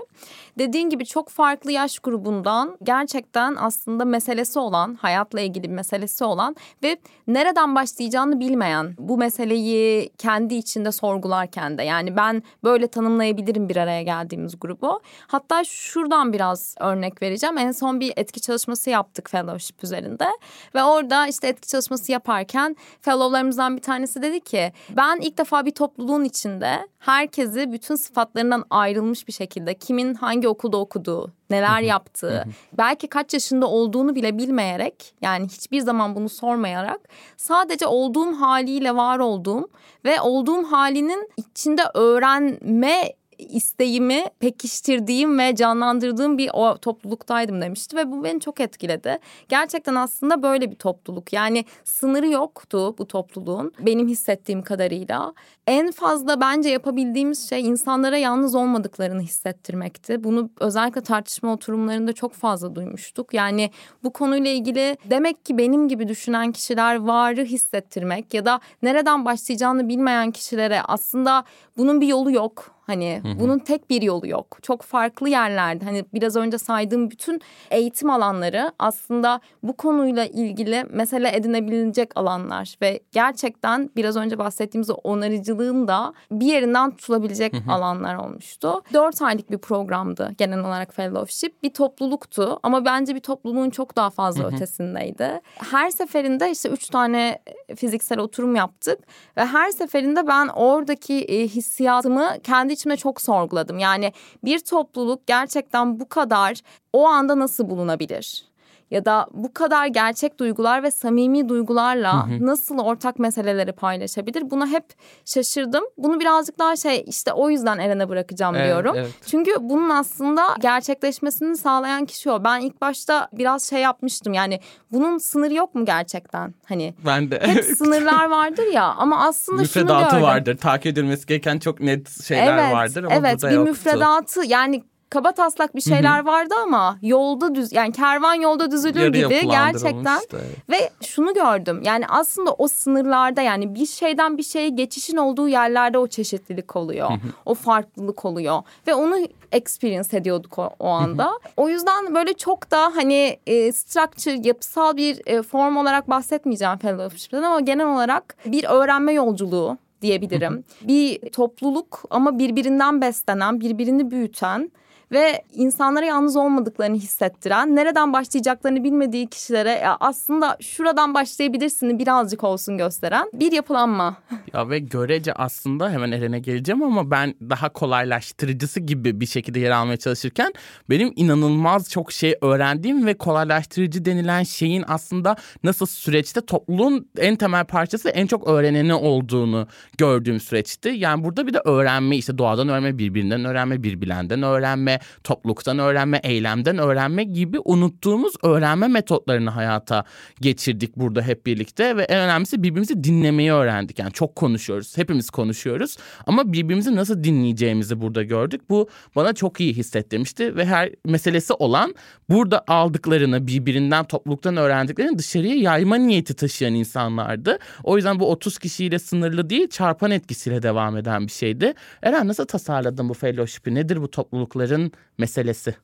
Dediğin 0.58 0.90
gibi 0.90 1.06
çok 1.06 1.28
farklı 1.28 1.72
yaş 1.72 1.98
grubundan 1.98 2.78
gerçekten 2.82 3.54
aslında 3.58 4.04
meselesi 4.04 4.58
olan, 4.58 4.94
hayatla 4.94 5.40
ilgili 5.40 5.62
bir 5.62 5.74
meselesi 5.74 6.24
olan 6.24 6.56
ve 6.82 6.96
nereden 7.26 7.74
başlayacağını 7.74 8.40
bilmeyen 8.40 8.94
bu 8.98 9.18
meseleyi 9.18 10.10
kendi 10.18 10.54
içinde 10.54 10.92
sorgularken 10.92 11.78
de 11.78 11.82
yani 11.82 12.16
ben 12.16 12.42
böyle 12.64 12.86
tanımlayabilirim 12.86 13.68
bir 13.68 13.76
araya 13.76 14.02
geldiğimiz 14.02 14.60
grubu. 14.60 15.00
Hatta 15.26 15.64
şuradan 15.64 16.32
biraz 16.32 16.74
örnek 16.80 17.22
vereceğim. 17.22 17.58
En 17.58 17.72
son 17.72 18.00
bir 18.00 18.12
etki 18.16 18.40
çalışması 18.40 18.90
yaptık 18.90 19.30
fellowship 19.30 19.84
üzerinde 19.84 20.26
ve 20.74 20.84
orada 20.84 21.26
işte 21.26 21.48
etki 21.48 21.68
çalışması 21.68 22.12
yaparken 22.12 22.76
fellowlarımızdan 23.00 23.76
bir 23.76 23.82
tanesi 23.82 24.22
dedi 24.22 24.40
ki 24.40 24.72
ben 24.96 25.18
ilk 25.20 25.38
defa 25.38 25.66
bir 25.66 25.70
topluluğun 25.70 26.24
içinde 26.24 26.88
herkesi 26.98 27.72
bütün 27.72 27.94
sıfatlarından 27.94 28.64
ayrılmış 28.70 29.28
bir 29.28 29.32
şekilde 29.32 29.74
kimin 29.74 30.14
hangi 30.14 30.48
okulda 30.48 30.76
okuduğu, 30.76 31.32
neler 31.52 31.80
yaptığı, 31.80 32.44
belki 32.72 33.06
kaç 33.06 33.34
yaşında 33.34 33.66
olduğunu 33.66 34.14
bile 34.14 34.38
bilmeyerek 34.38 35.14
yani 35.22 35.46
hiçbir 35.46 35.80
zaman 35.80 36.16
bunu 36.16 36.28
sormayarak 36.28 37.00
sadece 37.36 37.86
olduğum 37.86 38.32
haliyle 38.40 38.96
var 38.96 39.18
olduğum 39.18 39.68
ve 40.04 40.20
olduğum 40.20 40.72
halinin 40.72 41.30
içinde 41.36 41.82
öğrenme 41.94 43.12
isteğimi 43.50 44.24
pekiştirdiğim 44.38 45.38
ve 45.38 45.54
canlandırdığım 45.54 46.38
bir 46.38 46.50
o 46.52 46.78
topluluktaydım 46.78 47.60
demişti 47.60 47.96
ve 47.96 48.10
bu 48.10 48.24
beni 48.24 48.40
çok 48.40 48.60
etkiledi. 48.60 49.18
Gerçekten 49.48 49.94
aslında 49.94 50.42
böyle 50.42 50.70
bir 50.70 50.76
topluluk. 50.76 51.32
Yani 51.32 51.64
sınırı 51.84 52.28
yoktu 52.28 52.94
bu 52.98 53.06
topluluğun 53.06 53.72
benim 53.80 54.08
hissettiğim 54.08 54.62
kadarıyla. 54.62 55.34
En 55.66 55.90
fazla 55.90 56.40
bence 56.40 56.68
yapabildiğimiz 56.68 57.48
şey 57.48 57.60
insanlara 57.60 58.16
yalnız 58.16 58.54
olmadıklarını 58.54 59.22
hissettirmekti. 59.22 60.24
Bunu 60.24 60.50
özellikle 60.60 61.00
tartışma 61.00 61.52
oturumlarında 61.52 62.12
çok 62.12 62.32
fazla 62.32 62.74
duymuştuk. 62.74 63.34
Yani 63.34 63.70
bu 64.04 64.12
konuyla 64.12 64.50
ilgili 64.50 64.96
demek 65.10 65.44
ki 65.44 65.58
benim 65.58 65.88
gibi 65.88 66.08
düşünen 66.08 66.52
kişiler 66.52 66.96
varı 66.96 67.44
hissettirmek 67.44 68.34
ya 68.34 68.44
da 68.44 68.60
nereden 68.82 69.24
başlayacağını 69.24 69.88
bilmeyen 69.88 70.30
kişilere 70.30 70.82
aslında 70.82 71.44
bunun 71.76 72.00
bir 72.00 72.06
yolu 72.06 72.30
yok. 72.30 72.72
Hani 72.86 73.22
bunun 73.40 73.58
tek 73.58 73.90
bir 73.90 74.02
yolu 74.02 74.28
yok. 74.28 74.58
Çok 74.62 74.82
farklı 74.82 75.28
yerlerde 75.28 75.84
hani 75.84 76.04
biraz 76.14 76.36
önce 76.36 76.58
saydığım 76.58 77.10
bütün 77.10 77.40
eğitim 77.70 78.10
alanları 78.10 78.72
aslında 78.78 79.40
bu 79.62 79.76
konuyla 79.76 80.24
ilgili 80.26 80.84
mesele 80.90 81.36
edinebilecek 81.36 82.10
alanlar 82.16 82.74
ve 82.82 83.00
gerçekten 83.12 83.90
biraz 83.96 84.16
önce 84.16 84.38
bahsettiğimiz 84.38 84.90
o 84.90 84.94
onarıcılığın 84.94 85.88
da 85.88 86.14
bir 86.30 86.46
yerinden 86.46 86.90
tutulabilecek 86.90 87.54
alanlar 87.68 88.14
olmuştu. 88.14 88.82
Dört 88.92 89.22
aylık 89.22 89.50
bir 89.50 89.58
programdı 89.58 90.30
genel 90.38 90.60
olarak 90.60 90.94
fellowship. 90.94 91.62
Bir 91.62 91.70
topluluktu 91.70 92.60
ama 92.62 92.84
bence 92.84 93.14
bir 93.14 93.20
topluluğun 93.20 93.70
çok 93.70 93.96
daha 93.96 94.10
fazla 94.10 94.42
ötesindeydi. 94.56 95.40
Her 95.70 95.90
seferinde 95.90 96.50
işte 96.50 96.68
üç 96.68 96.88
tane 96.88 97.38
fiziksel 97.76 98.18
oturum 98.18 98.56
yaptık 98.56 98.98
ve 99.36 99.44
her 99.44 99.70
seferinde 99.70 100.26
ben 100.26 100.48
oradaki 100.48 101.14
e, 101.14 101.48
hissiyatımı 101.62 102.36
kendi 102.42 102.72
içimde 102.72 102.96
çok 102.96 103.20
sorguladım. 103.20 103.78
Yani 103.78 104.12
bir 104.44 104.58
topluluk 104.58 105.26
gerçekten 105.26 106.00
bu 106.00 106.08
kadar 106.08 106.60
o 106.92 107.06
anda 107.06 107.38
nasıl 107.38 107.70
bulunabilir? 107.70 108.51
Ya 108.92 109.04
da 109.04 109.26
bu 109.32 109.54
kadar 109.54 109.86
gerçek 109.86 110.38
duygular 110.38 110.82
ve 110.82 110.90
samimi 110.90 111.48
duygularla 111.48 112.26
nasıl 112.40 112.78
ortak 112.78 113.18
meseleleri 113.18 113.72
paylaşabilir? 113.72 114.50
Buna 114.50 114.66
hep 114.66 114.84
şaşırdım. 115.24 115.84
Bunu 115.98 116.20
birazcık 116.20 116.58
daha 116.58 116.76
şey 116.76 117.04
işte 117.06 117.32
o 117.32 117.50
yüzden 117.50 117.78
Eren'e 117.78 118.08
bırakacağım 118.08 118.54
Evet, 118.54 118.66
diyorum. 118.66 118.94
evet. 118.96 119.10
Çünkü 119.26 119.50
bunun 119.60 119.90
aslında 119.90 120.42
gerçekleşmesini 120.60 121.56
sağlayan 121.56 122.04
kişi 122.06 122.30
o. 122.30 122.44
Ben 122.44 122.60
ilk 122.60 122.80
başta 122.80 123.28
biraz 123.32 123.62
şey 123.70 123.80
yapmıştım. 123.80 124.32
Yani 124.32 124.60
bunun 124.90 125.18
sınırı 125.18 125.54
yok 125.54 125.74
mu 125.74 125.84
gerçekten? 125.84 126.54
Hani 126.68 126.94
Ben 127.06 127.30
de. 127.30 127.40
hep 127.44 127.64
sınırlar 127.78 128.30
vardır 128.30 128.66
ya 128.72 128.84
ama 128.84 129.26
aslında 129.26 129.64
şunu 129.64 129.82
Müfredatı 129.84 130.10
gördüm. 130.10 130.22
vardır. 130.26 130.56
Takip 130.56 130.86
edilmesi 130.86 131.26
gereken 131.26 131.58
çok 131.58 131.80
net 131.80 132.22
şeyler 132.24 132.72
vardır 132.72 133.04
ama 133.04 133.14
evet 133.14 133.34
burada 133.34 133.48
bir 133.50 133.54
yoktu. 133.56 133.70
müfredatı 133.70 134.46
yani 134.46 134.84
kaba 135.12 135.32
taslak 135.32 135.76
bir 135.76 135.80
şeyler 135.80 136.24
vardı 136.24 136.54
ama 136.62 136.98
yolda 137.02 137.54
düz 137.54 137.72
yani 137.72 137.92
kervan 137.92 138.34
yolda 138.34 138.70
düzülür 138.70 139.00
Yarı 139.00 139.10
gibi 139.10 139.48
gerçekten 139.50 140.20
işte, 140.20 140.38
ve 140.70 140.90
şunu 141.06 141.34
gördüm 141.34 141.80
yani 141.84 142.06
aslında 142.08 142.52
o 142.52 142.68
sınırlarda 142.68 143.42
yani 143.42 143.74
bir 143.74 143.86
şeyden 143.86 144.38
bir 144.38 144.42
şeye 144.42 144.68
geçişin 144.68 145.16
olduğu 145.16 145.48
yerlerde 145.48 145.98
o 145.98 146.06
çeşitlilik 146.06 146.76
oluyor. 146.76 147.10
o 147.46 147.54
farklılık 147.54 148.24
oluyor 148.24 148.62
ve 148.86 148.94
onu 148.94 149.16
experience 149.52 150.16
ediyorduk 150.16 150.58
o, 150.58 150.70
o 150.78 150.88
anda. 150.88 151.38
o 151.56 151.68
yüzden 151.68 152.14
böyle 152.14 152.32
çok 152.32 152.70
da 152.70 152.96
hani 152.96 153.38
e, 153.46 153.72
structure 153.72 154.48
yapısal 154.48 154.96
bir 154.96 155.20
e, 155.26 155.42
form 155.42 155.76
olarak 155.76 156.10
bahsetmeyeceğim 156.10 156.78
fellowship'ten 156.78 157.42
ama 157.42 157.60
genel 157.60 157.86
olarak 157.86 158.36
bir 158.46 158.64
öğrenme 158.64 159.12
yolculuğu 159.12 159.78
diyebilirim. 160.02 160.64
bir 160.82 161.30
topluluk 161.30 162.02
ama 162.10 162.38
birbirinden 162.38 163.00
beslenen, 163.00 163.60
birbirini 163.60 164.10
büyüten 164.10 164.70
ve 165.12 165.42
insanlara 165.54 166.06
yalnız 166.06 166.36
olmadıklarını 166.36 166.96
hissettiren, 166.96 167.76
nereden 167.76 168.12
başlayacaklarını 168.12 168.84
bilmediği 168.84 169.26
kişilere 169.26 169.70
ya 169.70 169.96
aslında 170.00 170.56
şuradan 170.60 171.14
başlayabilirsini 171.14 171.98
birazcık 171.98 172.44
olsun 172.44 172.78
gösteren 172.78 173.30
bir 173.34 173.52
yapılanma. 173.52 174.16
Ya 174.54 174.70
ve 174.70 174.78
görece 174.78 175.32
aslında 175.32 175.90
hemen 175.90 176.12
Eren'e 176.12 176.38
geleceğim 176.38 176.82
ama 176.82 177.10
ben 177.10 177.34
daha 177.50 177.68
kolaylaştırıcısı 177.68 178.80
gibi 178.80 179.20
bir 179.20 179.26
şekilde 179.26 179.60
yer 179.60 179.70
almaya 179.70 179.96
çalışırken 179.96 180.52
benim 180.90 181.12
inanılmaz 181.16 181.90
çok 181.90 182.12
şey 182.12 182.34
öğrendiğim 182.40 183.06
ve 183.06 183.14
kolaylaştırıcı 183.14 184.04
denilen 184.04 184.42
şeyin 184.42 184.84
aslında 184.88 185.36
nasıl 185.64 185.86
süreçte 185.86 186.40
topluluğun 186.40 187.08
en 187.18 187.36
temel 187.36 187.64
parçası 187.64 188.08
en 188.08 188.26
çok 188.26 188.48
öğreneni 188.48 188.94
olduğunu 188.94 189.66
gördüğüm 189.98 190.40
süreçti. 190.40 190.88
Yani 190.88 191.24
burada 191.24 191.46
bir 191.46 191.54
de 191.54 191.60
öğrenme 191.64 192.16
işte 192.16 192.38
doğadan 192.38 192.68
öğrenme, 192.68 192.98
birbirinden 192.98 193.44
öğrenme, 193.44 193.82
birbirlerinden 193.82 194.42
öğrenme, 194.42 195.00
topluluktan 195.24 195.78
öğrenme, 195.78 196.20
eylemden 196.22 196.78
öğrenme 196.78 197.24
gibi 197.24 197.58
unuttuğumuz 197.64 198.34
öğrenme 198.42 198.88
metotlarını 198.88 199.50
hayata 199.50 200.04
geçirdik 200.40 200.96
burada 200.96 201.22
hep 201.22 201.46
birlikte 201.46 201.96
ve 201.96 202.02
en 202.02 202.20
önemlisi 202.20 202.62
birbirimizi 202.62 203.04
dinlemeyi 203.04 203.52
öğrendik. 203.52 203.98
Yani 203.98 204.12
çok 204.12 204.36
konuşuyoruz, 204.36 204.98
hepimiz 204.98 205.30
konuşuyoruz 205.30 205.96
ama 206.26 206.52
birbirimizi 206.52 206.96
nasıl 206.96 207.24
dinleyeceğimizi 207.24 208.00
burada 208.00 208.22
gördük. 208.22 208.60
Bu 208.70 208.88
bana 209.16 209.32
çok 209.32 209.60
iyi 209.60 209.74
hissettirmişti 209.74 210.56
ve 210.56 210.64
her 210.64 210.90
meselesi 211.04 211.52
olan 211.52 211.94
burada 212.30 212.64
aldıklarını 212.66 213.46
birbirinden 213.46 214.04
topluluktan 214.04 214.56
öğrendiklerini 214.56 215.18
dışarıya 215.18 215.54
yayma 215.54 215.96
niyeti 215.96 216.34
taşıyan 216.34 216.74
insanlardı. 216.74 217.58
O 217.84 217.96
yüzden 217.96 218.20
bu 218.20 218.30
30 218.30 218.58
kişiyle 218.58 218.98
sınırlı 218.98 219.50
değil 219.50 219.68
çarpan 219.68 220.10
etkisiyle 220.10 220.62
devam 220.62 220.96
eden 220.96 221.26
bir 221.26 221.32
şeydi. 221.32 221.74
Eren 222.02 222.28
nasıl 222.28 222.46
tasarladın 222.46 223.08
bu 223.08 223.14
fellowship'i? 223.14 223.74
Nedir 223.74 224.02
bu 224.02 224.10
toplulukların 224.10 224.91
meselesi? 225.18 225.74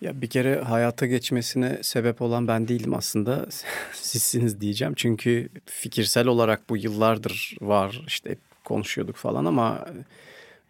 Ya 0.00 0.20
bir 0.20 0.30
kere 0.30 0.60
hayata 0.60 1.06
geçmesine 1.06 1.78
sebep 1.82 2.22
olan 2.22 2.48
ben 2.48 2.68
değilim 2.68 2.94
aslında. 2.94 3.46
Sizsiniz 3.92 4.60
diyeceğim. 4.60 4.94
Çünkü 4.96 5.48
fikirsel 5.66 6.26
olarak 6.26 6.70
bu 6.70 6.76
yıllardır 6.76 7.56
var. 7.60 8.02
İşte 8.06 8.36
konuşuyorduk 8.64 9.16
falan 9.16 9.44
ama 9.44 9.86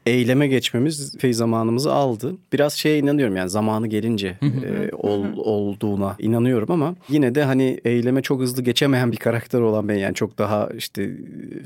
eyleme 0.06 0.46
geçmemiz 0.48 1.14
epey 1.14 1.32
zamanımızı 1.32 1.92
aldı. 1.92 2.34
Biraz 2.52 2.72
şeye 2.72 2.98
inanıyorum 2.98 3.36
yani 3.36 3.50
zamanı 3.50 3.86
gelince 3.86 4.38
e, 4.42 4.90
ol, 4.92 5.24
olduğuna 5.36 6.16
inanıyorum 6.18 6.70
ama 6.70 6.96
yine 7.08 7.34
de 7.34 7.44
hani 7.44 7.80
eyleme 7.84 8.22
çok 8.22 8.40
hızlı 8.40 8.62
geçemeyen 8.62 9.12
bir 9.12 9.16
karakter 9.16 9.60
olan 9.60 9.88
ben 9.88 9.94
yani 9.94 10.14
çok 10.14 10.38
daha 10.38 10.68
işte 10.76 11.10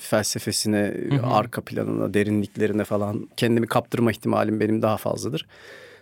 felsefesine, 0.00 0.94
arka 1.22 1.60
planına, 1.60 2.14
derinliklerine 2.14 2.84
falan 2.84 3.28
kendimi 3.36 3.66
kaptırma 3.66 4.10
ihtimalim 4.10 4.60
benim 4.60 4.82
daha 4.82 4.96
fazladır. 4.96 5.46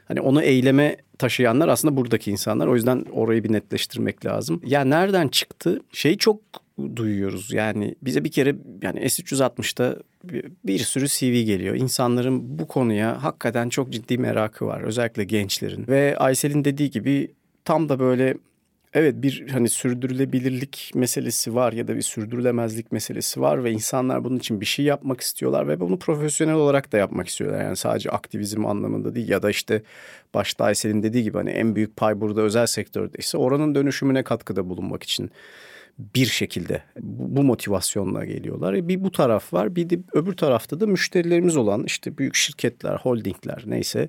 Hani 0.09 0.21
onu 0.21 0.43
eyleme 0.43 0.97
taşıyanlar 1.19 1.69
aslında 1.69 1.97
buradaki 1.97 2.31
insanlar. 2.31 2.67
O 2.67 2.75
yüzden 2.75 3.05
orayı 3.13 3.45
bir 3.45 3.53
netleştirmek 3.53 4.27
lazım. 4.27 4.61
Ya 4.65 4.85
nereden 4.85 5.29
çıktı? 5.29 5.81
Şeyi 5.93 6.19
çok 6.19 6.41
duyuyoruz. 6.97 7.53
Yani 7.53 7.95
bize 8.03 8.25
bir 8.25 8.31
kere 8.31 8.57
yani 8.83 9.01
S360'da 9.01 9.97
bir, 10.65 10.79
sürü 10.79 11.09
CV 11.09 11.47
geliyor. 11.47 11.75
İnsanların 11.75 12.59
bu 12.59 12.69
konuya 12.69 13.23
hakikaten 13.23 13.69
çok 13.69 13.91
ciddi 13.91 14.19
merakı 14.19 14.67
var. 14.67 14.81
Özellikle 14.81 15.25
gençlerin. 15.25 15.89
Ve 15.89 16.17
Aysel'in 16.17 16.65
dediği 16.65 16.91
gibi 16.91 17.31
tam 17.65 17.89
da 17.89 17.99
böyle 17.99 18.35
Evet 18.95 19.15
bir 19.17 19.49
hani 19.49 19.69
sürdürülebilirlik 19.69 20.93
meselesi 20.95 21.55
var 21.55 21.73
ya 21.73 21.89
da 21.89 21.97
bir 21.97 22.03
sürdürülemezlik 22.03 22.93
meselesi 22.93 23.41
var 23.41 23.65
ve 23.65 23.71
insanlar 23.71 24.25
bunun 24.25 24.37
için 24.37 24.61
bir 24.61 24.67
şey 24.67 24.85
yapmak 24.85 25.21
istiyorlar 25.21 25.69
ve 25.69 25.81
bunu 25.81 25.99
profesyonel 25.99 26.55
olarak 26.55 26.93
da 26.93 26.99
yapmak 26.99 27.29
istiyorlar. 27.29 27.65
Yani 27.65 27.77
sadece 27.77 28.11
aktivizm 28.11 28.67
anlamında 28.67 29.15
değil 29.15 29.29
ya 29.29 29.43
da 29.43 29.51
işte 29.51 29.83
başta 30.35 30.65
Aysel'in 30.65 31.03
dediği 31.03 31.23
gibi 31.23 31.39
hani 31.39 31.51
en 31.51 31.77
büyük 31.77 31.97
pay 31.97 32.21
burada 32.21 32.41
özel 32.41 32.67
sektörde 32.67 33.19
ise 33.19 33.39
oranın 33.39 33.75
dönüşümüne 33.75 34.23
katkıda 34.23 34.69
bulunmak 34.69 35.03
için 35.03 35.31
bir 35.99 36.27
şekilde 36.27 36.83
bu 37.01 37.43
motivasyonla 37.43 38.25
geliyorlar. 38.25 38.75
E, 38.75 38.89
bir 38.89 39.05
bu 39.05 39.11
taraf 39.11 39.53
var 39.53 39.77
bir 39.77 39.91
de 39.91 39.99
öbür 40.13 40.33
tarafta 40.33 40.81
da 40.81 40.87
müşterilerimiz 40.87 41.57
olan 41.57 41.85
işte 41.85 42.19
büyük 42.19 42.35
şirketler, 42.35 42.97
holdingler 42.97 43.63
neyse 43.67 44.09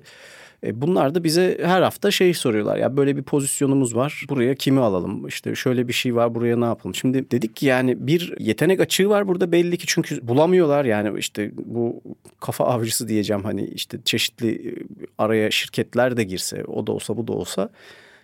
e, 0.64 0.80
bunlar 0.80 1.14
da 1.14 1.24
bize 1.24 1.58
her 1.62 1.82
hafta 1.82 2.10
şey 2.10 2.34
soruyorlar. 2.34 2.76
Ya 2.76 2.96
böyle 2.96 3.16
bir 3.16 3.22
pozisyonumuz 3.22 3.96
var. 3.96 4.24
Buraya 4.28 4.54
kimi 4.54 4.80
alalım? 4.80 5.26
İşte 5.26 5.54
şöyle 5.54 5.88
bir 5.88 5.92
şey 5.92 6.14
var. 6.14 6.34
Buraya 6.34 6.56
ne 6.56 6.64
yapalım? 6.64 6.94
Şimdi 6.94 7.30
dedik 7.30 7.56
ki 7.56 7.66
yani 7.66 8.06
bir 8.06 8.34
yetenek 8.38 8.80
açığı 8.80 9.08
var 9.08 9.28
burada 9.28 9.52
belli 9.52 9.78
ki 9.78 9.84
çünkü 9.86 10.28
bulamıyorlar. 10.28 10.84
Yani 10.84 11.18
işte 11.18 11.52
bu 11.56 12.02
kafa 12.40 12.64
avcısı 12.64 13.08
diyeceğim 13.08 13.44
hani 13.44 13.64
işte 13.64 13.98
çeşitli 14.04 14.68
e, 14.68 14.74
araya 15.18 15.50
şirketler 15.50 16.16
de 16.16 16.24
girse 16.24 16.64
o 16.64 16.86
da 16.86 16.92
olsa 16.92 17.16
bu 17.16 17.26
da 17.26 17.32
olsa 17.32 17.70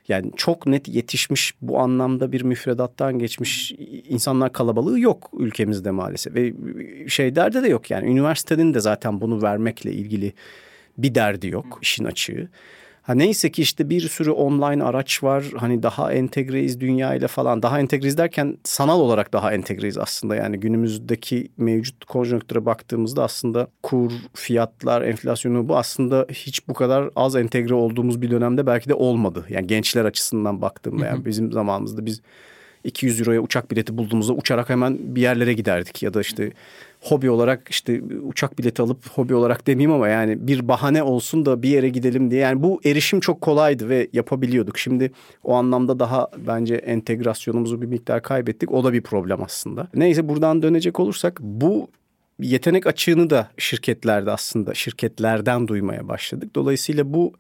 yani 0.09 0.31
çok 0.37 0.67
net 0.67 0.89
yetişmiş 0.89 1.55
bu 1.63 1.79
anlamda 1.79 2.33
bir 2.33 2.43
müfredattan 2.43 3.19
geçmiş 3.19 3.73
insanlar 4.09 4.53
kalabalığı 4.53 5.01
yok 5.01 5.31
ülkemizde 5.39 5.91
maalesef. 5.91 6.35
Ve 6.35 6.53
şeylerde 7.09 7.63
de 7.63 7.69
yok 7.69 7.91
yani 7.91 8.11
üniversitenin 8.11 8.75
de 8.75 8.81
zaten 8.81 9.21
bunu 9.21 9.43
vermekle 9.43 9.93
ilgili 9.93 10.33
bir 10.99 11.15
derdi 11.15 11.49
yok 11.49 11.79
işin 11.83 12.05
açığı. 12.05 12.49
Ha 13.07 13.15
neyse 13.15 13.51
ki 13.51 13.63
işte 13.63 13.91
bir 13.91 14.01
sürü 14.01 14.31
online 14.31 14.85
araç 14.85 15.23
var. 15.23 15.45
Hani 15.57 15.83
daha 15.83 16.13
entegreyiz 16.13 16.81
dünyayla 16.81 17.29
falan. 17.29 17.63
Daha 17.63 17.81
entegreyiz 17.81 18.19
derken 18.19 18.59
sanal 18.65 19.01
olarak 19.01 19.33
daha 19.33 19.53
entegreyiz 19.53 19.99
aslında. 19.99 20.37
Yani 20.37 20.61
günümüzdeki 20.61 21.49
mevcut 21.57 22.05
konjonktüre 22.05 22.67
baktığımızda 22.67 23.25
aslında 23.25 23.69
kur, 23.83 24.13
fiyatlar, 24.35 25.03
enflasyonu 25.03 25.69
bu 25.69 25.77
aslında 25.77 26.27
hiç 26.33 26.69
bu 26.69 26.75
kadar 26.75 27.11
az 27.17 27.37
entegre 27.37 27.75
olduğumuz 27.75 28.23
bir 28.23 28.31
dönemde 28.31 28.67
belki 28.67 28.89
de 28.89 28.95
olmadı. 28.95 29.47
Yani 29.49 29.67
gençler 29.67 30.05
açısından 30.05 30.63
baktığımda 30.63 31.07
yani 31.07 31.25
bizim 31.25 31.53
zamanımızda 31.53 32.07
biz 32.07 32.23
200 32.85 33.21
euroya 33.21 33.41
uçak 33.41 33.71
bileti 33.71 33.99
bulduğumuzda 33.99 34.33
uçarak 34.33 34.71
hemen 34.71 34.99
bir 35.01 35.21
yerlere 35.23 35.53
giderdik. 35.53 36.03
Ya 36.03 36.15
da 36.15 36.21
işte 36.21 36.53
hobi 37.09 37.31
olarak 37.31 37.69
işte 37.71 38.03
uçak 38.23 38.59
bileti 38.59 38.83
alıp 38.83 39.11
hobi 39.11 39.35
olarak 39.35 39.67
demeyeyim 39.67 39.93
ama 39.93 40.09
yani 40.09 40.47
bir 40.47 40.69
bahane 40.69 41.03
olsun 41.03 41.47
da 41.47 41.63
bir 41.63 41.69
yere 41.69 41.89
gidelim 41.89 42.31
diye. 42.31 42.41
Yani 42.41 42.63
bu 42.63 42.81
erişim 42.85 43.21
çok 43.21 43.41
kolaydı 43.41 43.89
ve 43.89 44.09
yapabiliyorduk. 44.13 44.79
Şimdi 44.79 45.13
o 45.45 45.55
anlamda 45.55 45.99
daha 45.99 46.29
bence 46.47 46.75
entegrasyonumuzu 46.75 47.83
bir 47.83 47.87
miktar 47.87 48.23
kaybettik. 48.23 48.73
O 48.73 48.85
da 48.85 48.93
bir 48.93 49.03
problem 49.03 49.43
aslında. 49.43 49.89
Neyse 49.95 50.29
buradan 50.29 50.63
dönecek 50.63 51.01
olursak 51.01 51.41
bu 51.41 51.89
yetenek 52.41 52.87
açığını 52.87 53.31
da 53.31 53.51
şirketlerde 53.59 54.31
aslında 54.31 54.75
şirketlerden 54.75 55.69
duymaya 55.69 56.09
başladık. 56.09 56.55
Dolayısıyla 56.55 57.13
bu 57.13 57.33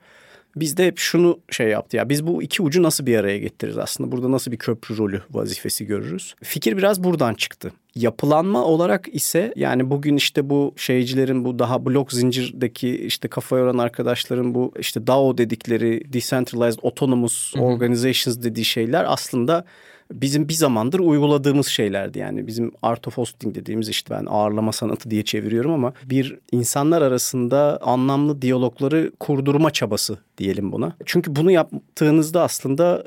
bizde 0.56 0.86
hep 0.86 0.98
şunu 0.98 1.38
şey 1.50 1.68
yaptı 1.68 1.96
ya 1.96 2.08
biz 2.08 2.26
bu 2.26 2.42
iki 2.42 2.62
ucu 2.62 2.82
nasıl 2.82 3.06
bir 3.06 3.18
araya 3.18 3.38
getiririz 3.38 3.78
aslında 3.78 4.12
burada 4.12 4.32
nasıl 4.32 4.52
bir 4.52 4.56
köprü 4.56 4.96
rolü 4.96 5.22
vazifesi 5.30 5.86
görürüz. 5.86 6.34
Fikir 6.42 6.76
biraz 6.76 7.04
buradan 7.04 7.34
çıktı. 7.34 7.72
Yapılanma 7.94 8.64
olarak 8.64 9.14
ise 9.14 9.52
yani 9.56 9.90
bugün 9.90 10.16
işte 10.16 10.50
bu 10.50 10.74
şeycilerin 10.76 11.44
bu 11.44 11.58
daha 11.58 11.86
blok 11.86 12.12
zincirdeki 12.12 12.96
işte 13.06 13.28
kafa 13.28 13.58
yoran 13.58 13.78
arkadaşların 13.78 14.54
bu 14.54 14.72
işte 14.78 15.06
DAO 15.06 15.38
dedikleri 15.38 16.12
Decentralized 16.12 16.78
Autonomous 16.82 17.56
Organizations 17.56 18.42
dediği 18.42 18.64
şeyler 18.64 19.04
aslında 19.08 19.64
bizim 20.12 20.48
bir 20.48 20.54
zamandır 20.54 20.98
uyguladığımız 20.98 21.66
şeylerdi. 21.66 22.18
Yani 22.18 22.46
bizim 22.46 22.72
art 22.82 23.08
of 23.08 23.16
hosting 23.16 23.54
dediğimiz 23.54 23.88
işte 23.88 24.14
ben 24.14 24.26
ağırlama 24.26 24.72
sanatı 24.72 25.10
diye 25.10 25.24
çeviriyorum 25.24 25.72
ama 25.72 25.92
bir 26.04 26.38
insanlar 26.52 27.02
arasında 27.02 27.78
anlamlı 27.82 28.42
diyalogları 28.42 29.12
kurdurma 29.20 29.70
çabası 29.70 30.18
diyelim 30.38 30.72
buna. 30.72 30.96
Çünkü 31.04 31.36
bunu 31.36 31.50
yaptığınızda 31.50 32.42
aslında 32.42 33.04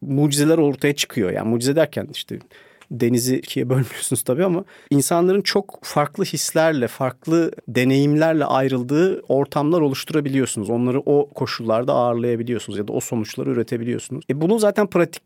mucizeler 0.00 0.58
ortaya 0.58 0.96
çıkıyor. 0.96 1.30
Yani 1.30 1.48
mucize 1.48 1.76
derken 1.76 2.08
işte 2.12 2.38
denizi 2.90 3.36
ikiye 3.36 3.68
bölmüyorsunuz 3.68 4.22
tabii 4.22 4.44
ama 4.44 4.64
insanların 4.90 5.40
çok 5.40 5.78
farklı 5.82 6.24
hislerle, 6.24 6.88
farklı 6.88 7.52
deneyimlerle 7.68 8.44
ayrıldığı 8.44 9.20
ortamlar 9.20 9.80
oluşturabiliyorsunuz. 9.80 10.70
Onları 10.70 11.00
o 11.00 11.30
koşullarda 11.34 11.92
ağırlayabiliyorsunuz 11.92 12.78
ya 12.78 12.88
da 12.88 12.92
o 12.92 13.00
sonuçları 13.00 13.50
üretebiliyorsunuz. 13.50 14.24
E 14.30 14.40
bunu 14.40 14.58
zaten 14.58 14.86
pratik 14.86 15.22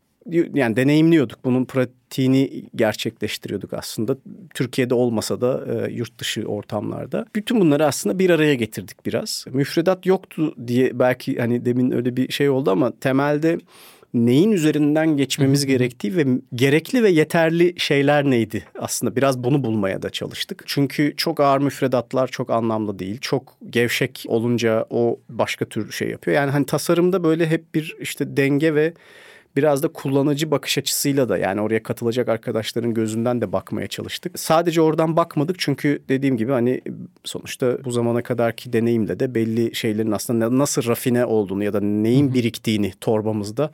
yani 0.53 0.75
deneyimliyorduk. 0.75 1.39
Bunun 1.45 1.65
pratiğini 1.65 2.63
gerçekleştiriyorduk 2.75 3.73
aslında. 3.73 4.17
Türkiye'de 4.53 4.93
olmasa 4.93 5.41
da 5.41 5.65
e, 5.67 5.91
yurt 5.91 6.19
dışı 6.19 6.45
ortamlarda. 6.45 7.25
Bütün 7.35 7.59
bunları 7.59 7.85
aslında 7.85 8.19
bir 8.19 8.29
araya 8.29 8.55
getirdik 8.55 9.05
biraz. 9.05 9.45
Müfredat 9.49 10.05
yoktu 10.05 10.53
diye 10.67 10.99
belki 10.99 11.37
hani 11.37 11.65
demin 11.65 11.91
öyle 11.91 12.17
bir 12.17 12.31
şey 12.31 12.49
oldu 12.49 12.71
ama 12.71 12.91
temelde 12.99 13.57
neyin 14.15 14.51
üzerinden 14.51 15.17
geçmemiz 15.17 15.65
gerektiği 15.65 16.15
ve 16.15 16.25
gerekli 16.55 17.03
ve 17.03 17.09
yeterli 17.09 17.73
şeyler 17.77 18.23
neydi 18.25 18.63
aslında 18.79 19.15
biraz 19.15 19.43
bunu 19.43 19.63
bulmaya 19.63 20.01
da 20.01 20.09
çalıştık. 20.09 20.63
Çünkü 20.65 21.13
çok 21.17 21.39
ağır 21.39 21.61
müfredatlar 21.61 22.27
çok 22.27 22.49
anlamlı 22.49 22.99
değil. 22.99 23.17
Çok 23.21 23.57
gevşek 23.69 24.25
olunca 24.27 24.85
o 24.89 25.19
başka 25.29 25.65
tür 25.65 25.91
şey 25.91 26.09
yapıyor. 26.09 26.37
Yani 26.37 26.51
hani 26.51 26.65
tasarımda 26.65 27.23
böyle 27.23 27.47
hep 27.47 27.75
bir 27.75 27.95
işte 27.99 28.37
denge 28.37 28.75
ve 28.75 28.93
biraz 29.55 29.83
da 29.83 29.87
kullanıcı 29.87 30.51
bakış 30.51 30.77
açısıyla 30.77 31.29
da 31.29 31.37
yani 31.37 31.61
oraya 31.61 31.83
katılacak 31.83 32.29
arkadaşların 32.29 32.93
gözünden 32.93 33.41
de 33.41 33.51
bakmaya 33.51 33.87
çalıştık. 33.87 34.39
Sadece 34.39 34.81
oradan 34.81 35.15
bakmadık 35.15 35.55
çünkü 35.59 36.03
dediğim 36.09 36.37
gibi 36.37 36.51
hani 36.51 36.81
sonuçta 37.23 37.83
bu 37.85 37.91
zamana 37.91 38.21
kadarki 38.21 38.73
deneyimle 38.73 39.19
de 39.19 39.35
belli 39.35 39.75
şeylerin 39.75 40.11
aslında 40.11 40.57
nasıl 40.57 40.87
rafine 40.87 41.25
olduğunu 41.25 41.63
ya 41.63 41.73
da 41.73 41.81
neyin 41.81 42.33
biriktiğini 42.33 42.93
torbamızda 43.01 43.71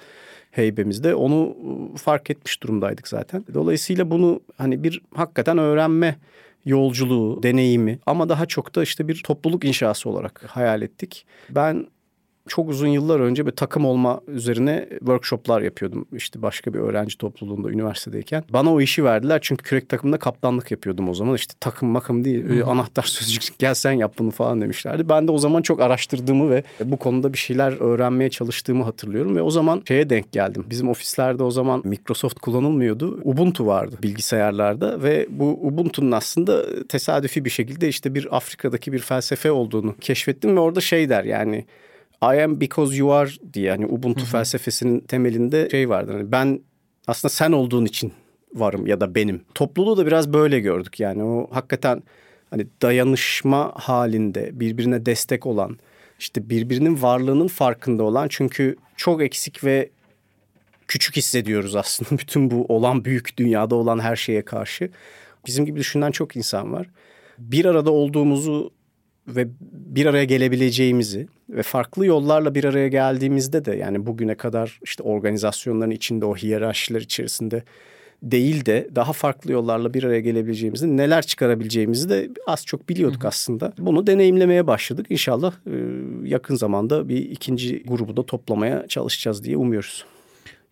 heybemizde 0.52 1.16
onu 1.16 1.58
fark 1.98 2.30
etmiş 2.30 2.64
durumdaydık 2.64 3.08
zaten. 3.08 3.46
Dolayısıyla 3.54 4.12
bunu 4.12 4.40
hani 4.58 4.84
bir 4.84 5.02
hakikaten 5.16 5.58
öğrenme 5.58 6.16
yolculuğu, 6.66 7.44
deneyimi 7.44 8.00
ama 8.06 8.30
daha 8.30 8.46
çok 8.46 8.76
da 8.76 8.84
işte 8.84 9.08
bir 9.08 9.24
topluluk 9.24 9.64
inşası 9.64 10.10
olarak 10.10 10.44
hayal 10.48 10.82
ettik. 10.82 11.26
Ben 11.50 11.88
çok 12.48 12.70
uzun 12.70 12.88
yıllar 12.88 13.20
önce 13.20 13.46
bir 13.46 13.52
takım 13.52 13.86
olma 13.86 14.22
üzerine 14.28 14.88
workshoplar 14.90 15.62
yapıyordum. 15.62 16.06
İşte 16.14 16.42
başka 16.42 16.74
bir 16.74 16.80
öğrenci 16.80 17.18
topluluğunda 17.18 17.70
üniversitedeyken. 17.70 18.44
Bana 18.50 18.74
o 18.74 18.82
işi 18.82 19.04
verdiler 19.04 19.40
çünkü 19.42 19.64
kürek 19.64 19.90
takımında 19.90 20.20
kaptanlık 20.20 20.72
yapıyordum 20.72 21.10
o 21.10 21.14
zaman. 21.14 21.36
İşte 21.36 21.54
takım 21.60 21.90
makım 21.90 22.24
değil 22.26 22.50
Hı-hı. 22.50 22.66
anahtar 22.66 23.04
sözcük 23.08 23.60
gel 23.60 23.74
sen 23.74 23.92
yap 23.92 24.14
bunu 24.20 24.32
falan 24.32 24.62
demişlerdi. 24.62 25.10
Ben 25.10 25.28
de 25.28 25.32
o 25.32 25.38
zaman 25.38 25.62
çok 25.62 25.82
araştırdığımı 25.82 26.50
ve 26.50 26.64
bu 26.84 26.98
konuda 26.98 27.34
bir 27.34 27.38
şeyler 27.38 27.82
öğrenmeye 27.82 28.30
çalıştığımı 28.30 28.84
hatırlıyorum. 28.84 29.36
Ve 29.36 29.42
o 29.42 29.52
zaman 29.52 29.84
şeye 29.88 30.10
denk 30.10 30.32
geldim. 30.32 30.66
Bizim 30.70 30.90
ofislerde 30.90 31.44
o 31.44 31.52
zaman 31.52 31.82
Microsoft 31.86 32.40
kullanılmıyordu. 32.40 33.20
Ubuntu 33.24 33.66
vardı 33.66 33.96
bilgisayarlarda 34.04 35.04
ve 35.04 35.28
bu 35.30 35.60
Ubuntu'nun 35.62 36.12
aslında 36.12 36.86
tesadüfi 36.88 37.46
bir 37.46 37.50
şekilde 37.50 37.88
işte 37.88 38.16
bir 38.16 38.36
Afrika'daki 38.36 38.94
bir 38.94 39.00
felsefe 39.00 39.52
olduğunu 39.52 39.96
keşfettim 40.02 40.56
ve 40.56 40.60
orada 40.60 40.82
şey 40.82 41.10
der 41.10 41.24
yani 41.24 41.66
I 42.24 42.44
am 42.44 42.62
because 42.62 42.98
you 42.98 43.12
are 43.12 43.30
diye 43.54 43.72
hani 43.72 43.86
Ubuntu 43.86 44.26
felsefesinin 44.26 45.00
temelinde 45.00 45.70
şey 45.72 45.90
vardır. 45.90 46.14
Hani 46.14 46.32
ben 46.32 46.62
aslında 47.08 47.30
sen 47.30 47.52
olduğun 47.52 47.86
için 47.86 48.14
varım 48.54 48.88
ya 48.88 49.02
da 49.02 49.16
benim. 49.16 49.42
Topluluğu 49.56 49.98
da 49.98 50.06
biraz 50.06 50.34
böyle 50.34 50.60
gördük 50.60 51.00
yani 51.00 51.24
o 51.24 51.48
hakikaten 51.52 52.04
hani 52.50 52.68
dayanışma 52.82 53.72
halinde 53.76 54.60
birbirine 54.60 55.06
destek 55.06 55.46
olan 55.46 55.78
işte 56.20 56.50
birbirinin 56.50 57.02
varlığının 57.02 57.48
farkında 57.48 58.04
olan 58.04 58.28
çünkü 58.28 58.76
çok 58.96 59.22
eksik 59.22 59.64
ve 59.64 59.90
küçük 60.88 61.16
hissediyoruz 61.16 61.76
aslında 61.76 62.12
bütün 62.22 62.52
bu 62.52 62.66
olan 62.66 63.06
büyük 63.06 63.38
dünyada 63.38 63.76
olan 63.76 64.00
her 64.00 64.16
şeye 64.16 64.46
karşı. 64.46 64.90
Bizim 65.48 65.66
gibi 65.66 65.80
düşünen 65.80 66.12
çok 66.12 66.36
insan 66.36 66.74
var. 66.74 66.88
Bir 67.38 67.66
arada 67.66 67.92
olduğumuzu 67.92 68.72
ve 69.28 69.48
bir 69.62 70.06
araya 70.06 70.24
gelebileceğimizi 70.24 71.28
ve 71.50 71.64
farklı 71.64 72.06
yollarla 72.06 72.56
bir 72.56 72.64
araya 72.64 72.88
geldiğimizde 72.88 73.66
de 73.66 73.76
yani 73.76 74.06
bugüne 74.06 74.36
kadar 74.36 74.80
işte 74.84 75.04
organizasyonların 75.04 75.92
içinde 75.92 76.26
o 76.26 76.36
hiyerarşiler 76.36 77.02
içerisinde 77.02 77.64
değil 78.24 78.66
de 78.66 78.90
daha 78.96 79.14
farklı 79.14 79.52
yollarla 79.52 79.94
bir 79.94 80.04
araya 80.04 80.20
gelebileceğimizi, 80.20 80.98
neler 80.98 81.22
çıkarabileceğimizi 81.22 82.10
de 82.10 82.30
az 82.48 82.66
çok 82.66 82.90
biliyorduk 82.90 83.26
aslında. 83.26 83.74
Bunu 83.78 84.08
deneyimlemeye 84.08 84.68
başladık. 84.68 85.06
İnşallah 85.10 85.54
yakın 86.24 86.56
zamanda 86.56 87.10
bir 87.10 87.18
ikinci 87.18 87.84
grubu 87.84 88.18
da 88.18 88.26
toplamaya 88.26 88.88
çalışacağız 88.88 89.44
diye 89.44 89.58
umuyoruz. 89.58 90.06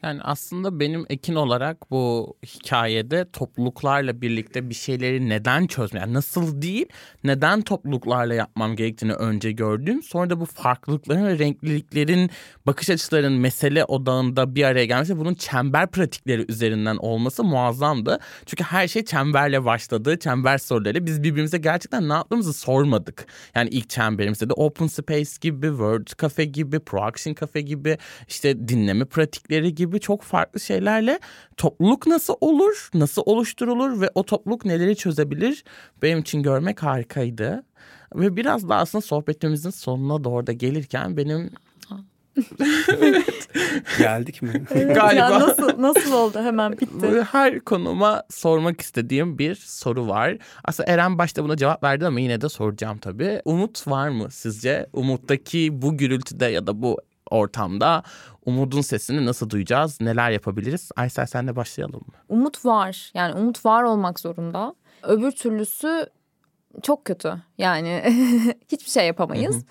Yani 0.04 0.22
aslında 0.24 0.80
benim 0.80 1.06
ekin 1.10 1.36
olarak 1.36 1.91
bu 1.91 2.34
hikayede 2.45 3.26
topluluklarla 3.34 4.22
birlikte 4.22 4.70
bir 4.70 4.76
şeyleri 4.76 5.30
neden 5.30 5.68
çözmeye, 5.68 6.00
yani 6.00 6.14
nasıl 6.14 6.62
değil, 6.62 6.86
neden 7.24 7.62
topluluklarla 7.62 8.34
yapmam 8.34 8.76
gerektiğini 8.76 9.14
önce 9.14 9.52
gördüm. 9.52 10.04
Sonra 10.04 10.30
da 10.30 10.39
bu 10.39 10.45
farklılıkların 10.45 11.26
ve 11.26 11.39
renkliliklerin 11.39 12.30
bakış 12.66 12.89
açıların 12.89 13.34
mesele 13.34 13.86
odağında 13.86 14.56
bir 14.56 14.64
araya 14.64 14.86
gelmesi, 14.86 15.18
bunun 15.18 15.34
çember 15.34 15.88
pratikleri 15.88 16.45
üzerinden 16.50 16.97
olması 16.97 17.43
muazzamdı. 17.43 18.20
Çünkü 18.45 18.64
her 18.64 18.88
şey 18.88 19.06
çemberle 19.06 19.66
başladı, 19.66 20.20
çember 20.20 20.58
soruları. 20.58 21.06
Biz 21.06 21.24
birbirimize 21.24 21.58
gerçekten 21.58 22.10
ne 22.10 22.14
yaptığımızı 22.14 22.54
sormadık. 22.54 23.26
Yani 23.56 23.70
ilk 23.70 23.89
çemberimizde 23.89 24.50
de 24.50 24.54
Open 24.54 24.88
Space 24.88 25.32
gibi, 25.41 25.68
Word 25.68 26.08
Cafe 26.22 26.45
gibi, 26.45 26.80
Proaction 26.80 27.36
Cafe 27.39 27.62
gibi, 27.62 27.97
işte 28.28 28.68
dinleme 28.68 29.06
pratikleri 29.06 29.76
gibi 29.76 29.89
gibi 29.90 30.00
çok 30.00 30.22
farklı 30.22 30.60
şeylerle 30.60 31.20
topluluk 31.58 32.08
nasıl 32.08 32.36
olur, 32.42 32.90
nasıl 32.94 33.22
oluşturulur 33.26 34.02
ve 34.02 34.10
o 34.16 34.24
topluluk 34.24 34.66
neleri 34.66 34.96
çözebilir 34.96 35.64
benim 36.02 36.20
için 36.20 36.44
görmek 36.44 36.84
harikaydı. 36.84 37.64
Ve 38.16 38.36
biraz 38.36 38.70
da 38.70 38.76
aslında 38.76 39.02
sohbetimizin 39.02 39.70
sonuna 39.70 40.24
doğru 40.24 40.48
da 40.48 40.52
gelirken 40.52 41.18
benim 41.18 41.52
Geldik 43.98 44.42
mi? 44.42 44.64
Galiba. 44.74 45.14
Ya 45.14 45.40
nasıl 45.40 45.82
nasıl 45.82 46.14
oldu 46.14 46.40
hemen 46.40 46.72
bitti. 46.72 47.24
Her 47.32 47.60
konuma 47.60 48.24
sormak 48.30 48.82
istediğim 48.82 49.38
bir 49.38 49.56
soru 49.56 50.08
var. 50.08 50.38
Aslında 50.64 50.92
Eren 50.92 51.18
başta 51.18 51.44
buna 51.44 51.58
cevap 51.58 51.84
verdi 51.84 52.06
ama 52.06 52.20
yine 52.20 52.42
de 52.42 52.50
soracağım 52.50 52.98
tabii. 52.98 53.42
Umut 53.46 53.88
var 53.88 54.10
mı 54.10 54.28
sizce? 54.32 54.88
Umut'taki 54.94 55.82
bu 55.82 55.98
gürültüde 55.98 56.46
ya 56.46 56.68
da 56.68 56.82
bu 56.82 56.98
ortamda 57.32 58.04
umudun 58.46 58.82
sesini 58.82 59.26
nasıl 59.26 59.50
duyacağız? 59.50 60.02
Neler 60.02 60.32
yapabiliriz? 60.32 60.92
Aysel 60.96 61.26
senle 61.26 61.56
başlayalım 61.56 62.02
mı? 62.08 62.14
Umut 62.30 62.66
var. 62.66 63.12
Yani 63.14 63.34
umut 63.34 63.66
var 63.66 63.84
olmak 63.84 64.20
zorunda. 64.20 64.76
Öbür 65.04 65.32
türlüsü 65.32 66.06
çok 66.84 67.06
kötü. 67.06 67.34
Yani 67.58 68.04
hiçbir 68.72 68.92
şey 68.92 69.08
yapamayız. 69.08 69.66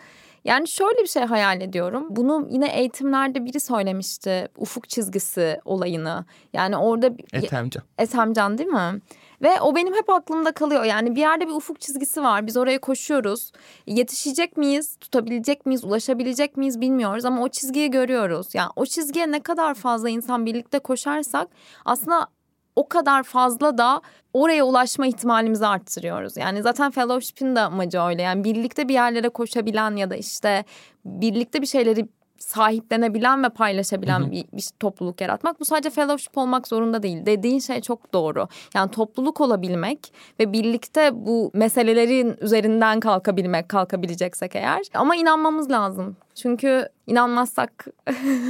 Yani 0.45 0.69
şöyle 0.69 0.99
bir 1.03 1.07
şey 1.07 1.23
hayal 1.23 1.61
ediyorum. 1.61 2.07
Bunu 2.11 2.47
yine 2.51 2.79
eğitimlerde 2.79 3.45
biri 3.45 3.61
söylemişti. 3.61 4.49
Ufuk 4.57 4.89
çizgisi 4.89 5.61
olayını. 5.65 6.25
Yani 6.53 6.77
orada... 6.77 7.11
Ethemcan. 7.33 7.83
Ethemcan 7.99 8.59
değil 8.59 8.69
mi? 8.69 9.01
Ve 9.43 9.61
o 9.61 9.75
benim 9.75 9.95
hep 9.95 10.11
aklımda 10.11 10.53
kalıyor. 10.53 10.85
Yani 10.85 11.15
bir 11.15 11.21
yerde 11.21 11.47
bir 11.49 11.53
ufuk 11.53 11.81
çizgisi 11.81 12.23
var. 12.23 12.47
Biz 12.47 12.57
oraya 12.57 12.81
koşuyoruz. 12.81 13.53
Yetişecek 13.87 14.57
miyiz? 14.57 14.97
Tutabilecek 15.01 15.67
miyiz? 15.67 15.85
Ulaşabilecek 15.85 16.57
miyiz 16.57 16.81
bilmiyoruz 16.81 17.25
ama 17.25 17.43
o 17.43 17.49
çizgiyi 17.49 17.91
görüyoruz. 17.91 18.55
Yani 18.55 18.71
o 18.77 18.87
çizgiye 18.87 19.31
ne 19.33 19.41
kadar 19.41 19.75
fazla 19.75 20.09
insan 20.09 20.47
birlikte 20.47 20.79
koşarsak 20.79 21.49
aslında 21.85 22.29
o 22.77 22.89
kadar 22.89 23.23
fazla 23.23 23.79
da 23.79 24.03
oraya 24.33 24.65
ulaşma 24.65 25.07
ihtimalimizi 25.07 25.67
arttırıyoruz. 25.67 26.37
Yani 26.37 26.63
zaten 26.63 26.91
fellowship'in 26.91 27.57
de 27.57 27.61
amacı 27.61 28.01
öyle. 28.01 28.23
Yani 28.23 28.45
birlikte 28.45 28.89
bir 28.89 28.95
yerlere 28.95 29.29
koşabilen 29.29 29.97
ya 29.97 30.11
da 30.11 30.17
işte 30.17 30.65
birlikte 31.05 31.63
bir 31.63 31.67
şeyleri 31.67 32.09
sahiplenebilen 32.39 33.45
ve 33.45 33.49
paylaşabilen 33.49 34.21
hı 34.21 34.25
hı. 34.25 34.31
Bir, 34.31 34.45
bir 34.53 34.69
topluluk 34.81 35.21
yaratmak. 35.21 35.61
Bu 35.61 35.65
sadece 35.65 35.91
fellowship 35.91 36.39
olmak 36.39 36.69
zorunda 36.69 37.03
değil. 37.03 37.27
Dediğin 37.27 37.59
şey 37.59 37.81
çok 37.81 38.13
doğru. 38.13 38.49
Yani 38.75 38.91
topluluk 38.91 39.41
olabilmek 39.41 40.13
ve 40.41 40.53
birlikte 40.53 41.11
bu 41.15 41.51
meselelerin 41.55 42.37
üzerinden 42.41 43.01
kalkabilmek, 43.01 43.69
kalkabileceksek 43.69 44.57
eğer. 44.57 44.83
Ama 44.95 45.17
inanmamız 45.17 45.71
lazım. 45.71 46.17
Çünkü 46.35 46.89
inanmazsak 47.07 47.87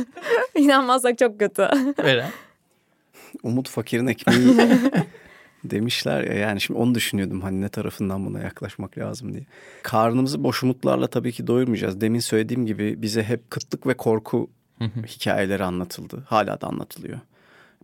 inanmazsak 0.54 1.18
çok 1.18 1.38
kötü. 1.38 1.62
Eren. 1.98 2.30
Umut 3.42 3.68
fakirin 3.68 4.06
ekmeği 4.06 4.56
demişler 5.64 6.24
ya 6.24 6.34
yani 6.34 6.60
şimdi 6.60 6.80
onu 6.80 6.94
düşünüyordum 6.94 7.40
hani 7.40 7.60
ne 7.60 7.68
tarafından 7.68 8.26
buna 8.26 8.40
yaklaşmak 8.40 8.98
lazım 8.98 9.32
diye. 9.32 9.46
Karnımızı 9.82 10.44
boş 10.44 10.62
umutlarla 10.62 11.06
tabii 11.06 11.32
ki 11.32 11.46
doyurmayacağız. 11.46 12.00
Demin 12.00 12.20
söylediğim 12.20 12.66
gibi 12.66 13.02
bize 13.02 13.22
hep 13.22 13.50
kıtlık 13.50 13.86
ve 13.86 13.96
korku 13.96 14.50
hikayeleri 15.06 15.64
anlatıldı. 15.64 16.24
Hala 16.26 16.60
da 16.60 16.66
anlatılıyor. 16.66 17.20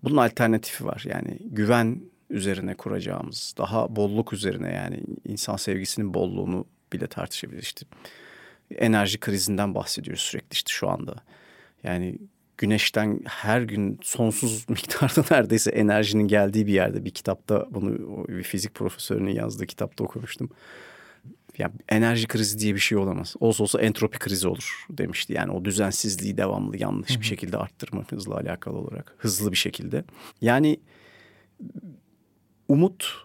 Bunun 0.05 0.17
alternatifi 0.17 0.85
var 0.85 1.05
yani 1.07 1.39
güven 1.41 2.01
üzerine 2.31 2.75
kuracağımız, 2.75 3.55
daha 3.59 3.97
bolluk 3.97 4.33
üzerine 4.33 4.73
yani 4.73 5.01
insan 5.25 5.57
sevgisinin 5.57 6.15
bolluğunu 6.15 6.65
bile 6.93 7.07
tartışabiliriz 7.07 7.65
işte. 7.65 7.87
Enerji 8.71 9.21
krizinden 9.21 9.75
bahsediyoruz 9.75 10.23
sürekli 10.23 10.53
işte 10.53 10.71
şu 10.73 10.89
anda. 10.89 11.15
Yani 11.83 12.19
güneşten 12.59 13.21
her 13.25 13.63
gün 13.63 13.99
sonsuz 14.03 14.65
miktarda 14.69 15.25
neredeyse 15.31 15.71
enerjinin 15.71 16.29
geldiği 16.29 16.67
bir 16.67 16.73
yerde 16.73 17.05
bir 17.05 17.11
kitapta 17.11 17.67
bunu 17.71 17.99
bir 18.29 18.43
fizik 18.43 18.75
profesörünün 18.75 19.35
yazdığı 19.35 19.67
kitapta 19.67 20.05
okumuştum. 20.05 20.51
Ya 21.59 21.71
enerji 21.89 22.27
krizi 22.27 22.59
diye 22.59 22.75
bir 22.75 22.81
şey 22.81 22.99
olamaz. 22.99 23.35
Olsa 23.41 23.63
olsa 23.63 23.81
entropi 23.81 24.19
krizi 24.19 24.49
olur 24.49 24.87
demişti. 24.91 25.33
Yani 25.33 25.53
o 25.53 25.65
düzensizliği 25.65 26.37
devamlı 26.37 26.77
yanlış 26.77 27.21
bir 27.21 27.25
şekilde 27.25 27.57
arttırmamızla 27.57 28.37
alakalı 28.37 28.79
olarak 28.79 29.15
hızlı 29.19 29.53
bir 29.53 29.57
şekilde. 29.57 30.05
Yani 30.41 30.81
umut 32.69 33.25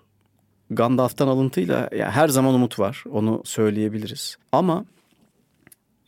Gandalf'tan 0.69 1.27
alıntıyla 1.27 1.89
ya 1.97 2.11
her 2.11 2.27
zaman 2.27 2.53
umut 2.53 2.80
var. 2.80 3.03
Onu 3.11 3.41
söyleyebiliriz. 3.45 4.38
Ama 4.51 4.86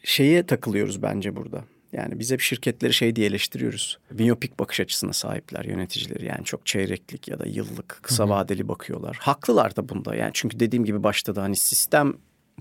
şeye 0.04 0.46
takılıyoruz 0.46 1.02
bence 1.02 1.36
burada. 1.36 1.64
Yani 1.94 2.20
biz 2.20 2.32
hep 2.32 2.42
şirketleri 2.42 2.94
şey 2.94 3.16
diye 3.16 3.28
eleştiriyoruz. 3.28 4.00
Miyopik 4.12 4.60
bakış 4.60 4.80
açısına 4.80 5.14
sahipler 5.14 5.66
yöneticileri. 5.66 6.26
Yani 6.26 6.44
çok 6.44 6.66
çeyreklik 6.66 7.28
ya 7.28 7.40
da 7.40 7.46
yıllık, 7.46 8.00
kısa 8.02 8.30
vadeli 8.30 8.68
bakıyorlar. 8.68 9.18
Haklılar 9.22 9.76
da 9.76 9.90
bunda. 9.90 10.16
Yani 10.16 10.32
çünkü 10.34 10.60
dediğim 10.60 10.86
gibi 10.86 11.04
başta 11.04 11.36
da 11.36 11.44
hani 11.44 11.56
sistem 11.56 12.14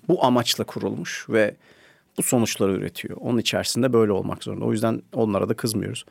bu 0.09 0.25
amaçla 0.25 0.65
kurulmuş 0.65 1.27
ve 1.29 1.57
bu 2.19 2.23
sonuçları 2.23 2.73
üretiyor. 2.73 3.17
Onun 3.21 3.39
içerisinde 3.39 3.93
böyle 3.93 4.13
olmak 4.13 4.45
zorunda. 4.45 4.65
O 4.65 4.73
yüzden 4.73 5.03
onlara 5.13 5.49
da 5.49 5.55
kızmıyoruz. 5.55 6.05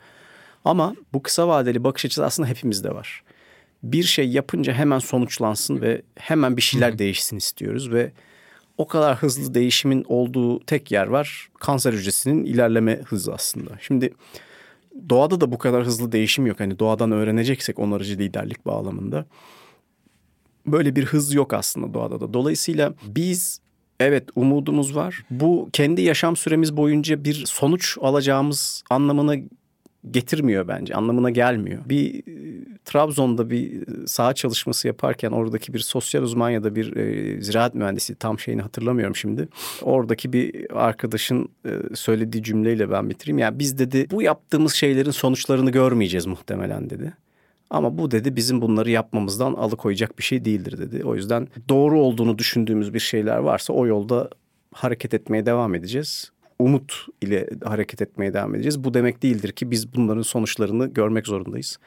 Ama 0.64 0.94
bu 1.12 1.22
kısa 1.22 1.48
vadeli 1.48 1.84
bakış 1.84 2.04
açısı 2.04 2.24
aslında 2.24 2.48
hepimizde 2.48 2.94
var. 2.94 3.22
Bir 3.82 4.02
şey 4.02 4.28
yapınca 4.28 4.72
hemen 4.72 4.98
sonuçlansın 4.98 5.80
ve 5.80 6.02
hemen 6.16 6.56
bir 6.56 6.62
şeyler 6.62 6.98
değişsin 6.98 7.36
istiyoruz 7.36 7.92
ve 7.92 8.12
o 8.80 8.86
kadar 8.86 9.16
hızlı 9.16 9.54
değişimin 9.54 10.04
olduğu 10.08 10.60
tek 10.60 10.90
yer 10.90 11.06
var. 11.06 11.48
Kanser 11.60 11.92
hücresinin 11.92 12.44
ilerleme 12.44 13.00
hızı 13.06 13.34
aslında. 13.34 13.70
Şimdi 13.80 14.14
doğada 15.08 15.40
da 15.40 15.52
bu 15.52 15.58
kadar 15.58 15.84
hızlı 15.86 16.12
değişim 16.12 16.46
yok. 16.46 16.60
Hani 16.60 16.78
doğadan 16.78 17.12
öğreneceksek 17.12 17.78
onarıcı 17.78 18.18
liderlik 18.18 18.66
bağlamında. 18.66 19.26
Böyle 20.66 20.96
bir 20.96 21.04
hız 21.04 21.34
yok 21.34 21.54
aslında 21.54 21.94
doğada 21.94 22.20
da. 22.20 22.34
Dolayısıyla 22.34 22.94
biz 23.06 23.60
evet 24.00 24.28
umudumuz 24.36 24.96
var. 24.96 25.24
Bu 25.30 25.68
kendi 25.72 26.02
yaşam 26.02 26.36
süremiz 26.36 26.76
boyunca 26.76 27.24
bir 27.24 27.44
sonuç 27.46 27.98
alacağımız 28.00 28.82
anlamına 28.90 29.36
getirmiyor 30.10 30.68
bence. 30.68 30.94
Anlamına 30.94 31.30
gelmiyor. 31.30 31.82
Bir 31.86 32.14
e, 32.14 32.64
Trabzon'da 32.84 33.50
bir 33.50 33.72
e, 33.72 34.06
saha 34.06 34.34
çalışması 34.34 34.86
yaparken 34.88 35.30
oradaki 35.30 35.74
bir 35.74 35.78
sosyal 35.78 36.22
uzman 36.22 36.50
ya 36.50 36.64
da 36.64 36.74
bir 36.74 36.96
e, 36.96 37.42
ziraat 37.42 37.74
mühendisi 37.74 38.14
tam 38.14 38.38
şeyini 38.38 38.62
hatırlamıyorum 38.62 39.16
şimdi. 39.16 39.48
Oradaki 39.82 40.32
bir 40.32 40.66
arkadaşın 40.86 41.48
e, 41.66 41.70
söylediği 41.94 42.42
cümleyle 42.42 42.90
ben 42.90 43.10
bitireyim. 43.10 43.38
Yani 43.38 43.58
biz 43.58 43.78
dedi 43.78 44.06
bu 44.10 44.22
yaptığımız 44.22 44.74
şeylerin 44.74 45.10
sonuçlarını 45.10 45.70
görmeyeceğiz 45.70 46.26
muhtemelen 46.26 46.90
dedi. 46.90 47.12
Ama 47.70 47.98
bu 47.98 48.10
dedi 48.10 48.36
bizim 48.36 48.62
bunları 48.62 48.90
yapmamızdan 48.90 49.52
alıkoyacak 49.54 50.18
bir 50.18 50.22
şey 50.22 50.44
değildir 50.44 50.78
dedi. 50.78 51.04
O 51.04 51.14
yüzden 51.14 51.48
doğru 51.68 52.00
olduğunu 52.00 52.38
düşündüğümüz 52.38 52.94
bir 52.94 52.98
şeyler 52.98 53.36
varsa 53.36 53.72
o 53.72 53.86
yolda 53.86 54.30
hareket 54.74 55.14
etmeye 55.14 55.46
devam 55.46 55.74
edeceğiz 55.74 56.32
umut 56.60 57.06
ile 57.20 57.48
hareket 57.64 58.02
etmeye 58.02 58.34
devam 58.34 58.54
edeceğiz. 58.54 58.84
Bu 58.84 58.94
demek 58.94 59.22
değildir 59.22 59.52
ki 59.52 59.70
biz 59.70 59.94
bunların 59.94 60.22
sonuçlarını 60.22 60.86
görmek 60.86 61.26
zorundayız. 61.26 61.78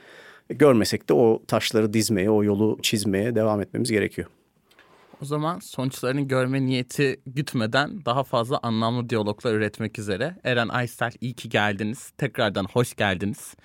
Görmesek 0.50 1.10
de 1.10 1.14
o 1.14 1.44
taşları 1.48 1.94
dizmeye, 1.94 2.30
o 2.30 2.44
yolu 2.44 2.80
çizmeye 2.82 3.36
devam 3.36 3.62
etmemiz 3.62 3.92
gerekiyor. 3.92 4.28
O 5.22 5.26
zaman 5.26 5.60
sonuçlarını 5.60 6.22
görme 6.22 6.66
niyeti 6.66 7.20
gütmeden 7.28 8.06
daha 8.06 8.24
fazla 8.24 8.60
anlamlı 8.64 9.10
diyaloglar 9.10 9.54
üretmek 9.54 10.00
üzere. 10.00 10.36
Eren 10.44 10.68
Aysel 10.68 11.12
iyi 11.22 11.34
ki 11.34 11.50
geldiniz. 11.50 12.12
Tekrardan 12.18 12.66
hoş 12.74 12.96
geldiniz. 12.96 13.56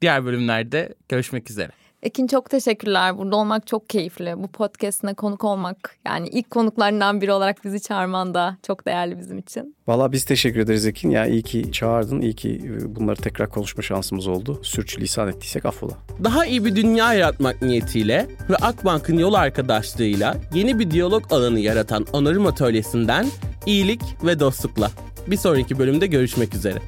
Diğer 0.00 0.24
bölümlerde 0.24 0.94
görüşmek 1.08 1.50
üzere. 1.50 1.72
Ekin 2.04 2.26
çok 2.26 2.50
teşekkürler. 2.50 3.18
Burada 3.18 3.36
olmak 3.36 3.66
çok 3.66 3.90
keyifli. 3.90 4.34
Bu 4.42 4.48
podcastine 4.48 5.14
konuk 5.14 5.44
olmak 5.44 5.96
yani 6.06 6.28
ilk 6.28 6.50
konuklarından 6.50 7.20
biri 7.20 7.32
olarak 7.32 7.64
bizi 7.64 7.80
çağırman 7.80 8.34
da 8.34 8.56
çok 8.62 8.86
değerli 8.86 9.18
bizim 9.18 9.38
için. 9.38 9.76
Valla 9.86 10.12
biz 10.12 10.24
teşekkür 10.24 10.60
ederiz 10.60 10.86
Ekin. 10.86 11.10
Ya 11.10 11.26
iyi 11.26 11.42
ki 11.42 11.72
çağırdın. 11.72 12.20
İyi 12.20 12.34
ki 12.34 12.60
e, 12.64 12.96
bunları 12.96 13.16
tekrar 13.16 13.50
konuşma 13.50 13.82
şansımız 13.82 14.26
oldu. 14.26 14.60
Sürçülisan 14.62 15.28
ettiysek 15.28 15.66
affola. 15.66 15.92
Daha 16.24 16.46
iyi 16.46 16.64
bir 16.64 16.76
dünya 16.76 17.14
yaratmak 17.14 17.62
niyetiyle 17.62 18.26
ve 18.50 18.56
Akbank'ın 18.56 19.18
yol 19.18 19.34
arkadaşlığıyla 19.34 20.36
yeni 20.54 20.78
bir 20.78 20.90
diyalog 20.90 21.32
alanı 21.32 21.60
yaratan 21.60 22.06
Onarım 22.12 22.46
Atölyesi'nden 22.46 23.26
iyilik 23.66 24.02
ve 24.24 24.40
dostlukla. 24.40 24.90
Bir 25.26 25.36
sonraki 25.36 25.78
bölümde 25.78 26.06
görüşmek 26.06 26.54
üzere. 26.54 26.78